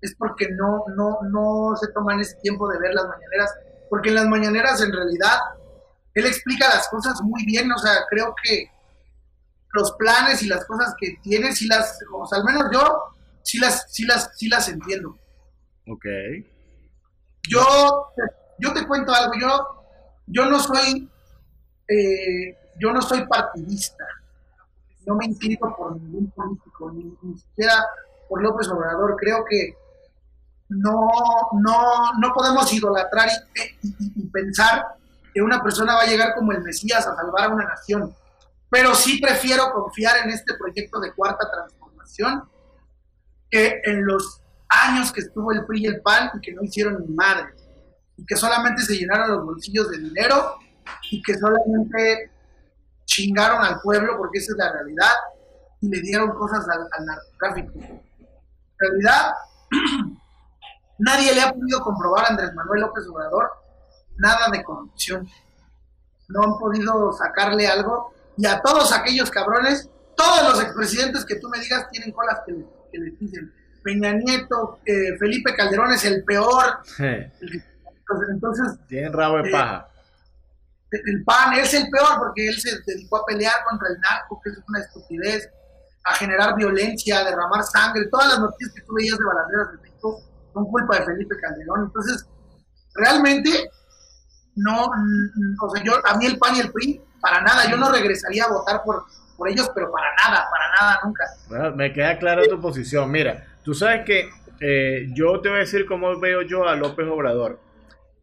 Es 0.01 0.15
porque 0.15 0.49
no, 0.53 0.85
no, 0.97 1.19
no 1.25 1.77
se 1.77 1.93
toman 1.93 2.21
ese 2.21 2.37
tiempo 2.37 2.67
de 2.67 2.79
ver 2.79 2.95
las 2.95 3.07
mañaneras. 3.07 3.55
Porque 3.91 4.09
en 4.09 4.15
las 4.15 4.27
mañaneras 4.27 4.81
en 4.81 4.91
realidad 4.91 5.39
él 6.15 6.27
explica 6.27 6.69
las 6.69 6.89
cosas 6.89 7.21
muy 7.23 7.45
bien. 7.45 7.71
O 7.73 7.79
sea, 7.79 8.05
creo 8.09 8.35
que 8.43 8.71
los 9.73 9.93
planes 9.93 10.43
y 10.43 10.47
las 10.47 10.65
cosas 10.67 10.95
que 10.99 11.17
tiene, 11.23 11.53
si 11.53 11.67
las, 11.67 11.99
o 12.13 12.27
sea, 12.27 12.39
al 12.39 12.45
menos 12.45 12.65
yo 12.73 13.15
sí 13.43 13.59
las, 13.59 13.93
sí 13.93 14.05
las, 14.05 14.31
sí 14.37 14.49
las 14.49 14.69
entiendo. 14.69 15.19
Ok. 15.89 16.07
Yo, 17.49 18.13
yo 18.59 18.73
te 18.73 18.87
cuento 18.87 19.13
algo, 19.13 19.35
yo, 19.39 19.85
yo 20.27 20.47
no 20.47 20.59
soy 20.59 21.11
eh, 21.89 22.57
yo 22.79 22.93
no 22.93 23.03
soy 23.03 23.27
partidista, 23.27 24.05
no 25.07 25.17
me 25.17 25.27
inclino 25.27 25.75
por 25.77 26.01
ningún 26.01 26.31
político, 26.31 26.91
ni, 26.93 27.39
siquiera 27.39 27.75
por 28.29 28.43
López 28.43 28.69
Obrador. 28.69 29.17
Creo 29.17 29.45
que 29.49 29.77
no, 30.71 31.09
no, 31.53 32.13
no 32.19 32.33
podemos 32.33 32.73
idolatrar 32.73 33.29
y, 33.83 34.27
pensar 34.29 34.97
que 35.35 35.43
una 35.43 35.61
persona 35.63 35.97
va 35.97 36.03
a 36.03 36.07
llegar 36.07 36.35
como 36.37 36.53
el 36.53 36.63
Mesías 36.63 37.07
a 37.07 37.17
salvar 37.17 37.45
a 37.45 37.49
una 37.49 37.65
nación. 37.65 38.15
Pero 38.71 38.95
sí 38.95 39.21
prefiero 39.21 39.73
confiar 39.73 40.25
en 40.25 40.31
este 40.31 40.55
proyecto 40.55 41.01
de 41.01 41.13
cuarta 41.13 41.51
transformación 41.51 42.49
que 43.51 43.81
en 43.85 44.07
los 44.07 44.41
años 44.69 45.13
que 45.13 45.21
estuvo 45.21 45.53
el 45.53 45.67
PRI 45.67 45.83
y 45.83 45.87
el 45.87 46.01
PAN 46.03 46.31
y 46.35 46.41
que 46.41 46.53
no 46.53 46.63
hicieron 46.63 47.01
ni 47.01 47.13
madre. 47.15 47.53
Y 48.17 48.25
que 48.25 48.37
solamente 48.37 48.83
se 48.83 48.95
llenaron 48.95 49.31
los 49.31 49.45
bolsillos 49.45 49.91
de 49.91 49.99
dinero 49.99 50.57
y 51.11 51.21
que 51.21 51.37
solamente 51.37 52.31
chingaron 53.05 53.63
al 53.63 53.81
pueblo, 53.81 54.17
porque 54.17 54.39
esa 54.39 54.53
es 54.53 54.59
la 54.59 54.73
realidad, 54.73 55.13
y 55.81 55.89
le 55.89 56.01
dieron 56.01 56.31
cosas 56.31 56.65
al, 56.69 56.89
narcotráfico. 57.05 57.73
En 57.79 58.79
realidad, 58.79 59.33
nadie 60.99 61.35
le 61.35 61.43
ha 61.43 61.53
podido 61.53 61.81
comprobar 61.81 62.25
a 62.25 62.29
Andrés 62.29 62.55
Manuel 62.55 62.83
López 62.83 63.05
Obrador 63.09 63.51
nada 64.17 64.49
de 64.51 64.63
corrupción. 64.63 65.29
No 66.29 66.43
han 66.43 66.59
podido 66.59 67.13
sacarle 67.13 67.67
algo. 67.67 68.13
Y 68.37 68.47
a 68.47 68.61
todos 68.61 68.93
aquellos 68.93 69.31
cabrones, 69.31 69.89
todos 70.17 70.51
los 70.51 70.63
expresidentes 70.63 71.25
que 71.25 71.37
tú 71.37 71.49
me 71.49 71.61
digas 71.61 71.89
tienen 71.91 72.13
colas 72.13 72.41
que, 72.47 72.53
les 72.99 73.19
dicen. 73.19 73.53
Peña 73.83 74.13
Nieto, 74.13 74.79
eh, 74.87 75.17
Felipe 75.19 75.55
Calderón 75.55 75.93
es 75.93 76.05
el 76.05 76.25
peor. 76.25 76.79
entonces, 78.31 78.79
Tienen 78.89 79.13
rabo 79.13 79.37
de 79.37 79.49
eh, 79.49 79.53
paja 79.53 79.89
el 81.05 81.25
PAN 81.25 81.55
es 81.55 81.75
el 81.75 81.89
peor 81.91 82.19
porque 82.19 82.47
él 82.49 82.55
se 82.61 82.79
dedicó 82.87 83.19
a 83.19 83.27
pelear 83.27 83.55
contra 83.69 83.89
el 83.89 83.99
narco, 84.01 84.41
que 84.43 84.51
es 84.51 84.59
una 84.69 84.81
estupidez, 84.81 85.51
a 86.05 86.15
generar 86.15 86.55
violencia, 86.57 87.21
a 87.21 87.25
derramar 87.25 87.63
sangre. 87.65 88.07
Todas 88.11 88.29
las 88.29 88.41
noticias 88.41 88.75
que 88.75 88.83
tú 88.83 88.95
veías 88.95 89.19
de 89.19 89.25
baladeras 89.25 89.73
de 89.73 89.79
México 89.79 90.21
son 90.53 90.65
culpa 90.67 90.99
de 90.99 91.07
Felipe 91.07 91.35
Calderón. 91.41 91.85
Entonces, 91.87 92.27
realmente, 92.95 93.51
no, 94.57 94.87
mm, 94.87 95.57
o 95.61 95.71
sea, 95.71 95.83
yo, 95.83 95.93
a 96.05 96.17
mí 96.17 96.27
el 96.27 96.39
PAN 96.39 96.57
y 96.57 96.61
el 96.61 96.73
PRI, 96.73 97.01
para 97.21 97.41
nada, 97.41 97.69
yo 97.71 97.77
no 97.77 97.91
regresaría 97.91 98.45
a 98.45 98.53
votar 98.53 98.83
por, 98.85 99.05
por 99.37 99.49
ellos, 99.49 99.71
pero 99.75 99.91
para 99.91 100.09
nada, 100.15 100.47
para 100.51 100.71
nada, 100.81 101.01
nunca. 101.05 101.25
Bueno, 101.49 101.77
me 101.77 101.93
queda 101.93 102.19
clara 102.19 102.43
tu 102.49 102.61
posición. 102.61 103.11
Mira, 103.11 103.45
tú 103.63 103.75
sabes 103.75 104.05
que 104.05 104.31
eh, 104.61 105.09
yo 105.13 105.41
te 105.41 105.49
voy 105.49 105.59
a 105.59 105.61
decir 105.61 105.87
cómo 105.87 106.19
veo 106.21 106.43
yo 106.43 106.69
a 106.69 106.77
López 106.77 107.07
Obrador. 107.09 107.59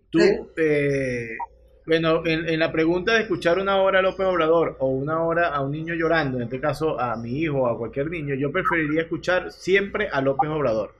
Tú, 0.09 0.19
eh, 0.57 1.37
bueno, 1.85 2.21
en, 2.25 2.59
la 2.59 2.71
pregunta 2.71 3.13
de 3.13 3.21
escuchar 3.21 3.59
una 3.59 3.77
hora 3.77 3.99
a 3.99 4.01
López 4.01 4.25
Obrador 4.25 4.77
o 4.79 4.87
una 4.87 5.23
hora 5.23 5.49
a 5.49 5.61
un 5.61 5.71
niño 5.71 5.93
llorando, 5.93 6.37
en 6.37 6.43
este 6.43 6.59
caso 6.59 6.99
a 6.99 7.15
mi 7.15 7.39
hijo 7.39 7.61
o 7.61 7.67
a 7.67 7.77
cualquier 7.77 8.09
niño, 8.09 8.35
yo 8.35 8.51
preferiría 8.51 9.01
escuchar 9.01 9.51
siempre 9.51 10.09
a 10.11 10.21
López 10.21 10.49
Obrador. 10.49 10.93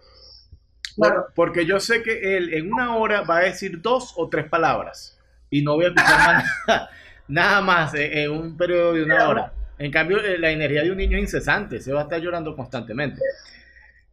Claro. 0.95 1.27
Porque 1.35 1.65
yo 1.65 1.79
sé 1.79 2.03
que 2.03 2.37
él 2.37 2.53
en 2.53 2.71
una 2.73 2.97
hora 2.97 3.21
va 3.21 3.37
a 3.37 3.43
decir 3.43 3.81
dos 3.81 4.13
o 4.17 4.27
tres 4.27 4.49
palabras 4.49 5.20
y 5.51 5.61
no 5.61 5.75
voy 5.75 5.85
a 5.85 5.87
escuchar 5.89 6.43
nada, 7.27 7.61
más 7.61 7.93
en, 7.93 8.31
un 8.31 8.57
periodo 8.57 8.93
de 8.93 9.03
una 9.03 9.29
hora. 9.29 9.53
En 9.77 9.91
cambio, 9.91 10.19
eh, 10.23 10.39
la 10.39 10.49
energía 10.49 10.83
de 10.83 10.91
un 10.91 10.97
niño 10.97 11.17
es 11.17 11.23
incesante, 11.23 11.79
se 11.79 11.91
va 11.91 11.99
a 11.99 12.03
estar 12.03 12.19
llorando 12.19 12.55
constantemente. 12.55 13.21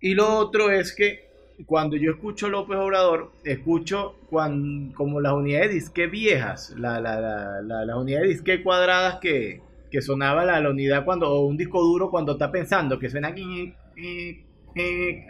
Y 0.01 0.15
lo 0.15 0.37
otro 0.37 0.71
es 0.71 0.95
que 0.95 1.29
cuando 1.67 1.97
yo 1.97 2.13
escucho 2.13 2.49
López 2.49 2.77
Obrador, 2.77 3.33
escucho 3.45 4.17
cuando, 4.29 4.95
como 4.95 5.21
las 5.21 5.33
unidades 5.33 5.69
de 5.69 5.75
disque 5.75 6.07
viejas, 6.07 6.75
la, 6.77 7.01
la, 7.01 7.63
la, 7.63 7.85
las 7.85 7.97
unidades 7.97 8.29
de 8.29 8.35
disque 8.35 8.63
cuadradas 8.63 9.17
que, 9.21 9.61
que 9.91 10.03
sonaba 10.03 10.45
la, 10.45 10.61
la, 10.61 10.71
unidad 10.71 11.05
cuando, 11.05 11.31
o 11.31 11.47
un 11.47 11.57
disco 11.57 11.81
duro 11.83 12.11
cuando 12.11 12.33
está 12.33 12.51
pensando, 12.51 12.99
que 12.99 13.09
suena 13.09 13.29
aquí, 13.29 13.75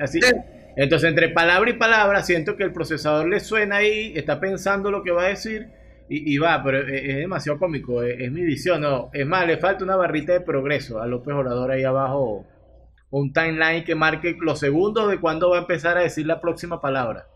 así. 0.01 0.21
Entonces, 0.77 1.09
entre 1.09 1.31
palabra 1.31 1.71
y 1.71 1.75
palabra, 1.75 2.23
siento 2.23 2.57
que 2.57 2.63
el 2.63 2.73
procesador 2.73 3.29
le 3.29 3.41
suena 3.41 3.77
ahí, 3.77 4.13
está 4.15 4.41
pensando 4.41 4.91
lo 4.91 5.03
que 5.03 5.11
va 5.11 5.25
a 5.25 5.29
decir 5.29 5.78
y, 6.09 6.35
y 6.35 6.39
va, 6.39 6.63
pero 6.63 6.87
es, 6.87 7.17
demasiado 7.17 7.59
cómico, 7.59 8.03
es, 8.03 8.19
es, 8.21 8.33
mi 8.33 8.43
visión. 8.43 8.81
No, 8.81 9.11
es 9.13 9.27
más, 9.27 9.47
le 9.47 9.59
falta 9.59 9.85
una 9.85 9.97
barrita 9.97 10.33
de 10.33 10.41
progreso 10.41 11.01
a 11.01 11.07
López 11.07 11.35
Obrador 11.35 11.71
ahí 11.71 11.85
abajo 11.85 12.47
un 13.11 13.33
timeline 13.33 13.85
que 13.85 13.95
marque 13.95 14.37
los 14.41 14.59
segundos 14.59 15.11
de 15.11 15.19
cuándo 15.19 15.51
va 15.51 15.59
a 15.59 15.61
empezar 15.61 15.97
a 15.97 16.03
decir 16.03 16.27
la 16.27 16.41
próxima 16.41 16.81
palabra. 16.81 17.27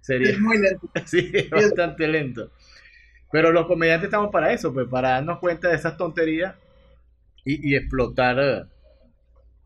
Sería 0.00 0.38
muy 0.38 0.58
lento. 0.58 0.88
sí, 1.04 1.32
bastante 1.50 2.06
lento. 2.06 2.50
Pero 3.32 3.50
los 3.50 3.66
comediantes 3.66 4.06
estamos 4.06 4.30
para 4.30 4.52
eso, 4.52 4.72
pues 4.72 4.86
para 4.88 5.10
darnos 5.10 5.40
cuenta 5.40 5.68
de 5.68 5.74
esas 5.74 5.96
tonterías 5.96 6.54
y, 7.44 7.76
explotar 7.76 8.38
eh, 8.38 8.64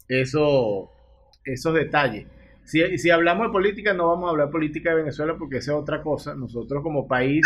eso, 0.08 0.90
esos 1.44 1.74
detalles. 1.74 2.26
Si, 2.64 2.98
si, 2.98 3.10
hablamos 3.10 3.48
de 3.48 3.52
política, 3.52 3.94
no 3.94 4.08
vamos 4.08 4.28
a 4.28 4.30
hablar 4.30 4.50
política 4.50 4.90
de 4.90 4.96
Venezuela 4.96 5.36
porque 5.38 5.58
esa 5.58 5.72
es 5.72 5.78
otra 5.78 6.02
cosa. 6.02 6.34
Nosotros 6.34 6.82
como 6.82 7.06
país 7.06 7.42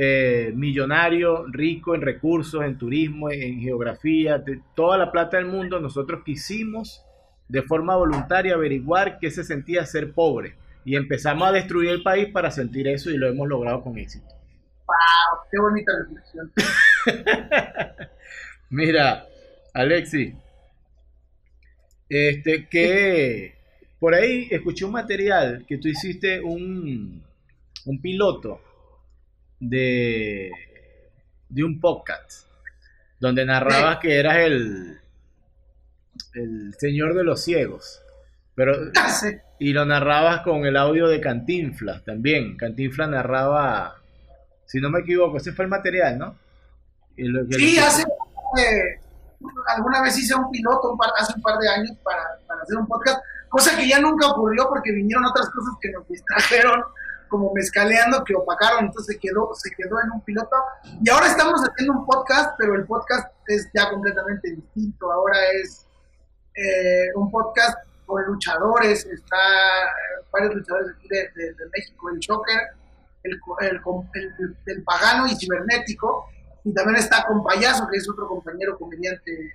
eh, 0.00 0.52
millonario, 0.54 1.46
rico 1.48 1.92
en 1.92 2.02
recursos, 2.02 2.62
en 2.62 2.78
turismo, 2.78 3.32
en 3.32 3.60
geografía, 3.60 4.38
de 4.38 4.60
toda 4.76 4.96
la 4.96 5.10
plata 5.10 5.38
del 5.38 5.46
mundo, 5.46 5.80
nosotros 5.80 6.22
quisimos 6.24 7.04
de 7.48 7.62
forma 7.62 7.96
voluntaria 7.96 8.54
averiguar 8.54 9.18
qué 9.18 9.32
se 9.32 9.42
sentía 9.42 9.84
ser 9.86 10.12
pobre. 10.12 10.54
Y 10.84 10.94
empezamos 10.94 11.48
a 11.48 11.50
destruir 11.50 11.90
el 11.90 12.04
país 12.04 12.28
para 12.28 12.52
sentir 12.52 12.86
eso 12.86 13.10
y 13.10 13.16
lo 13.16 13.26
hemos 13.26 13.48
logrado 13.48 13.82
con 13.82 13.98
éxito. 13.98 14.28
¡Wow! 14.86 15.40
¡Qué 15.50 15.58
bonita 15.58 15.92
reflexión! 15.98 16.52
Mira, 18.70 19.26
Alexi, 19.74 20.32
este, 22.08 22.68
que 22.68 23.56
por 23.98 24.14
ahí 24.14 24.46
escuché 24.48 24.84
un 24.84 24.92
material 24.92 25.64
que 25.66 25.78
tú 25.78 25.88
hiciste 25.88 26.40
un, 26.40 27.20
un 27.84 28.00
piloto 28.00 28.60
de, 29.60 30.50
de 31.48 31.64
un 31.64 31.80
podcast 31.80 32.46
donde 33.20 33.44
narrabas 33.44 33.98
que 33.98 34.18
eras 34.18 34.36
el, 34.38 35.00
el 36.34 36.74
señor 36.78 37.14
de 37.14 37.24
los 37.24 37.42
ciegos. 37.42 38.00
Pero, 38.54 38.74
y 39.58 39.72
lo 39.72 39.84
narrabas 39.84 40.42
con 40.42 40.64
el 40.66 40.76
audio 40.76 41.08
de 41.08 41.20
Cantinflas 41.20 42.04
también. 42.04 42.56
Cantinflas 42.56 43.08
narraba, 43.08 43.96
si 44.66 44.80
no 44.80 44.90
me 44.90 45.00
equivoco, 45.00 45.36
ese 45.36 45.52
fue 45.52 45.64
el 45.64 45.70
material, 45.70 46.18
¿no? 46.18 46.36
sí, 47.50 47.78
hace, 47.78 48.02
eh, 48.02 49.00
alguna 49.74 50.02
vez 50.02 50.16
hice 50.18 50.34
un 50.34 50.50
piloto 50.50 50.92
un 50.92 50.98
hace 51.18 51.32
un 51.34 51.42
par 51.42 51.58
de 51.58 51.68
años 51.68 51.96
para, 52.04 52.22
para, 52.46 52.62
hacer 52.62 52.78
un 52.78 52.86
podcast, 52.86 53.18
cosa 53.48 53.76
que 53.76 53.88
ya 53.88 53.98
nunca 53.98 54.28
ocurrió 54.28 54.68
porque 54.68 54.92
vinieron 54.92 55.24
otras 55.24 55.50
cosas 55.50 55.74
que 55.80 55.90
nos 55.90 56.06
distrajeron, 56.08 56.82
como 57.28 57.52
mezcaleando, 57.52 58.24
que 58.24 58.34
opacaron, 58.34 58.86
entonces 58.86 59.14
se 59.14 59.20
quedó, 59.20 59.54
se 59.54 59.70
quedó 59.70 60.00
en 60.02 60.10
un 60.12 60.20
piloto. 60.22 60.56
Y 61.02 61.08
ahora 61.10 61.26
estamos 61.26 61.60
haciendo 61.60 62.00
un 62.00 62.06
podcast, 62.06 62.54
pero 62.58 62.74
el 62.74 62.84
podcast 62.86 63.32
es 63.46 63.68
ya 63.74 63.90
completamente 63.90 64.50
distinto. 64.50 65.12
Ahora 65.12 65.38
es 65.62 65.86
eh, 66.54 67.12
un 67.14 67.30
podcast 67.30 67.78
con 68.06 68.24
luchadores, 68.24 69.04
está 69.04 69.36
eh, 69.36 70.24
varios 70.32 70.54
luchadores 70.54 70.88
aquí 70.96 71.08
de, 71.08 71.54
México, 71.76 72.10
el 72.10 72.20
Joker, 72.26 72.58
el, 73.22 73.38
el, 73.60 74.56
el, 74.66 74.82
pagano 74.82 75.26
y 75.26 75.36
cibernético, 75.36 76.26
y 76.64 76.72
también 76.72 76.96
está 76.96 77.24
con 77.26 77.44
Payaso, 77.44 77.86
que 77.88 77.98
es 77.98 78.08
otro 78.08 78.26
compañero 78.26 78.78
comediante 78.78 79.54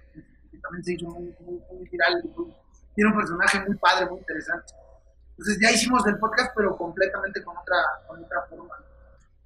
que 0.52 0.58
también 0.60 0.84
se 0.84 0.94
hizo 0.94 1.08
muy, 1.08 1.36
muy, 1.42 1.90
viral, 1.90 2.24
tiene 2.96 3.12
un 3.12 3.18
personaje 3.18 3.60
muy 3.68 3.76
padre, 3.78 4.06
muy 4.06 4.20
interesante. 4.20 4.74
Entonces 5.38 5.58
ya 5.62 5.72
hicimos 5.72 6.06
el 6.08 6.18
podcast, 6.18 6.52
pero 6.56 6.76
completamente 6.78 7.44
con 7.44 7.58
otra, 7.58 7.78
con 8.08 8.24
otra 8.24 8.42
forma. 8.50 8.76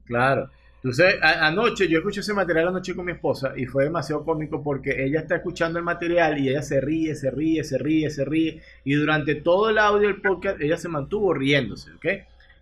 Claro. 0.05 0.49
Entonces, 0.77 1.15
anoche 1.21 1.88
yo 1.88 1.97
escuché 1.97 2.19
ese 2.19 2.33
material 2.33 2.67
anoche 2.67 2.95
con 2.95 3.05
mi 3.05 3.11
esposa 3.11 3.53
y 3.57 3.65
fue 3.65 3.85
demasiado 3.85 4.23
cómico 4.23 4.63
porque 4.63 5.03
ella 5.03 5.21
está 5.21 5.38
escuchando 5.38 5.79
el 5.79 5.85
material 5.85 6.38
y 6.38 6.49
ella 6.49 6.61
se 6.61 6.79
ríe, 6.79 7.15
se 7.15 7.31
ríe, 7.31 7.63
se 7.63 7.77
ríe, 7.77 8.09
se 8.09 8.23
ríe 8.23 8.61
y 8.83 8.93
durante 8.93 9.35
todo 9.35 9.69
el 9.69 9.79
audio 9.79 10.07
del 10.07 10.21
podcast 10.21 10.61
ella 10.61 10.77
se 10.77 10.88
mantuvo 10.88 11.33
riéndose, 11.33 11.91
¿ok? 11.93 12.05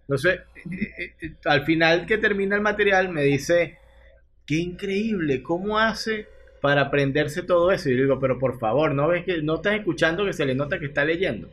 Entonces, 0.01 0.39
eh, 0.71 0.93
eh, 0.97 1.13
eh, 1.21 1.34
al 1.45 1.65
final 1.65 2.05
que 2.05 2.17
termina 2.17 2.55
el 2.55 2.61
material 2.61 3.09
me 3.09 3.21
dice, 3.23 3.78
qué 4.45 4.55
increíble, 4.55 5.43
¿cómo 5.43 5.78
hace 5.78 6.28
para 6.61 6.84
aprenderse 6.84 7.43
todo 7.43 7.71
eso? 7.71 7.89
Y 7.89 7.97
yo 7.97 8.03
digo, 8.03 8.19
pero 8.19 8.39
por 8.39 8.57
favor, 8.59 8.95
¿no 8.95 9.07
ves 9.09 9.26
que 9.26 9.41
no 9.41 9.55
estás 9.55 9.76
escuchando 9.76 10.26
que 10.26 10.34
se 10.34 10.45
le 10.45 10.55
nota 10.55 10.80
que 10.80 10.86
está 10.86 11.03
leyendo? 11.03 11.49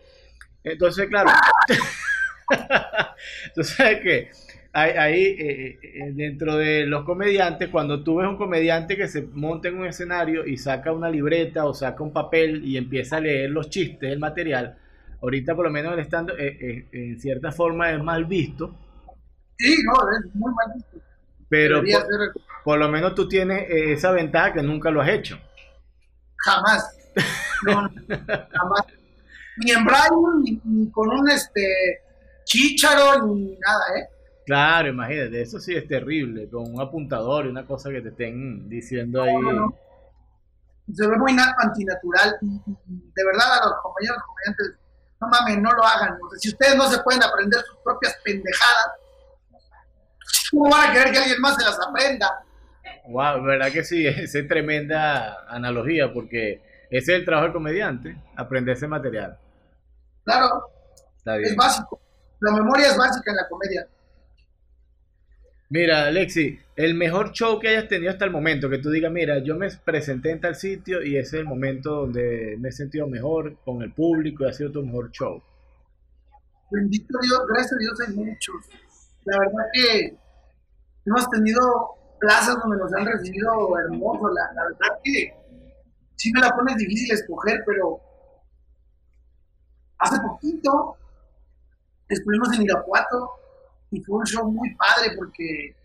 Entonces, 0.64 1.08
claro, 1.08 1.30
tú 3.54 3.64
sabes 3.64 4.00
que 4.00 4.30
ahí 4.72 5.22
eh, 5.22 5.78
eh, 5.82 6.12
dentro 6.14 6.56
de 6.56 6.86
los 6.86 7.04
comediantes, 7.04 7.68
cuando 7.68 8.02
tú 8.02 8.16
ves 8.16 8.28
un 8.28 8.36
comediante 8.36 8.96
que 8.96 9.06
se 9.06 9.22
monta 9.22 9.68
en 9.68 9.78
un 9.78 9.86
escenario 9.86 10.46
y 10.46 10.56
saca 10.56 10.92
una 10.92 11.10
libreta 11.10 11.66
o 11.66 11.74
saca 11.74 12.02
un 12.02 12.12
papel 12.12 12.64
y 12.64 12.76
empieza 12.76 13.18
a 13.18 13.20
leer 13.20 13.50
los 13.50 13.68
chistes, 13.68 14.10
el 14.10 14.18
material, 14.18 14.78
ahorita 15.20 15.54
por 15.54 15.66
lo 15.66 15.70
menos 15.70 15.92
el 15.92 16.00
estando 16.00 16.36
eh, 16.38 16.88
en 16.90 17.20
cierta 17.20 17.52
forma 17.52 17.90
es 17.90 18.02
mal 18.02 18.24
visto. 18.24 18.74
Sí, 19.58 19.76
no, 19.84 19.92
es 19.92 20.34
muy 20.34 20.52
mal 20.54 20.72
visto. 20.74 20.98
Pero 21.48 21.82
por, 22.64 22.78
lo 22.78 22.88
menos 22.88 23.14
tú 23.14 23.28
tienes 23.28 23.66
esa 23.68 24.10
ventaja 24.10 24.54
que 24.54 24.62
nunca 24.62 24.90
lo 24.90 25.02
has 25.02 25.10
hecho. 25.10 25.38
Jamás. 26.36 26.98
No, 27.64 27.88
jamás. 28.50 28.86
Ni 29.58 29.70
en 29.70 29.84
Brian, 29.84 30.60
ni, 30.64 30.90
con 30.90 31.08
un 31.10 31.30
este 31.30 32.02
chícharo, 32.44 33.26
ni 33.26 33.56
nada, 33.58 33.84
¿eh? 33.98 34.08
Claro, 34.46 34.88
imagínate, 34.88 35.40
eso 35.40 35.60
sí 35.60 35.74
es 35.74 35.86
terrible, 35.86 36.48
con 36.48 36.74
un 36.74 36.80
apuntador 36.80 37.46
y 37.46 37.48
una 37.48 37.64
cosa 37.64 37.90
que 37.90 38.00
te 38.00 38.08
estén 38.08 38.68
diciendo 38.68 39.22
ahí. 39.22 39.34
Se 40.92 41.06
ve 41.06 41.16
muy 41.16 41.36
antinatural 41.58 42.36
y, 42.42 42.60
de 42.66 43.24
verdad 43.24 43.62
a 43.62 43.68
los 43.68 43.80
compañeros 43.82 44.18
comediantes, 44.26 44.82
no 45.20 45.28
mames, 45.28 45.58
no 45.58 45.70
lo 45.70 45.84
hagan. 45.84 46.18
si 46.38 46.48
ustedes 46.48 46.76
no 46.76 46.90
se 46.90 47.00
pueden 47.02 47.22
aprender 47.22 47.60
sus 47.60 47.76
propias 47.84 48.18
pendejadas, 48.24 48.88
¿cómo 50.50 50.70
van 50.70 50.90
a 50.90 50.92
querer 50.92 51.12
que 51.12 51.18
alguien 51.18 51.40
más 51.40 51.56
se 51.56 51.64
las 51.64 51.78
aprenda? 51.80 52.44
Wow, 53.08 53.42
verdad 53.44 53.70
que 53.70 53.84
sí, 53.84 54.06
es 54.06 54.32
tremenda 54.48 55.46
analogía 55.48 56.12
porque 56.12 56.62
ese 56.90 57.12
es 57.12 57.18
el 57.20 57.24
trabajo 57.24 57.46
del 57.46 57.54
comediante, 57.54 58.16
aprender 58.36 58.76
ese 58.76 58.88
material. 58.88 59.38
Claro, 60.24 60.72
es 61.42 61.56
básico. 61.56 62.00
La 62.40 62.52
memoria 62.52 62.88
es 62.88 62.96
básica 62.96 63.30
en 63.30 63.36
la 63.36 63.48
comedia. 63.48 63.88
Mira, 65.70 66.06
Alexi, 66.06 66.58
el 66.76 66.94
mejor 66.94 67.32
show 67.32 67.58
que 67.58 67.68
hayas 67.68 67.88
tenido 67.88 68.10
hasta 68.10 68.26
el 68.26 68.30
momento, 68.30 68.68
que 68.68 68.78
tú 68.78 68.90
digas, 68.90 69.10
mira, 69.10 69.38
yo 69.38 69.56
me 69.56 69.70
presenté 69.70 70.30
en 70.30 70.40
tal 70.40 70.54
sitio 70.54 71.02
y 71.02 71.16
ese 71.16 71.36
es 71.36 71.40
el 71.40 71.46
momento 71.46 72.02
donde 72.02 72.56
me 72.58 72.68
he 72.68 72.72
sentido 72.72 73.06
mejor 73.06 73.56
con 73.64 73.80
el 73.80 73.92
público 73.92 74.44
y 74.44 74.48
ha 74.48 74.52
sido 74.52 74.70
tu 74.70 74.82
mejor 74.82 75.10
show. 75.12 75.42
Bendito 76.70 77.18
Dios, 77.22 77.40
gracias 77.48 77.72
a 77.72 77.76
Dios 77.78 78.00
hay 78.06 78.14
muchos. 78.14 78.56
La 79.24 79.38
verdad 79.38 79.64
que 79.72 80.16
hemos 81.06 81.30
tenido 81.30 81.60
plazas 82.20 82.56
donde 82.60 82.76
nos 82.76 82.92
han 82.92 83.06
recibido 83.06 83.78
hermoso. 83.78 84.28
La, 84.28 84.52
la 84.54 84.64
verdad 84.64 85.00
que 85.02 85.32
sí 86.16 86.30
me 86.34 86.40
la 86.40 86.54
pones 86.54 86.76
difícil 86.76 87.14
escoger, 87.14 87.62
pero 87.66 88.00
hace 90.02 90.20
poquito 90.20 90.96
estuvimos 92.08 92.52
en 92.54 92.62
Irapuato 92.62 93.30
y 93.90 94.00
fue 94.02 94.18
un 94.18 94.26
show 94.26 94.50
muy 94.50 94.74
padre 94.74 95.14
porque 95.16 95.76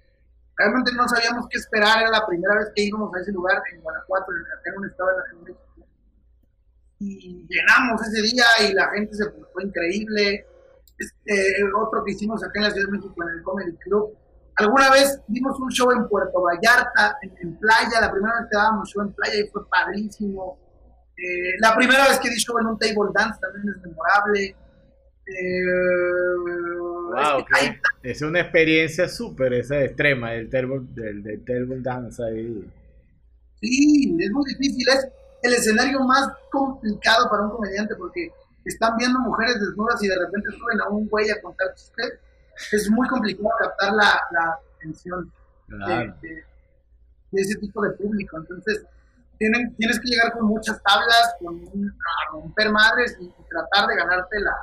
realmente 0.58 0.92
no 0.94 1.08
sabíamos 1.08 1.48
qué 1.50 1.60
esperar, 1.60 2.02
era 2.02 2.10
la 2.10 2.26
primera 2.26 2.56
vez 2.56 2.72
que 2.76 2.84
íbamos 2.84 3.14
a 3.14 3.20
ese 3.20 3.32
lugar 3.32 3.62
en 3.72 3.82
Guanajuato, 3.82 4.32
en 4.66 4.78
un 4.78 4.86
estado 4.90 5.10
de 5.10 5.40
México. 5.40 5.68
Y 7.00 7.46
llenamos 7.48 8.02
ese 8.08 8.22
día 8.24 8.46
y 8.68 8.74
la 8.74 8.90
gente 8.90 9.14
se 9.14 9.30
fue 9.30 9.64
increíble. 9.64 10.48
Este, 10.98 11.64
otro 11.76 12.04
que 12.04 12.14
hicimos 12.14 12.44
acá 12.44 12.54
en 12.56 12.64
la 12.64 12.72
Ciudad 12.72 12.88
de 12.88 12.98
México, 12.98 13.24
en 13.24 13.38
el 13.38 13.44
Comedy 13.44 13.78
Club. 13.78 14.18
Alguna 14.56 14.90
vez 14.90 15.22
dimos 15.28 15.60
un 15.60 15.70
show 15.70 15.92
en 15.92 16.08
Puerto 16.08 16.42
Vallarta, 16.42 17.20
en, 17.22 17.56
playa, 17.60 18.02
la 18.02 18.12
primera 18.12 18.40
vez 18.40 18.50
que 18.50 18.58
dábamos 18.58 18.90
show 18.90 19.04
en 19.04 19.14
playa 19.14 19.36
y 19.36 19.48
fue 19.50 19.68
padrísimo. 19.70 20.58
Eh, 21.18 21.56
la 21.60 21.76
primera 21.76 22.08
vez 22.08 22.20
que 22.20 22.30
di 22.30 22.38
show 22.38 22.60
en 22.60 22.68
un 22.68 22.78
table 22.78 23.12
dance 23.14 23.40
también 23.40 23.76
es 23.76 23.82
memorable. 23.82 24.56
Wow, 27.12 27.46
es 28.04 28.22
una 28.22 28.42
experiencia 28.42 29.10
súper 29.10 29.54
esa 29.54 29.84
extrema 29.84 30.32
del 30.32 30.50
table, 30.50 30.82
del, 30.94 31.44
del 31.44 31.84
dance 31.84 32.24
ahí. 32.24 32.72
Sí, 33.60 34.18
es 34.20 34.32
muy 34.32 34.46
difícil, 34.54 34.88
es 34.88 35.08
el 35.42 35.54
escenario 35.54 36.00
más 36.02 36.30
complicado 36.52 37.30
para 37.30 37.44
un 37.44 37.52
comediante 37.52 37.96
porque 37.96 38.32
están 38.66 38.98
viendo 38.98 39.20
mujeres 39.20 39.60
desnudas 39.60 40.02
y 40.04 40.08
de 40.08 40.20
repente 40.20 40.50
suben 40.52 40.82
a 40.82 40.90
un 40.90 41.08
güey 41.08 41.30
a 41.30 41.42
contar 41.42 41.74
chistes. 41.76 42.20
Es 42.72 42.90
muy 42.90 43.08
complicado 43.08 43.50
captar 43.60 43.94
la, 43.94 44.20
la 44.32 44.60
atención 44.76 45.32
de, 45.68 46.44
ese 47.32 47.56
tipo 47.60 47.82
de 47.84 47.92
público. 47.92 48.38
Entonces, 48.38 48.84
tienen, 49.38 49.76
tienes 49.76 50.00
que 50.00 50.10
llegar 50.10 50.34
con 50.34 50.48
muchas 50.48 50.82
tablas, 50.84 51.36
con 51.40 51.56
a 51.58 52.32
romper 52.32 52.72
madres 52.72 53.18
y 53.20 53.30
tratar 53.50 53.88
de 53.88 53.96
ganarte 53.96 54.40
la, 54.40 54.56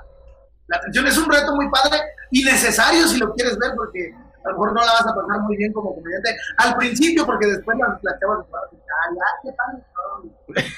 la 0.68 0.76
atención. 0.76 1.06
Es 1.06 1.18
un 1.18 1.30
reto 1.30 1.54
muy 1.54 1.68
padre 1.70 2.00
y 2.30 2.44
necesario 2.44 3.06
si 3.06 3.18
lo 3.18 3.32
quieres 3.34 3.58
ver, 3.58 3.72
porque 3.76 4.12
a 4.44 4.48
lo 4.48 4.54
mejor 4.54 4.74
no 4.74 4.80
la 4.80 4.92
vas 4.92 5.06
a 5.06 5.14
pasar 5.14 5.40
muy 5.40 5.56
bien 5.56 5.72
como 5.72 5.94
comediante 5.94 6.36
al 6.58 6.76
principio, 6.76 7.24
porque 7.24 7.46
después 7.46 7.78
las, 7.78 8.02
las 8.02 8.20
chavas 8.20 8.46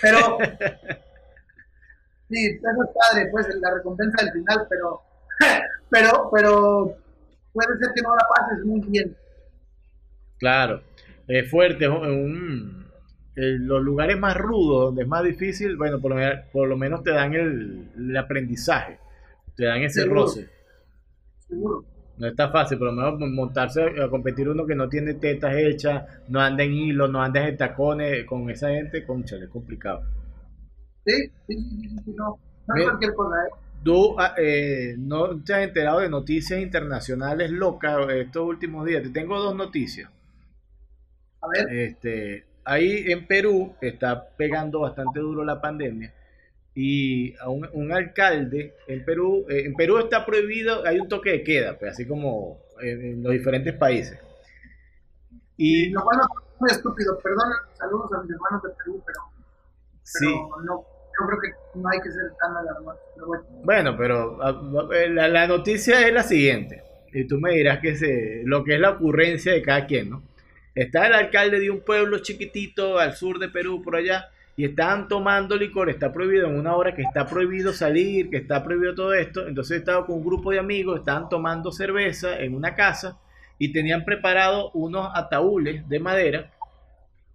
Pero, 0.01 0.39
sí, 2.31 2.47
eso 2.47 2.85
es 2.85 2.91
padre, 2.95 3.29
pues 3.31 3.49
la 3.61 3.75
recompensa 3.75 4.25
del 4.25 4.33
final, 4.33 4.67
pero, 4.69 5.03
pero, 5.91 6.31
pero 6.33 6.97
puede 7.53 7.79
ser 7.79 7.93
que 7.95 8.03
no 8.03 8.15
la 8.15 8.27
pases 8.29 8.65
muy 8.65 8.81
bien. 8.89 9.17
Claro, 10.39 10.83
es 11.27 11.51
fuerte, 11.51 11.89
un, 11.89 12.86
los 13.37 13.83
lugares 13.83 14.19
más 14.19 14.37
rudos, 14.37 14.87
donde 14.87 15.03
es 15.03 15.09
más 15.09 15.23
difícil, 15.23 15.77
bueno, 15.77 16.01
por 16.01 16.15
lo, 16.15 16.21
por 16.53 16.69
lo 16.69 16.77
menos 16.77 17.03
te 17.03 17.11
dan 17.11 17.35
el, 17.35 17.91
el 17.97 18.17
aprendizaje 18.17 18.99
te 19.57 19.65
dan 19.65 19.83
ese 19.83 20.05
roce. 20.05 20.49
Seguro. 21.49 21.85
No 22.19 22.27
está 22.29 22.51
fácil, 22.51 22.79
por 22.79 22.89
lo 22.89 22.93
menos 22.95 23.21
montarse 23.31 23.83
a 23.83 24.09
competir 24.09 24.49
uno 24.49 24.67
que 24.67 24.75
no 24.75 24.89
tiene 24.89 25.15
tetas 25.15 25.55
hechas, 25.55 26.05
no 26.29 26.41
anda 26.41 26.65
en 26.65 26.73
hilo, 26.73 27.09
no 27.09 27.23
anda 27.23 27.47
en 27.47 27.57
tacones 27.57 28.25
con 28.25 28.49
esa 28.49 28.71
gente, 28.71 29.05
concha, 29.05 29.37
es 29.37 29.49
complicado. 29.49 30.03
Sí, 31.05 31.31
sí, 31.47 31.55
sí, 31.55 31.89
sí, 32.05 32.15
no. 32.17 32.39
No 32.69 32.85
cualquier 32.85 33.15
cosa, 33.15 33.37
¿eh? 33.37 33.51
Tú 33.85 34.19
ah, 34.19 34.35
eh, 34.39 34.95
no 34.99 35.43
te 35.43 35.55
has 35.55 35.63
enterado 35.63 36.01
de 36.01 36.09
noticias 36.09 36.61
internacionales 36.61 37.51
locas 37.51 38.09
estos 38.11 38.45
últimos 38.47 38.87
días. 38.87 39.03
Te 39.03 39.11
tengo 39.11 39.39
dos 39.39 39.55
noticias. 39.55 40.11
A 41.43 41.49
ver. 41.49 41.71
Este, 41.71 42.47
ahí 42.67 43.05
en 43.11 43.27
Perú 43.27 43.75
está 43.81 44.29
pegando 44.37 44.81
bastante 44.81 45.21
duro 45.21 45.45
la 45.45 45.61
pandemia 45.61 46.13
y 46.79 47.35
a 47.39 47.49
un, 47.49 47.91
alcalde 47.91 48.75
en 48.87 49.03
Perú, 49.03 49.47
eh, 49.49 49.63
en 49.65 49.75
Perú 49.75 49.99
está 49.99 50.27
prohibido, 50.27 50.85
hay 50.85 51.01
un 51.01 51.09
toque 51.09 51.31
de 51.31 51.43
queda, 51.43 51.79
pues, 51.79 51.93
así 51.93 52.07
como 52.07 52.61
en, 52.83 53.23
los 53.23 53.33
diferentes 53.33 53.73
países. 53.75 54.21
Y, 55.57 55.89
lo 55.89 56.03
cual 56.03 56.21
es 56.21 56.61
muy 56.61 56.71
estúpido. 56.71 57.19
Perdón, 57.23 57.51
saludos 57.73 58.13
a 58.13 58.23
mis 58.23 58.31
hermanos 58.31 58.63
de 58.63 58.69
Perú, 58.77 59.03
pero, 59.07 59.19
sí. 60.03 60.27
no, 60.67 60.85
yo 61.19 61.27
creo 61.27 61.41
que 61.41 61.79
no 61.79 61.89
hay 61.89 62.01
que 62.01 62.11
ser 62.11 62.31
tan 62.39 62.55
alarmado. 62.55 63.01
bueno. 63.27 63.45
bueno, 63.65 63.97
pero 63.97 64.39
la, 65.15 65.29
la, 65.29 65.47
noticia 65.47 66.07
es 66.07 66.13
la 66.13 66.25
siguiente. 66.25 66.83
Y 67.11 67.27
tú 67.27 67.41
me 67.41 67.53
dirás 67.53 67.79
que 67.79 67.97
se, 67.97 68.43
lo 68.45 68.63
que 68.65 68.75
es 68.75 68.81
la 68.81 68.91
ocurrencia 68.91 69.53
de 69.53 69.63
cada 69.63 69.87
quien, 69.87 70.11
¿no? 70.11 70.23
Está 70.77 71.07
el 71.07 71.15
alcalde 71.15 71.59
de 71.59 71.71
un 71.71 71.81
pueblo 71.81 72.19
chiquitito 72.19 72.99
al 72.99 73.17
sur 73.17 73.39
de 73.39 73.49
Perú, 73.49 73.83
por 73.83 73.97
allá, 73.97 74.29
y 74.59 74.67
están 74.67 75.09
tomando 75.09 75.57
licor, 75.57 75.89
está 75.89 76.13
prohibido 76.13 76.49
en 76.49 76.59
una 76.59 76.77
hora 76.77 76.95
que 76.95 77.01
está 77.01 77.27
prohibido 77.27 77.73
salir, 77.73 78.29
que 78.29 78.37
está 78.37 78.63
prohibido 78.63 78.95
todo 78.95 79.15
esto. 79.15 79.49
Entonces 79.49 79.77
he 79.77 79.79
estado 79.79 80.05
con 80.05 80.17
un 80.17 80.25
grupo 80.25 80.51
de 80.51 80.59
amigos, 80.59 80.99
estaban 80.99 81.31
tomando 81.31 81.73
cerveza 81.73 82.39
en 82.41 82.55
una 82.55 82.75
casa 82.75 83.19
y 83.59 83.73
tenían 83.73 84.05
preparado 84.05 84.71
unos 84.73 85.11
ataúdes 85.15 85.89
de 85.89 85.99
madera. 85.99 86.53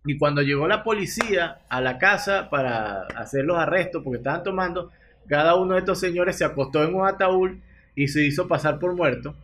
Y 0.06 0.20
cuando 0.20 0.44
llegó 0.44 0.68
la 0.68 0.84
policía 0.84 1.62
a 1.68 1.82
la 1.82 1.98
casa 1.98 2.48
para 2.52 3.08
hacer 3.16 3.46
los 3.46 3.58
arrestos, 3.58 4.04
porque 4.04 4.18
estaban 4.18 4.44
tomando, 4.44 4.92
cada 5.28 5.56
uno 5.56 5.74
de 5.74 5.80
estos 5.80 6.00
señores 6.00 6.38
se 6.38 6.46
acostó 6.46 6.84
en 6.84 6.94
un 6.94 7.08
ataúd 7.08 7.54
y 7.96 8.08
se 8.08 8.24
hizo 8.24 8.48
pasar 8.48 8.78
por 8.78 8.96
muerto. 8.96 9.36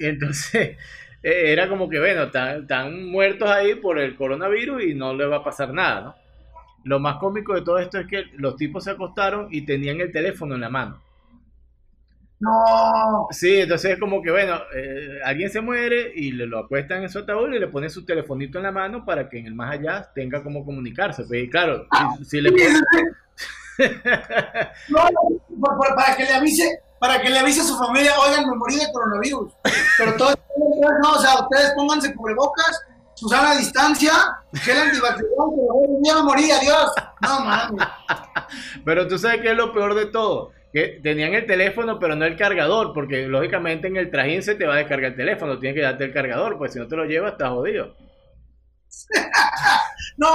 Entonces, 0.00 0.76
era 1.22 1.68
como 1.68 1.88
que, 1.88 1.98
bueno, 1.98 2.24
están, 2.24 3.10
muertos 3.10 3.50
ahí 3.50 3.74
por 3.74 3.98
el 3.98 4.16
coronavirus 4.16 4.84
y 4.84 4.94
no 4.94 5.14
les 5.14 5.30
va 5.30 5.36
a 5.36 5.44
pasar 5.44 5.72
nada, 5.72 6.00
¿no? 6.00 6.14
Lo 6.84 7.00
más 7.00 7.16
cómico 7.16 7.54
de 7.54 7.62
todo 7.62 7.78
esto 7.78 7.98
es 7.98 8.06
que 8.06 8.26
los 8.36 8.56
tipos 8.56 8.84
se 8.84 8.92
acostaron 8.92 9.48
y 9.50 9.62
tenían 9.62 10.00
el 10.00 10.12
teléfono 10.12 10.54
en 10.54 10.60
la 10.60 10.70
mano. 10.70 11.02
No. 12.40 13.26
Sí, 13.32 13.58
entonces 13.58 13.92
es 13.92 13.98
como 13.98 14.22
que, 14.22 14.30
bueno, 14.30 14.60
eh, 14.74 15.18
alguien 15.24 15.50
se 15.50 15.60
muere 15.60 16.12
y 16.14 16.30
le 16.30 16.46
lo 16.46 16.60
acuestan 16.60 17.02
en 17.02 17.10
su 17.10 17.18
ataúd 17.18 17.52
y 17.52 17.58
le 17.58 17.66
ponen 17.66 17.90
su 17.90 18.04
telefonito 18.04 18.58
en 18.58 18.64
la 18.64 18.72
mano 18.72 19.04
para 19.04 19.28
que 19.28 19.38
en 19.38 19.46
el 19.46 19.54
más 19.54 19.72
allá 19.72 20.08
tenga 20.14 20.42
como 20.42 20.64
comunicarse. 20.64 21.24
Pues, 21.24 21.44
y 21.44 21.50
claro, 21.50 21.86
si, 22.24 22.40
le 22.40 22.50
no, 24.88 25.08
para 25.96 26.16
que 26.16 26.24
le 26.24 26.32
avise, 26.32 26.80
para 26.98 27.20
que 27.20 27.30
le 27.30 27.38
avise 27.38 27.60
a 27.60 27.64
su 27.64 27.76
familia, 27.78 28.12
oigan, 28.18 28.48
me 28.48 28.56
morí 28.56 28.76
de 28.76 28.92
coronavirus. 28.92 29.52
Pero 29.98 30.16
todo 30.16 30.34
no, 31.02 31.12
o 31.12 31.18
sea, 31.20 31.40
ustedes 31.40 31.72
pónganse 31.76 32.14
cubrebocas, 32.14 32.82
Susana 33.14 33.50
a 33.50 33.56
distancia, 33.56 34.12
gel 34.54 34.78
antibacterial, 34.78 35.48
que 35.54 36.08
ya 36.08 36.14
me 36.16 36.22
morí, 36.22 36.50
adiós. 36.50 36.92
No 37.20 37.40
mames. 37.40 37.86
Pero 38.84 39.08
tú 39.08 39.18
sabes 39.18 39.40
que 39.40 39.50
es 39.50 39.56
lo 39.56 39.72
peor 39.72 39.94
de 39.94 40.06
todo 40.06 40.52
que 40.72 41.00
tenían 41.02 41.34
el 41.34 41.46
teléfono, 41.46 41.98
pero 41.98 42.14
no 42.14 42.24
el 42.24 42.36
cargador, 42.36 42.92
porque 42.92 43.26
lógicamente 43.26 43.88
en 43.88 43.96
el 43.96 44.10
trajín 44.10 44.42
se 44.42 44.54
te 44.54 44.66
va 44.66 44.74
a 44.74 44.78
descargar 44.78 45.12
el 45.12 45.16
teléfono, 45.16 45.58
tienes 45.58 45.76
que 45.76 45.82
darte 45.82 46.04
el 46.04 46.12
cargador, 46.12 46.58
pues 46.58 46.72
si 46.72 46.78
no 46.78 46.86
te 46.86 46.96
lo 46.96 47.04
llevas, 47.04 47.32
estás 47.32 47.50
jodido. 47.50 47.96
no, 50.16 50.28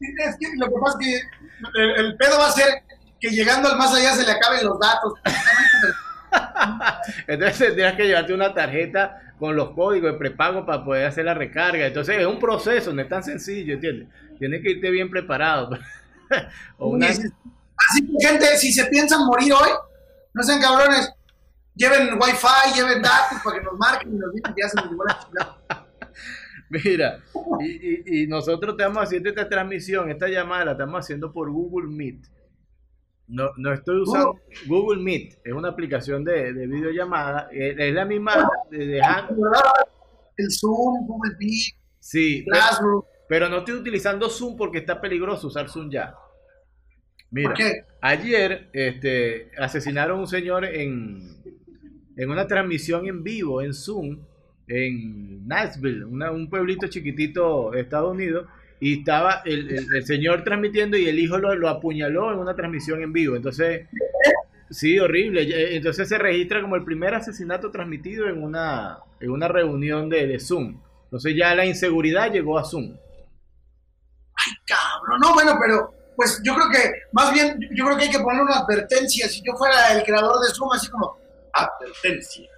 es 0.00 0.36
que 0.38 0.46
lo 0.56 0.66
que 0.66 0.74
pasa 0.80 0.98
es 1.00 1.06
que 1.06 2.00
el, 2.00 2.16
pedo 2.16 2.38
va 2.38 2.46
a 2.46 2.52
ser 2.52 2.82
que 3.20 3.30
llegando 3.30 3.68
al 3.68 3.78
más 3.78 3.94
allá 3.94 4.14
se 4.14 4.24
le 4.24 4.32
acaben 4.32 4.64
los 4.64 4.78
datos. 4.78 5.14
Entonces 7.26 7.58
tendrías 7.58 7.94
que 7.94 8.06
llevarte 8.06 8.32
una 8.32 8.54
tarjeta 8.54 9.34
con 9.38 9.56
los 9.56 9.70
códigos 9.70 10.12
de 10.12 10.18
prepago 10.18 10.64
para 10.64 10.84
poder 10.84 11.06
hacer 11.06 11.24
la 11.24 11.34
recarga. 11.34 11.86
Entonces 11.86 12.18
es 12.18 12.26
un 12.26 12.38
proceso, 12.38 12.92
no 12.92 13.02
es 13.02 13.08
tan 13.08 13.22
sencillo, 13.22 13.74
¿entiendes? 13.74 14.08
Tienes 14.38 14.62
que 14.62 14.72
irte 14.72 14.90
bien 14.90 15.10
preparado. 15.10 15.70
o 16.78 16.90
una... 16.90 17.08
Así 17.08 18.06
que, 18.06 18.28
gente, 18.28 18.46
si 18.58 18.72
se 18.72 18.86
piensan 18.86 19.24
morir 19.24 19.52
hoy, 19.54 19.70
no 20.34 20.42
sean 20.42 20.60
cabrones, 20.60 21.12
lleven 21.74 22.12
wifi, 22.14 22.74
lleven 22.74 23.00
datos 23.00 23.38
para 23.42 23.58
que 23.58 23.64
nos 23.64 23.78
marquen 23.78 24.14
y 24.14 24.18
nos 24.18 24.32
digan 24.34 24.54
que 24.54 24.62
ya 24.62 24.68
se 24.68 24.76
nos 24.76 24.90
llevó 24.90 25.04
la 25.04 25.58
Mira, 26.68 27.18
y, 27.60 28.22
y, 28.22 28.26
nosotros 28.28 28.76
estamos 28.78 29.02
haciendo 29.02 29.28
esta 29.28 29.48
transmisión, 29.48 30.08
esta 30.08 30.28
llamada 30.28 30.66
la 30.66 30.72
estamos 30.72 31.00
haciendo 31.00 31.32
por 31.32 31.50
Google 31.50 31.88
Meet. 31.88 32.26
No, 33.30 33.50
no 33.56 33.72
estoy 33.72 34.00
usando 34.00 34.40
Google 34.66 35.02
Meet, 35.02 35.38
es 35.44 35.52
una 35.52 35.68
aplicación 35.68 36.24
de, 36.24 36.52
de 36.52 36.66
videollamada, 36.66 37.48
es 37.52 37.94
la 37.94 38.04
misma 38.04 38.48
de, 38.70 38.98
El 40.36 40.50
Zoom, 40.50 41.06
Google 41.06 41.36
Meet, 41.38 41.74
sí, 42.00 42.44
Classroom. 42.44 43.02
pero 43.28 43.48
no 43.48 43.58
estoy 43.58 43.74
utilizando 43.74 44.28
Zoom 44.28 44.56
porque 44.56 44.78
está 44.78 45.00
peligroso 45.00 45.46
usar 45.46 45.68
Zoom 45.68 45.90
ya. 45.90 46.14
Mira, 47.30 47.54
ayer 48.00 48.68
este, 48.72 49.52
asesinaron 49.56 50.18
a 50.18 50.20
un 50.22 50.26
señor 50.26 50.64
en, 50.64 51.36
en 52.16 52.30
una 52.30 52.48
transmisión 52.48 53.06
en 53.06 53.22
vivo, 53.22 53.62
en 53.62 53.72
Zoom, 53.72 54.18
en 54.66 55.46
Nashville, 55.46 56.04
un 56.04 56.50
pueblito 56.50 56.88
chiquitito 56.88 57.70
de 57.70 57.80
Estados 57.82 58.12
Unidos, 58.12 58.46
y 58.80 59.00
estaba 59.00 59.42
el, 59.44 59.86
el, 59.94 60.06
señor 60.06 60.42
transmitiendo 60.42 60.96
y 60.96 61.06
el 61.06 61.18
hijo 61.18 61.36
lo, 61.36 61.54
lo, 61.54 61.68
apuñaló 61.68 62.32
en 62.32 62.38
una 62.38 62.56
transmisión 62.56 63.02
en 63.02 63.12
vivo. 63.12 63.36
Entonces, 63.36 63.88
sí, 64.70 64.98
horrible. 64.98 65.76
Entonces 65.76 66.08
se 66.08 66.18
registra 66.18 66.62
como 66.62 66.76
el 66.76 66.84
primer 66.84 67.14
asesinato 67.14 67.70
transmitido 67.70 68.28
en 68.28 68.42
una, 68.42 69.00
en 69.20 69.30
una 69.30 69.48
reunión 69.48 70.08
de, 70.08 70.26
de 70.26 70.40
Zoom. 70.40 70.80
Entonces 71.04 71.34
ya 71.36 71.54
la 71.54 71.66
inseguridad 71.66 72.32
llegó 72.32 72.58
a 72.58 72.64
Zoom. 72.64 72.96
Ay, 74.34 74.52
cabrón, 74.66 75.20
no, 75.20 75.34
bueno, 75.34 75.58
pero 75.60 75.94
pues 76.16 76.40
yo 76.42 76.54
creo 76.54 76.68
que, 76.70 76.92
más 77.12 77.32
bien, 77.32 77.58
yo 77.74 77.84
creo 77.84 77.96
que 77.96 78.04
hay 78.04 78.10
que 78.10 78.18
poner 78.20 78.42
una 78.42 78.58
advertencia. 78.58 79.28
Si 79.28 79.42
yo 79.42 79.52
fuera 79.54 79.92
el 79.92 80.02
creador 80.04 80.38
de 80.40 80.54
Zoom, 80.54 80.72
así 80.72 80.88
como, 80.88 81.18
advertencia. 81.52 82.49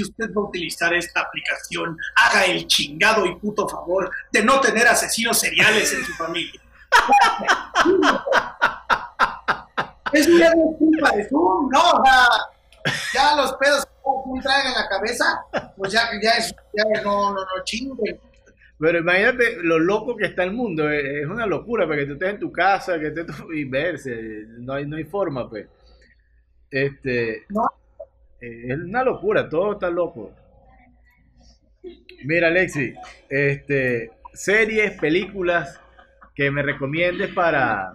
Si 0.00 0.04
usted 0.04 0.30
va 0.34 0.40
a 0.40 0.44
utilizar 0.46 0.94
esta 0.94 1.20
aplicación, 1.20 1.94
haga 2.16 2.46
el 2.46 2.66
chingado 2.66 3.26
y 3.26 3.36
puto 3.36 3.68
favor 3.68 4.10
de 4.32 4.42
no 4.42 4.58
tener 4.62 4.86
asesinos 4.86 5.38
seriales 5.38 5.92
en 5.92 6.02
su 6.06 6.14
familia. 6.14 6.58
es 10.12 10.26
una 10.26 10.52
culpa 10.78 11.10
de 11.16 11.28
Zoom, 11.28 11.68
¿no? 11.70 11.80
O 11.80 12.02
sea, 12.02 12.26
ya 13.12 13.36
los 13.36 13.52
pedos 13.56 13.84
que 13.84 13.90
traen 14.42 14.68
en 14.68 14.72
la 14.72 14.88
cabeza, 14.88 15.44
pues 15.76 15.92
ya, 15.92 16.08
ya, 16.22 16.30
es, 16.30 16.54
ya 16.72 17.02
no, 17.02 17.32
no, 17.32 17.40
no 17.40 17.64
chinguen 17.64 18.18
pero 18.78 19.00
imagínate 19.00 19.62
lo 19.62 19.78
loco 19.78 20.16
que 20.16 20.24
está 20.24 20.42
el 20.42 20.52
mundo. 20.52 20.90
Es 20.90 21.26
una 21.26 21.44
locura 21.44 21.86
para 21.86 22.00
que 22.00 22.06
tú 22.06 22.14
estés 22.14 22.30
en 22.30 22.40
tu 22.40 22.50
casa 22.50 22.98
que 22.98 23.08
estés 23.08 23.26
y 23.54 23.64
verse. 23.64 24.46
No 24.60 24.72
hay, 24.72 24.86
no 24.86 24.96
hay 24.96 25.04
forma, 25.04 25.50
pues. 25.50 25.68
Este. 26.70 27.44
Es 28.40 28.78
una 28.78 29.04
locura, 29.04 29.48
todo 29.48 29.72
está 29.72 29.90
loco. 29.90 30.32
Mira, 32.24 32.48
Alexi, 32.48 32.94
este, 33.28 34.10
series, 34.32 34.98
películas 34.98 35.80
que 36.34 36.50
me 36.50 36.62
recomiendes 36.62 37.32
para, 37.34 37.92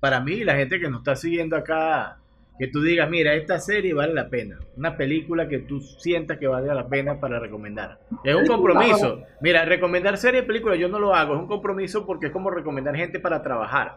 para 0.00 0.20
mí, 0.20 0.44
la 0.44 0.56
gente 0.56 0.78
que 0.78 0.88
nos 0.88 1.00
está 1.00 1.16
siguiendo 1.16 1.56
acá 1.56 2.18
que 2.58 2.68
tú 2.68 2.82
digas, 2.82 3.10
mira, 3.10 3.34
esta 3.34 3.58
serie 3.58 3.94
vale 3.94 4.14
la 4.14 4.28
pena. 4.28 4.58
Una 4.76 4.96
película 4.96 5.48
que 5.48 5.58
tú 5.58 5.80
sientas 5.80 6.38
que 6.38 6.46
vale 6.46 6.72
la 6.72 6.86
pena 6.86 7.18
para 7.18 7.40
recomendar. 7.40 7.98
Es 8.22 8.34
un 8.34 8.46
compromiso. 8.46 9.22
Mira, 9.40 9.64
recomendar 9.64 10.16
serie 10.18 10.42
y 10.42 10.44
película 10.44 10.76
yo 10.76 10.88
no 10.88 11.00
lo 11.00 11.14
hago. 11.14 11.34
Es 11.34 11.40
un 11.40 11.48
compromiso 11.48 12.06
porque 12.06 12.26
es 12.26 12.32
como 12.32 12.50
recomendar 12.50 12.94
gente 12.94 13.18
para 13.18 13.42
trabajar. 13.42 13.96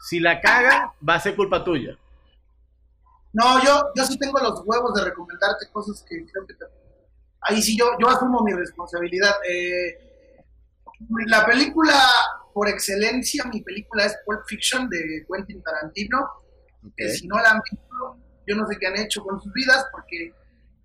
Si 0.00 0.18
la 0.18 0.40
cagan, 0.40 0.88
va 1.06 1.14
a 1.14 1.20
ser 1.20 1.34
culpa 1.34 1.62
tuya. 1.62 1.98
No, 3.32 3.62
yo, 3.64 3.90
yo 3.94 4.04
sí 4.04 4.18
tengo 4.18 4.38
los 4.40 4.62
huevos 4.64 4.94
de 4.94 5.04
recomendarte 5.04 5.70
cosas 5.72 6.04
que 6.08 6.24
creo 6.26 6.46
que 6.46 6.54
te... 6.54 6.64
Ahí 7.42 7.62
sí 7.62 7.76
yo, 7.76 7.86
yo 7.98 8.08
asumo 8.08 8.42
mi 8.42 8.52
responsabilidad. 8.52 9.34
Eh, 9.48 10.44
la 11.26 11.46
película 11.46 11.94
por 12.52 12.68
excelencia, 12.68 13.44
mi 13.44 13.62
película 13.62 14.04
es 14.04 14.18
Pulp 14.26 14.42
Fiction 14.46 14.88
de 14.88 15.24
Quentin 15.28 15.62
Tarantino 15.62 16.28
que 16.96 17.10
si 17.10 17.26
no 17.26 17.36
la 17.36 17.50
han 17.50 17.60
visto, 17.70 18.16
yo 18.46 18.56
no 18.56 18.66
sé 18.66 18.78
qué 18.78 18.86
han 18.86 18.98
hecho 18.98 19.22
con 19.22 19.40
sus 19.40 19.52
vidas, 19.52 19.86
porque 19.92 20.32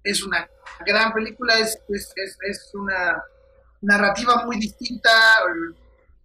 es 0.03 0.23
una 0.23 0.47
gran 0.85 1.13
película, 1.13 1.57
es, 1.57 1.79
es, 1.89 2.13
es, 2.15 2.71
una 2.73 3.23
narrativa 3.81 4.45
muy 4.45 4.57
distinta, 4.59 5.09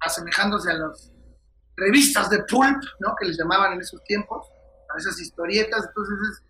asemejándose 0.00 0.70
a 0.70 0.74
las 0.74 1.12
revistas 1.76 2.28
de 2.30 2.42
pulp, 2.44 2.82
¿no? 3.00 3.14
que 3.18 3.26
les 3.26 3.38
llamaban 3.38 3.74
en 3.74 3.80
esos 3.80 4.02
tiempos, 4.04 4.46
esas 4.98 5.20
historietas. 5.20 5.86
Entonces, 5.86 6.42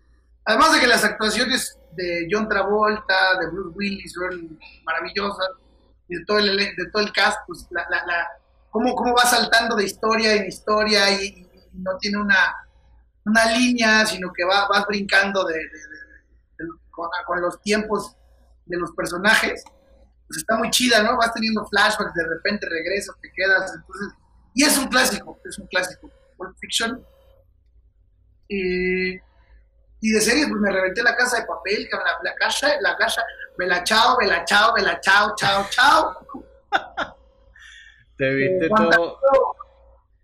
además 0.45 0.73
de 0.73 0.79
que 0.79 0.87
las 0.87 1.03
actuaciones 1.03 1.77
de 1.93 2.27
John 2.31 2.47
Travolta, 2.47 3.39
de 3.39 3.47
Bruce 3.47 3.77
Willis 3.77 4.13
son 4.13 4.59
maravillosas, 4.83 5.49
y 6.07 6.17
de 6.17 6.25
todo 6.25 6.39
el, 6.39 6.57
de 6.57 6.89
todo 6.91 7.03
el 7.03 7.11
cast, 7.11 7.39
pues 7.47 7.67
la, 7.71 7.87
la, 7.89 8.27
cómo, 8.69 8.95
cómo 8.95 9.15
va 9.15 9.23
saltando 9.23 9.75
de 9.75 9.85
historia 9.85 10.33
en 10.33 10.47
historia 10.47 11.09
y 11.11 11.47
no 11.73 11.97
tiene 11.97 12.17
una 12.17 12.55
una 13.25 13.45
línea, 13.57 14.05
sino 14.05 14.31
que 14.33 14.43
va, 14.43 14.67
vas 14.67 14.85
brincando 14.87 15.45
de, 15.45 15.55
con, 16.89 17.41
los 17.41 17.61
tiempos 17.61 18.15
de 18.65 18.77
los 18.77 18.91
personajes. 18.91 19.63
Pues 20.27 20.37
está 20.37 20.57
muy 20.57 20.69
chida, 20.69 21.03
¿no? 21.03 21.17
Vas 21.17 21.33
teniendo 21.33 21.65
flashbacks, 21.67 22.13
de 22.13 22.27
repente 22.27 22.67
regresas, 22.69 23.15
te 23.21 23.31
quedas. 23.31 23.73
Entonces, 23.75 24.13
y 24.53 24.63
es 24.63 24.77
un 24.77 24.87
clásico, 24.87 25.39
es 25.45 25.57
un 25.59 25.67
clásico. 25.67 26.09
Pulp 26.37 26.55
Fiction. 26.59 27.05
Y 28.53 30.11
de 30.11 30.19
series, 30.19 30.47
pues 30.49 30.59
me 30.59 30.71
reventé 30.71 31.03
la 31.03 31.15
casa 31.15 31.39
de 31.39 31.45
papel, 31.45 31.87
la, 31.91 32.17
la 32.23 32.35
casa, 32.35 32.69
la 32.81 32.97
casa, 32.97 33.23
vela 33.57 33.83
chao, 33.83 34.17
vela 34.17 34.43
chao, 34.45 34.73
vela 34.73 34.99
chao, 34.99 35.35
chao, 35.35 35.65
chao. 35.69 36.27
Te 38.17 38.33
viste 38.33 38.67
todo. 38.69 39.19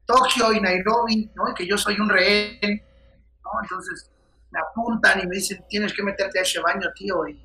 Tokio 0.05 0.53
y 0.53 0.61
Nairobi, 0.61 1.31
¿no? 1.35 1.49
Y 1.49 1.53
que 1.53 1.67
yo 1.67 1.77
soy 1.77 1.99
un 1.99 2.09
rehén, 2.09 2.83
¿no? 3.43 3.51
Entonces 3.61 4.09
me 4.49 4.59
apuntan 4.59 5.19
y 5.19 5.27
me 5.27 5.35
dicen, 5.35 5.63
tienes 5.69 5.93
que 5.93 6.01
meterte 6.01 6.39
a 6.39 6.41
ese 6.41 6.59
baño, 6.59 6.87
tío. 6.95 7.27
Y, 7.27 7.39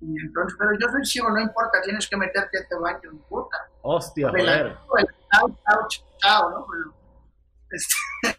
entonces, 0.00 0.56
pero 0.58 0.70
yo 0.78 0.88
soy 0.88 1.04
ciego, 1.04 1.30
no 1.30 1.40
importa, 1.40 1.82
tienes 1.82 2.08
que 2.08 2.16
meterte 2.16 2.58
a 2.58 2.60
este 2.62 2.76
baño, 2.76 3.10
puta. 3.28 3.58
Hostia, 3.82 4.28
joder. 4.28 4.78
Chao, 5.32 5.58
chao, 5.68 5.88
chao, 6.18 6.50
¿no? 6.50 6.66
Este, 7.70 8.38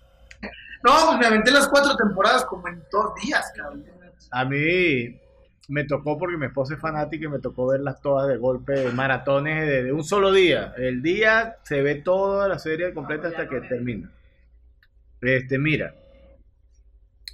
no, 0.83 0.91
pues 1.07 1.19
me 1.19 1.25
aventé 1.25 1.51
las 1.51 1.67
cuatro 1.67 1.95
temporadas 1.95 2.45
como 2.45 2.67
en 2.67 2.83
dos 2.91 3.13
días, 3.23 3.51
cabrón. 3.55 3.85
A 4.31 4.45
mí 4.45 5.19
me 5.67 5.83
tocó 5.85 6.17
porque 6.17 6.37
mi 6.37 6.45
esposa 6.45 6.75
es 6.75 6.79
fanática 6.79 7.25
y 7.25 7.29
me 7.29 7.39
tocó 7.39 7.67
verlas 7.67 8.01
todas 8.01 8.27
de 8.27 8.37
golpe, 8.37 8.91
maratones 8.91 9.67
de, 9.67 9.91
un 9.91 10.03
solo 10.03 10.31
día. 10.31 10.73
El 10.77 11.01
día 11.01 11.57
se 11.63 11.81
ve 11.81 11.95
toda 11.95 12.47
la 12.47 12.59
serie 12.59 12.93
completa 12.93 13.29
hasta 13.29 13.49
que 13.49 13.61
termina. 13.61 14.11
Este, 15.21 15.57
mira, 15.57 15.95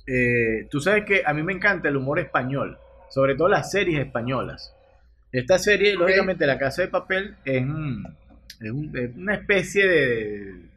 eh, 0.08 0.68
tú 0.70 0.80
sabes 0.80 1.06
que 1.06 1.24
a 1.26 1.34
mí 1.34 1.44
me 1.44 1.54
encanta 1.54 1.90
el 1.90 1.98
humor 1.98 2.20
español, 2.20 2.78
sobre 3.10 3.36
todo 3.36 3.50
las 3.50 3.72
series 3.72 4.00
españolas. 4.00 4.74
Esta 5.32 5.58
serie, 5.58 5.96
lógicamente, 5.96 6.46
La 6.46 6.58
Casa 6.58 6.82
de 6.82 6.88
Papel 6.90 7.36
es, 7.46 7.64
es, 8.60 8.72
una 9.16 9.36
especie 9.36 9.88
de... 9.88 10.71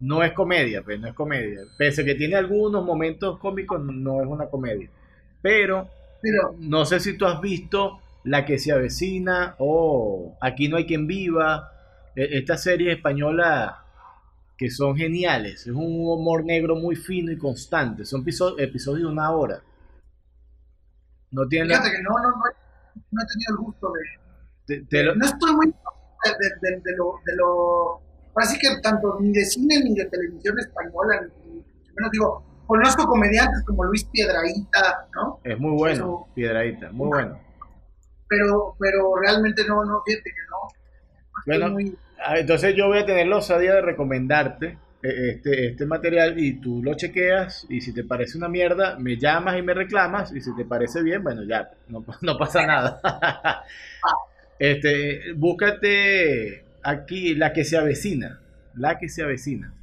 No 0.00 0.22
es 0.22 0.32
comedia, 0.32 0.82
pues 0.82 0.98
no 0.98 1.08
es 1.08 1.14
comedia. 1.14 1.60
Pese 1.76 2.02
a 2.02 2.04
que 2.04 2.14
tiene 2.14 2.36
algunos 2.36 2.84
momentos 2.84 3.38
cómicos, 3.38 3.80
no 3.82 4.20
es 4.22 4.26
una 4.26 4.46
comedia. 4.46 4.88
Pero 5.42 5.88
no 6.58 6.84
sé 6.84 7.00
si 7.00 7.16
tú 7.16 7.26
has 7.26 7.40
visto 7.40 8.00
La 8.24 8.44
que 8.44 8.58
se 8.58 8.72
avecina 8.72 9.54
o 9.58 10.36
Aquí 10.40 10.68
no 10.68 10.76
hay 10.76 10.86
quien 10.86 11.06
viva. 11.06 11.70
E, 12.14 12.38
esta 12.38 12.56
serie 12.56 12.92
española 12.92 13.84
que 14.60 14.70
son 14.70 14.94
geniales. 14.94 15.62
Es 15.62 15.72
un 15.72 16.06
humor 16.06 16.44
negro 16.44 16.76
muy 16.76 16.94
fino 16.94 17.32
y 17.32 17.38
constante. 17.38 18.04
Son 18.04 18.22
episodios 18.58 19.08
de 19.08 19.12
una 19.12 19.30
hora. 19.30 19.62
No 21.30 21.48
tiene 21.48 21.68
Fíjate 21.68 21.90
que 21.92 22.02
no, 22.02 22.10
no, 22.10 22.30
no, 22.30 22.36
no, 23.10 23.22
he 23.22 23.26
tenido 23.26 23.52
el 23.52 23.56
gusto 23.56 23.92
de... 24.66 25.14
No 25.14 25.24
estoy 25.24 25.54
muy... 25.54 25.66
De, 25.68 26.70
de, 26.70 26.96
lo, 26.98 27.14
de 27.24 27.36
lo... 27.36 28.02
Así 28.34 28.58
que 28.58 28.68
tanto 28.82 29.18
ni 29.20 29.32
de 29.32 29.44
cine 29.44 29.82
ni 29.82 29.94
de 29.94 30.06
televisión 30.06 30.58
española, 30.58 31.20
ni, 31.44 31.64
menos 31.96 32.10
digo, 32.12 32.44
conozco 32.66 33.06
comediantes 33.06 33.62
como 33.66 33.84
Luis 33.84 34.04
Piedraíta, 34.04 35.08
¿no? 35.14 35.40
Es 35.42 35.58
muy 35.58 35.76
bueno, 35.76 36.28
Piedraíta, 36.34 36.90
muy 36.92 37.08
bueno. 37.08 37.38
Pero, 38.28 38.76
pero 38.78 39.16
realmente 39.16 39.64
no, 39.66 39.84
no, 39.84 40.02
fíjate 40.06 40.30
que 40.30 40.40
no. 40.48 40.68
Bueno, 41.46 41.92
ah, 42.24 42.38
entonces 42.38 42.74
yo 42.76 42.86
voy 42.86 42.98
a 42.98 43.06
tener 43.06 43.26
la 43.26 43.38
osadía 43.38 43.74
de 43.74 43.82
recomendarte 43.82 44.78
eh, 45.02 45.30
este, 45.30 45.68
este 45.68 45.86
material 45.86 46.38
y 46.38 46.60
tú 46.60 46.82
lo 46.82 46.94
chequeas 46.94 47.66
y 47.68 47.80
si 47.80 47.92
te 47.92 48.04
parece 48.04 48.38
una 48.38 48.48
mierda, 48.48 48.96
me 48.98 49.16
llamas 49.16 49.58
y 49.58 49.62
me 49.62 49.74
reclamas 49.74 50.32
y 50.32 50.40
si 50.40 50.54
te 50.54 50.64
parece 50.64 51.02
bien, 51.02 51.24
bueno, 51.24 51.42
ya, 51.42 51.70
no, 51.88 52.04
no 52.20 52.38
pasa 52.38 52.64
nada. 52.64 53.00
este, 54.58 55.32
búscate 55.34 56.69
aquí 56.82 57.34
la 57.34 57.52
que 57.52 57.64
se 57.64 57.76
avecina, 57.76 58.40
la 58.74 58.98
que 58.98 59.08
se 59.08 59.22
avecina. 59.22 59.74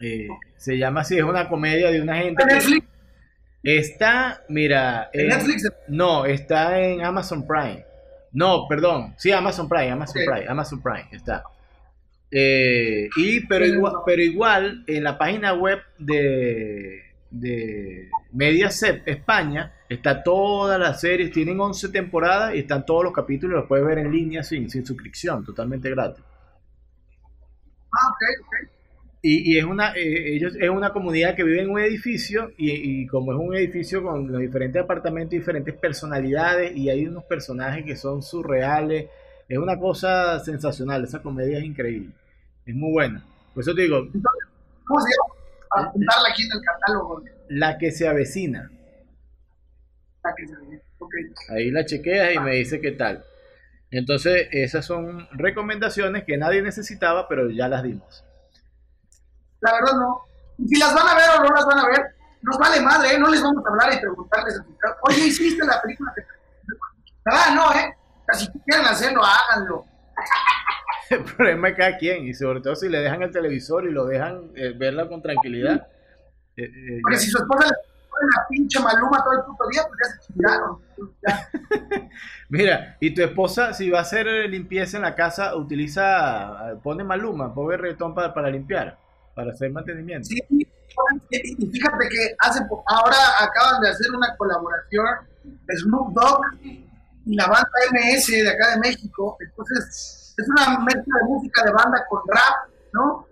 Eh, 0.00 0.28
se 0.56 0.78
llama 0.78 1.02
así, 1.02 1.16
es 1.16 1.24
una 1.24 1.48
comedia 1.48 1.90
de 1.90 2.00
una 2.00 2.16
gente 2.16 2.42
está, 3.62 4.42
mira, 4.48 5.10
no, 5.88 6.24
está 6.24 6.80
en 6.80 7.04
Amazon 7.04 7.46
Prime. 7.46 7.84
No, 8.32 8.66
perdón, 8.68 9.14
sí, 9.18 9.30
Amazon 9.30 9.68
Prime, 9.68 9.90
Amazon 9.90 10.22
Prime, 10.24 10.48
Amazon 10.48 10.82
Prime, 10.82 11.08
está. 11.12 11.44
Eh, 12.30 13.10
y 13.16 13.46
pero 13.46 13.66
igual, 13.66 13.94
pero 14.06 14.22
igual 14.22 14.84
en 14.86 15.04
la 15.04 15.18
página 15.18 15.52
web 15.52 15.80
de, 15.98 17.02
de 17.30 18.08
Mediaset 18.32 19.06
España 19.06 19.72
está 19.94 20.22
todas 20.22 20.78
las 20.78 21.00
series, 21.00 21.32
tienen 21.32 21.60
11 21.60 21.88
temporadas 21.90 22.54
y 22.54 22.60
están 22.60 22.86
todos 22.86 23.04
los 23.04 23.12
capítulos, 23.12 23.60
los 23.60 23.66
puedes 23.66 23.84
ver 23.84 23.98
en 23.98 24.12
línea 24.12 24.42
sin, 24.42 24.70
sin 24.70 24.86
suscripción, 24.86 25.44
totalmente 25.44 25.90
gratis. 25.90 26.22
Ah, 27.92 28.08
ok, 28.10 28.22
ok. 28.44 28.72
Y, 29.24 29.56
es 29.56 29.64
una 29.64 29.92
eh, 29.94 30.34
ellos 30.34 30.56
es 30.60 30.68
una 30.68 30.92
comunidad 30.92 31.36
que 31.36 31.44
vive 31.44 31.62
en 31.62 31.70
un 31.70 31.78
edificio 31.78 32.50
y, 32.58 33.06
como 33.06 33.32
es 33.32 33.38
un 33.38 33.54
edificio 33.54 34.02
con 34.02 34.32
los 34.32 34.40
diferentes 34.40 34.82
apartamentos 34.82 35.30
diferentes 35.30 35.76
personalidades 35.76 36.76
y 36.76 36.90
hay 36.90 37.06
unos 37.06 37.22
personajes 37.22 37.84
que 37.84 37.94
son 37.94 38.20
surreales 38.20 39.06
es 39.48 39.58
una 39.58 39.78
cosa 39.78 40.40
sensacional 40.40 41.04
esa 41.04 41.22
comedia 41.22 41.58
es 41.58 41.64
increíble 41.64 42.10
es 42.66 42.74
muy 42.74 42.90
buena 42.90 43.24
por 43.54 43.62
eso 43.62 43.72
te 43.76 43.82
digo 43.82 44.08
¿cómo 44.86 45.00
se 45.00 45.10
llama? 45.10 45.86
apuntarla 45.86 46.28
aquí 46.32 46.42
en 46.42 46.50
el 46.52 46.60
catálogo 46.64 47.22
la 47.48 47.78
que 47.78 47.92
se 47.92 48.08
avecina 48.08 48.72
que 50.36 50.46
se 50.46 50.54
avecina 50.54 50.80
okay. 50.98 51.24
ahí 51.50 51.70
la 51.70 51.84
chequeas 51.84 52.34
y 52.34 52.38
me 52.38 52.54
dice 52.56 52.80
qué 52.80 52.92
tal 52.92 53.24
entonces 53.90 54.48
esas 54.52 54.84
son 54.84 55.28
recomendaciones 55.32 56.24
que 56.24 56.36
nadie 56.36 56.62
necesitaba 56.62 57.28
pero 57.28 57.50
ya 57.50 57.68
las 57.68 57.82
dimos 57.82 58.24
la 59.62 59.72
verdad 59.74 59.94
no. 59.94 60.22
Si 60.68 60.78
las 60.78 60.94
van 60.94 61.08
a 61.08 61.14
ver 61.14 61.24
o 61.38 61.42
no 61.42 61.54
las 61.54 61.64
van 61.64 61.78
a 61.78 61.86
ver, 61.86 62.14
nos 62.42 62.58
vale 62.58 62.80
madre, 62.80 63.14
¿eh? 63.14 63.18
No 63.18 63.30
les 63.30 63.42
vamos 63.42 63.64
a 63.64 63.70
hablar 63.70 63.94
y 63.94 64.00
preguntarles 64.00 64.58
a 64.58 64.96
oye, 65.02 65.26
¿hiciste 65.26 65.64
la 65.64 65.80
película 65.80 66.12
que 66.14 66.22
Ah, 67.24 67.52
no, 67.54 67.72
¿eh? 67.78 67.96
Si 68.32 68.48
quieren 68.66 68.86
hacerlo, 68.86 69.22
háganlo. 69.24 69.84
El 71.10 71.24
problema 71.24 71.68
es 71.68 71.76
cada 71.76 71.98
quien, 71.98 72.24
y 72.26 72.34
sobre 72.34 72.60
todo 72.60 72.74
si 72.74 72.88
le 72.88 72.98
dejan 72.98 73.22
el 73.22 73.30
televisor 73.30 73.86
y 73.86 73.92
lo 73.92 74.06
dejan 74.06 74.50
eh, 74.56 74.72
verla 74.76 75.08
con 75.08 75.22
tranquilidad. 75.22 75.86
Eh, 76.56 76.64
eh, 76.64 77.00
Porque 77.02 77.18
si 77.18 77.30
su 77.30 77.38
esposa 77.38 77.66
le 77.66 77.72
pone 77.74 77.91
la 78.24 78.46
pinche 78.48 78.80
maluma 78.80 79.22
todo 79.22 79.32
el 79.34 79.44
puto 79.44 79.68
día, 79.68 79.82
pues 79.88 80.00
ya 80.02 80.12
se 80.12 80.32
chingaron. 80.32 80.78
Mira, 82.48 82.96
y 83.00 83.14
tu 83.14 83.22
esposa, 83.22 83.72
si 83.72 83.90
va 83.90 83.98
a 83.98 84.02
hacer 84.02 84.26
limpieza 84.48 84.96
en 84.96 85.02
la 85.02 85.14
casa, 85.14 85.56
utiliza, 85.56 86.78
pone 86.82 87.04
maluma, 87.04 87.52
retón 87.76 88.14
para, 88.14 88.32
para 88.32 88.50
limpiar 88.50 88.98
para 89.34 89.52
hacer 89.52 89.70
mantenimiento. 89.70 90.28
Sí, 90.28 90.42
y 91.30 91.66
fíjate 91.66 92.08
que 92.08 92.34
hace 92.38 92.60
ahora 92.86 93.16
acaban 93.40 93.80
de 93.80 93.90
hacer 93.90 94.10
una 94.14 94.36
colaboración 94.36 95.06
Snoop 95.78 96.12
Dogg 96.12 96.40
y 96.62 97.34
la 97.34 97.46
banda 97.46 97.70
MS 97.92 98.26
de 98.26 98.50
acá 98.50 98.72
de 98.72 98.80
México, 98.80 99.36
entonces 99.40 100.34
es 100.36 100.48
una 100.48 100.78
mezcla 100.80 101.18
de 101.20 101.24
música 101.28 101.64
de 101.64 101.72
banda 101.72 102.04
con 102.08 102.20
rap, 102.28 102.68
¿no? 102.92 103.26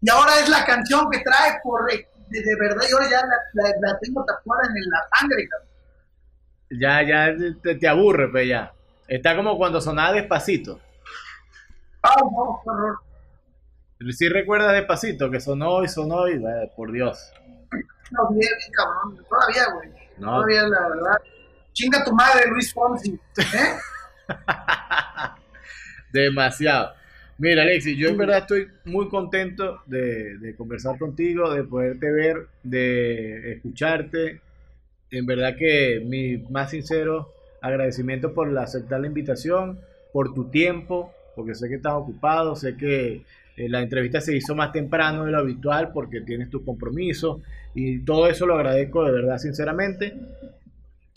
Y 0.00 0.10
ahora 0.10 0.38
es 0.40 0.48
la 0.48 0.64
canción 0.64 1.10
que 1.10 1.20
trae 1.20 1.60
por 1.62 1.90
de, 2.32 2.56
verdad, 2.56 2.82
y 2.88 2.92
ahora 2.92 3.10
ya 3.10 3.22
la, 3.54 3.98
tengo 4.00 4.24
tatuada 4.24 4.62
en 4.66 4.90
la 4.90 5.06
sangre, 5.18 5.48
Ya, 6.70 7.02
ya 7.02 7.36
te, 7.62 7.74
te 7.76 7.88
aburre, 7.88 8.28
pues 8.30 8.48
ya. 8.48 8.72
Está 9.08 9.36
como 9.36 9.58
cuando 9.58 9.80
sonaba 9.80 10.12
despacito. 10.12 10.80
No, 12.02 12.60
qué 12.64 12.70
horror. 12.70 12.98
Si 14.10 14.28
recuerdas 14.28 14.72
despacito 14.72 15.30
que 15.30 15.40
sonó 15.40 15.84
y 15.84 15.88
sonó 15.88 16.28
y 16.28 16.42
por 16.74 16.90
Dios. 16.90 17.32
No, 18.10 18.28
bien, 18.30 18.50
cabrón. 18.72 19.24
Todavía, 19.28 19.72
güey. 19.74 19.90
No. 20.18 20.36
Todavía, 20.36 20.62
la 20.68 20.88
verdad. 20.88 21.18
Chinga 21.72 22.04
tu 22.04 22.12
madre, 22.12 22.48
Luis 22.48 22.72
Fonsi. 22.72 23.18
¿Eh? 23.38 23.78
Demasiado. 26.12 26.94
Mira, 27.42 27.62
Alexis, 27.62 27.98
yo 27.98 28.08
en 28.08 28.16
verdad 28.16 28.38
estoy 28.38 28.68
muy 28.84 29.08
contento 29.08 29.80
de, 29.86 30.38
de, 30.38 30.54
conversar 30.54 30.96
contigo, 30.96 31.52
de 31.52 31.64
poderte 31.64 32.08
ver, 32.12 32.46
de 32.62 33.54
escucharte. 33.54 34.40
En 35.10 35.26
verdad 35.26 35.56
que 35.58 36.00
mi 36.06 36.36
más 36.52 36.70
sincero 36.70 37.32
agradecimiento 37.60 38.32
por 38.32 38.56
aceptar 38.56 39.00
la 39.00 39.08
invitación, 39.08 39.80
por 40.12 40.34
tu 40.34 40.50
tiempo, 40.50 41.12
porque 41.34 41.56
sé 41.56 41.68
que 41.68 41.74
estás 41.74 41.94
ocupado, 41.94 42.54
sé 42.54 42.76
que 42.76 43.24
eh, 43.56 43.68
la 43.68 43.82
entrevista 43.82 44.20
se 44.20 44.36
hizo 44.36 44.54
más 44.54 44.70
temprano 44.70 45.24
de 45.24 45.32
lo 45.32 45.38
habitual 45.38 45.90
porque 45.92 46.20
tienes 46.20 46.48
tu 46.48 46.64
compromiso 46.64 47.42
y 47.74 48.04
todo 48.04 48.28
eso 48.28 48.46
lo 48.46 48.54
agradezco 48.54 49.04
de 49.04 49.10
verdad, 49.10 49.38
sinceramente. 49.38 50.14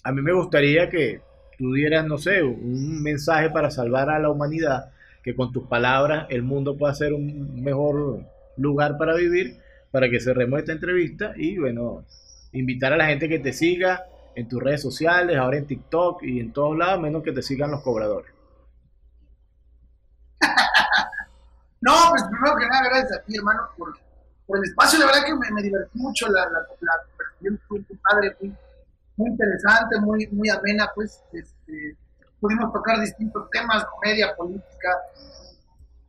A 0.04 0.12
mí 0.12 0.24
me 0.24 0.34
gustaría 0.34 0.90
que 0.90 1.22
tú 1.60 1.74
dieras, 1.74 2.08
no 2.08 2.18
sé, 2.18 2.42
un 2.42 3.04
mensaje 3.04 3.52
para 3.52 3.70
salvar 3.70 4.10
a 4.10 4.18
la 4.18 4.32
humanidad, 4.32 4.92
que 5.26 5.36
con 5.36 5.52
tus 5.52 5.68
palabras 5.68 6.28
el 6.30 6.44
mundo 6.44 6.78
pueda 6.78 6.94
ser 6.94 7.12
un 7.12 7.64
mejor 7.64 8.24
lugar 8.58 8.96
para 9.00 9.16
vivir, 9.16 9.60
para 9.90 10.08
que 10.08 10.20
cerremos 10.20 10.60
esta 10.60 10.72
entrevista 10.72 11.34
y 11.36 11.58
bueno, 11.58 12.06
invitar 12.52 12.94
a 12.94 12.98
la 12.98 13.08
gente 13.08 13.28
que 13.28 13.40
te 13.40 13.52
siga 13.52 14.06
en 14.36 14.48
tus 14.48 14.62
redes 14.62 14.84
sociales, 14.84 15.36
ahora 15.36 15.58
en 15.58 15.66
TikTok 15.66 16.22
y 16.22 16.40
en 16.40 16.54
todos 16.54 16.78
lados, 16.78 17.02
menos 17.02 17.24
que 17.24 17.32
te 17.32 17.42
sigan 17.42 17.72
los 17.72 17.82
cobradores. 17.82 18.32
No, 21.82 21.94
pues 22.10 22.24
primero 22.24 22.56
que 22.58 22.66
nada, 22.66 22.90
gracias 22.90 23.20
a 23.20 23.22
ti, 23.22 23.38
hermano, 23.38 23.62
por, 23.78 23.96
por 24.48 24.58
el 24.58 24.64
espacio. 24.64 24.98
La 24.98 25.06
verdad 25.06 25.20
que 25.24 25.54
me, 25.54 25.62
divertí 25.62 26.00
mucho 26.00 26.28
la, 26.30 26.42
la, 26.46 26.60
la 26.82 26.94
conversación. 27.38 27.60
padre, 28.02 28.36
muy, 28.40 28.56
muy 29.18 29.30
interesante, 29.30 30.00
muy, 30.00 30.26
muy 30.32 30.50
amena, 30.50 30.90
pues 30.96 31.22
este, 31.32 31.96
pudimos 32.46 32.72
tocar 32.72 33.00
distintos 33.02 33.50
temas, 33.50 33.84
comedia, 33.86 34.36
política. 34.36 34.92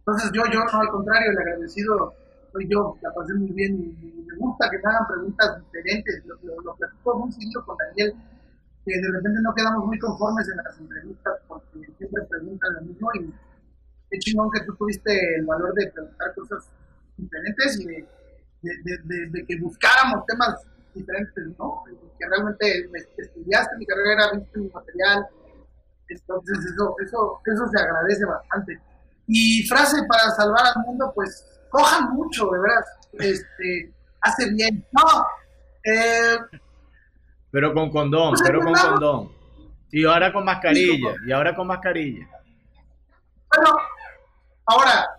Entonces 0.00 0.30
yo, 0.34 0.42
yo 0.52 0.60
no, 0.60 0.80
al 0.80 0.88
contrario, 0.88 1.30
el 1.32 1.38
agradecido 1.38 2.14
soy 2.52 2.68
yo, 2.68 2.96
la 3.00 3.12
pasé 3.14 3.32
muy 3.34 3.52
bien 3.52 3.74
y, 3.74 4.16
me 4.26 4.36
gusta 4.36 4.68
que 4.68 4.76
me 4.76 4.84
hagan 4.84 5.06
preguntas 5.06 5.64
diferentes. 5.64 6.26
Lo, 6.26 6.34
lo, 6.42 6.60
lo 6.60 6.76
platico 6.76 7.18
muy 7.18 7.32
seguido 7.32 7.64
con 7.64 7.76
Daniel, 7.78 8.12
que 8.84 9.00
de 9.00 9.12
repente 9.12 9.40
no 9.40 9.54
quedamos 9.54 9.86
muy 9.86 9.98
conformes 9.98 10.46
en 10.48 10.56
las 10.58 10.78
entrevistas 10.78 11.34
porque 11.48 11.88
siempre 11.96 12.22
preguntan 12.28 12.74
lo 12.74 12.80
mismo 12.82 13.08
y 13.14 13.32
qué 14.10 14.18
chingón 14.18 14.50
que 14.50 14.60
tú 14.64 14.74
tuviste 14.76 15.36
el 15.36 15.46
valor 15.46 15.72
de 15.72 15.90
preguntar 15.90 16.34
cosas 16.34 16.68
diferentes 17.16 17.80
y 17.80 17.86
de, 17.86 18.06
de, 18.62 19.26
de, 19.30 19.46
que 19.46 19.58
buscáramos 19.58 20.26
temas 20.26 20.66
diferentes, 20.94 21.46
¿no? 21.58 21.82
Que 22.18 22.28
realmente 22.28 22.90
estudiaste 23.16 23.76
mi 23.78 23.86
carrera, 23.86 24.32
viste 24.34 24.58
mi 24.58 24.68
material, 24.68 25.26
entonces 26.08 26.58
eso, 26.58 26.94
eso, 27.04 27.40
eso 27.44 27.68
se 27.68 27.80
agradece 27.80 28.24
bastante. 28.24 28.80
Y 29.26 29.66
frase 29.66 29.96
para 30.08 30.30
salvar 30.30 30.66
al 30.66 30.82
mundo, 30.84 31.12
pues 31.14 31.44
cojan 31.70 32.10
mucho, 32.14 32.48
de 32.50 32.58
verdad, 32.60 32.84
este, 33.14 33.92
hace 34.20 34.50
bien. 34.52 34.84
No, 34.92 35.26
eh, 35.84 36.38
pero 37.50 37.72
con 37.72 37.90
condón, 37.90 38.30
pues 38.30 38.42
pero 38.44 38.60
con 38.60 38.74
condón. 38.74 39.32
Y 39.90 40.04
ahora 40.04 40.32
con 40.32 40.44
mascarilla, 40.44 41.14
y 41.26 41.32
ahora 41.32 41.54
con 41.54 41.66
mascarilla. 41.66 42.28
Bueno, 43.48 43.76
ahora, 44.66 45.15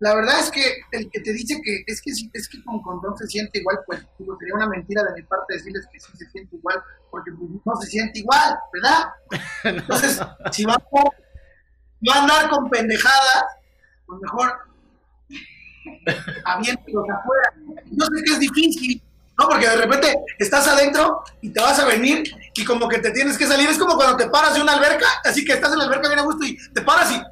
la 0.00 0.14
verdad 0.14 0.40
es 0.40 0.50
que 0.50 0.62
el 0.92 1.10
que 1.10 1.20
te 1.20 1.32
dice 1.34 1.60
que 1.62 1.84
es 1.86 2.00
que 2.00 2.10
es 2.10 2.48
que 2.48 2.64
con 2.64 2.80
condón 2.80 3.16
se 3.18 3.26
siente 3.26 3.58
igual, 3.58 3.80
pues 3.86 4.00
sería 4.16 4.54
una 4.54 4.66
mentira 4.66 5.02
de 5.04 5.20
mi 5.20 5.22
parte 5.26 5.54
decirles 5.54 5.86
que 5.92 6.00
sí 6.00 6.10
se 6.16 6.26
siente 6.30 6.56
igual, 6.56 6.82
porque 7.10 7.30
pues, 7.32 7.50
no 7.62 7.76
se 7.76 7.86
siente 7.86 8.20
igual, 8.20 8.58
¿verdad? 8.72 9.10
Entonces, 9.64 10.20
si 10.52 10.64
va 10.64 10.74
a, 10.74 12.18
andar 12.18 12.48
con 12.48 12.70
pendejadas, 12.70 13.44
pues 14.06 14.20
mejor 14.22 14.52
aviéntelos 16.46 17.04
afuera. 17.10 17.52
Yo 17.90 18.06
sé 18.06 18.24
que 18.24 18.32
es 18.32 18.40
difícil, 18.40 19.02
¿no? 19.38 19.48
Porque 19.48 19.68
de 19.68 19.76
repente 19.76 20.14
estás 20.38 20.66
adentro 20.66 21.22
y 21.42 21.50
te 21.50 21.60
vas 21.60 21.78
a 21.78 21.84
venir 21.84 22.24
y 22.54 22.64
como 22.64 22.88
que 22.88 23.00
te 23.00 23.10
tienes 23.10 23.36
que 23.36 23.46
salir. 23.46 23.68
Es 23.68 23.76
como 23.76 23.96
cuando 23.96 24.16
te 24.16 24.30
paras 24.30 24.54
de 24.54 24.62
una 24.62 24.72
alberca, 24.72 25.08
así 25.26 25.44
que 25.44 25.52
estás 25.52 25.72
en 25.72 25.78
la 25.78 25.84
alberca 25.84 26.08
bien 26.08 26.20
a 26.20 26.24
gusto 26.24 26.46
y 26.46 26.56
te 26.72 26.80
paras 26.80 27.12
y, 27.12 27.22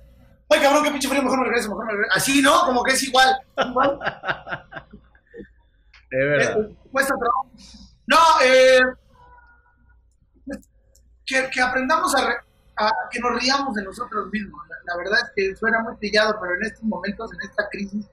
ay 0.50 0.60
cabrón, 0.60 0.84
qué 0.84 0.90
pinche 0.90 1.08
frío, 1.08 1.22
mejor 1.22 1.40
me 1.40 1.44
regreso, 1.46 1.68
mejor 1.68 1.86
me 1.86 1.92
regreso. 1.92 2.14
Así, 2.16 2.42
¿no? 2.42 2.60
Como 2.62 2.82
que 2.82 2.92
es 2.92 3.02
igual. 3.02 3.36
Es 6.10 6.18
verdad. 6.18 6.60
Eh, 6.60 6.76
cuesta 6.90 7.14
trabajo. 7.18 7.50
No, 8.06 8.16
eh, 8.42 8.80
que, 11.26 11.50
que, 11.52 11.60
aprendamos 11.60 12.14
a, 12.14 12.42
a, 12.78 12.90
que 13.10 13.20
nos 13.20 13.38
riamos 13.38 13.74
de 13.74 13.82
nosotros 13.82 14.30
mismos. 14.32 14.58
La, 14.70 14.76
la, 14.86 14.96
verdad 14.96 15.18
es 15.24 15.32
que 15.36 15.56
suena 15.56 15.82
muy 15.82 15.96
trillado, 15.96 16.38
pero 16.40 16.54
en 16.54 16.62
estos 16.62 16.82
momentos, 16.84 17.30
en 17.34 17.46
esta 17.46 17.68
crisis, 17.68 18.06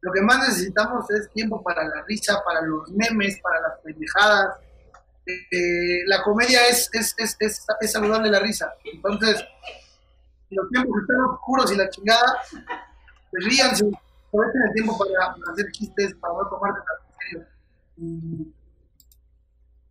lo 0.00 0.12
que 0.12 0.22
más 0.22 0.38
necesitamos 0.38 1.10
es 1.10 1.30
tiempo 1.32 1.62
para 1.62 1.82
la 1.84 2.04
risa, 2.06 2.42
para 2.44 2.60
los 2.62 2.88
memes, 2.90 3.40
para 3.40 3.60
las 3.60 3.80
pendejadas. 3.80 4.56
Eh, 5.26 6.04
la 6.06 6.22
comedia 6.22 6.68
es, 6.68 6.88
es, 6.92 7.14
es, 7.18 7.36
es, 7.40 7.92
saludable 7.92 8.30
la 8.30 8.38
risa. 8.38 8.72
Entonces, 8.84 9.44
los 10.50 10.68
tiempos 10.70 11.00
están 11.00 11.20
oscuros 11.24 11.72
y 11.72 11.76
la 11.76 11.88
chingada, 11.90 12.42
pues 13.30 13.44
ríanse, 13.44 13.90
aprovechen 14.28 14.62
el 14.68 14.72
tiempo 14.74 14.98
para, 14.98 15.34
hacer 15.52 15.72
chistes, 15.72 16.14
para 16.14 16.34
no 16.34 16.48
tomarte 16.48 16.80
tan 16.80 16.96
serio. 17.18 18.46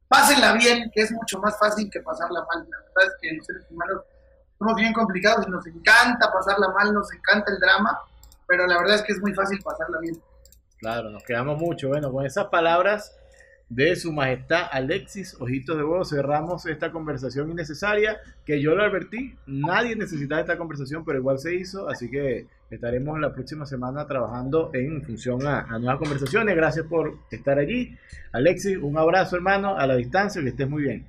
Pásenla 0.07 0.53
bien, 0.53 0.89
que 0.93 1.01
es 1.01 1.11
mucho 1.11 1.39
más 1.39 1.57
fácil 1.59 1.89
que 1.89 1.99
pasarla 2.01 2.45
mal. 2.53 2.67
La 2.69 2.77
verdad 2.77 3.13
es 3.13 3.13
que 3.21 3.35
los 3.35 3.45
seres 3.45 3.65
humanos 3.69 4.01
somos 4.57 4.75
bien 4.75 4.93
complicados 4.93 5.45
y 5.47 5.51
nos 5.51 5.65
encanta 5.67 6.31
pasarla 6.31 6.69
mal, 6.69 6.93
nos 6.93 7.11
encanta 7.11 7.51
el 7.51 7.59
drama 7.59 7.99
pero 8.47 8.67
la 8.67 8.77
verdad 8.77 8.95
es 8.95 9.01
que 9.03 9.13
es 9.13 9.21
muy 9.21 9.33
fácil 9.33 9.59
pasarla 9.63 9.99
bien. 9.99 10.21
Claro, 10.77 11.09
nos 11.09 11.23
quedamos 11.23 11.59
mucho. 11.59 11.87
Bueno, 11.89 12.11
con 12.11 12.25
esas 12.25 12.45
palabras 12.47 13.15
de 13.67 13.95
su 13.95 14.11
majestad 14.11 14.67
Alexis 14.71 15.35
Ojitos 15.39 15.75
de 15.75 15.83
Huevo 15.83 16.05
cerramos 16.05 16.65
esta 16.65 16.91
conversación 16.91 17.49
innecesaria 17.49 18.19
que 18.45 18.61
yo 18.61 18.75
lo 18.75 18.83
advertí. 18.83 19.35
Nadie 19.47 19.95
necesitaba 19.95 20.41
esta 20.41 20.57
conversación, 20.57 21.03
pero 21.03 21.19
igual 21.19 21.39
se 21.39 21.55
hizo. 21.55 21.89
Así 21.89 22.09
que 22.09 22.47
estaremos 22.69 23.19
la 23.19 23.33
próxima 23.33 23.65
semana 23.65 24.05
trabajando 24.05 24.69
en 24.73 25.01
función 25.03 25.45
a, 25.47 25.63
nuevas 25.79 25.97
conversaciones. 25.97 26.55
Gracias 26.55 26.85
por 26.85 27.17
estar 27.31 27.57
allí. 27.57 27.97
Alexis, 28.31 28.77
un 28.77 28.97
abrazo, 28.97 29.35
hermano, 29.35 29.77
a 29.77 29.87
la 29.87 29.95
distancia. 29.95 30.41
Que 30.41 30.49
estés 30.49 30.69
muy 30.69 30.83
bien. 30.83 31.07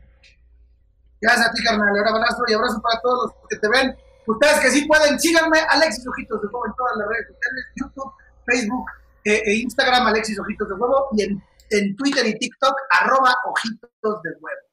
Gracias 1.20 1.48
a 1.48 1.52
ti, 1.52 1.62
carnal. 1.62 1.92
Un 1.92 2.08
abrazo 2.08 2.42
y 2.48 2.54
abrazo 2.54 2.80
para 2.80 3.00
todos 3.00 3.32
los 3.32 3.48
que 3.48 3.56
te 3.56 3.68
ven 3.68 3.96
Ustedes 4.26 4.58
que 4.60 4.70
sí 4.70 4.86
pueden, 4.86 5.18
síganme, 5.20 5.58
Alexis 5.70 6.06
Ojitos 6.06 6.42
de 6.42 6.48
Fuego 6.48 6.66
en 6.66 6.72
todas 6.74 6.96
las 6.96 7.08
redes 7.08 7.26
sociales, 7.28 7.64
YouTube, 7.76 8.12
Facebook 8.44 8.86
eh, 9.24 9.42
e 9.44 9.54
Instagram, 9.58 10.06
Alexis 10.08 10.38
Ojitos 10.40 10.68
de 10.68 10.76
Fuego, 10.76 11.08
y 11.12 11.22
en, 11.22 11.42
en 11.70 11.96
Twitter 11.96 12.26
y 12.26 12.38
TikTok, 12.38 12.74
arroba 12.90 13.34
ojitos 13.44 14.22
de 14.22 14.30
huevo. 14.40 14.66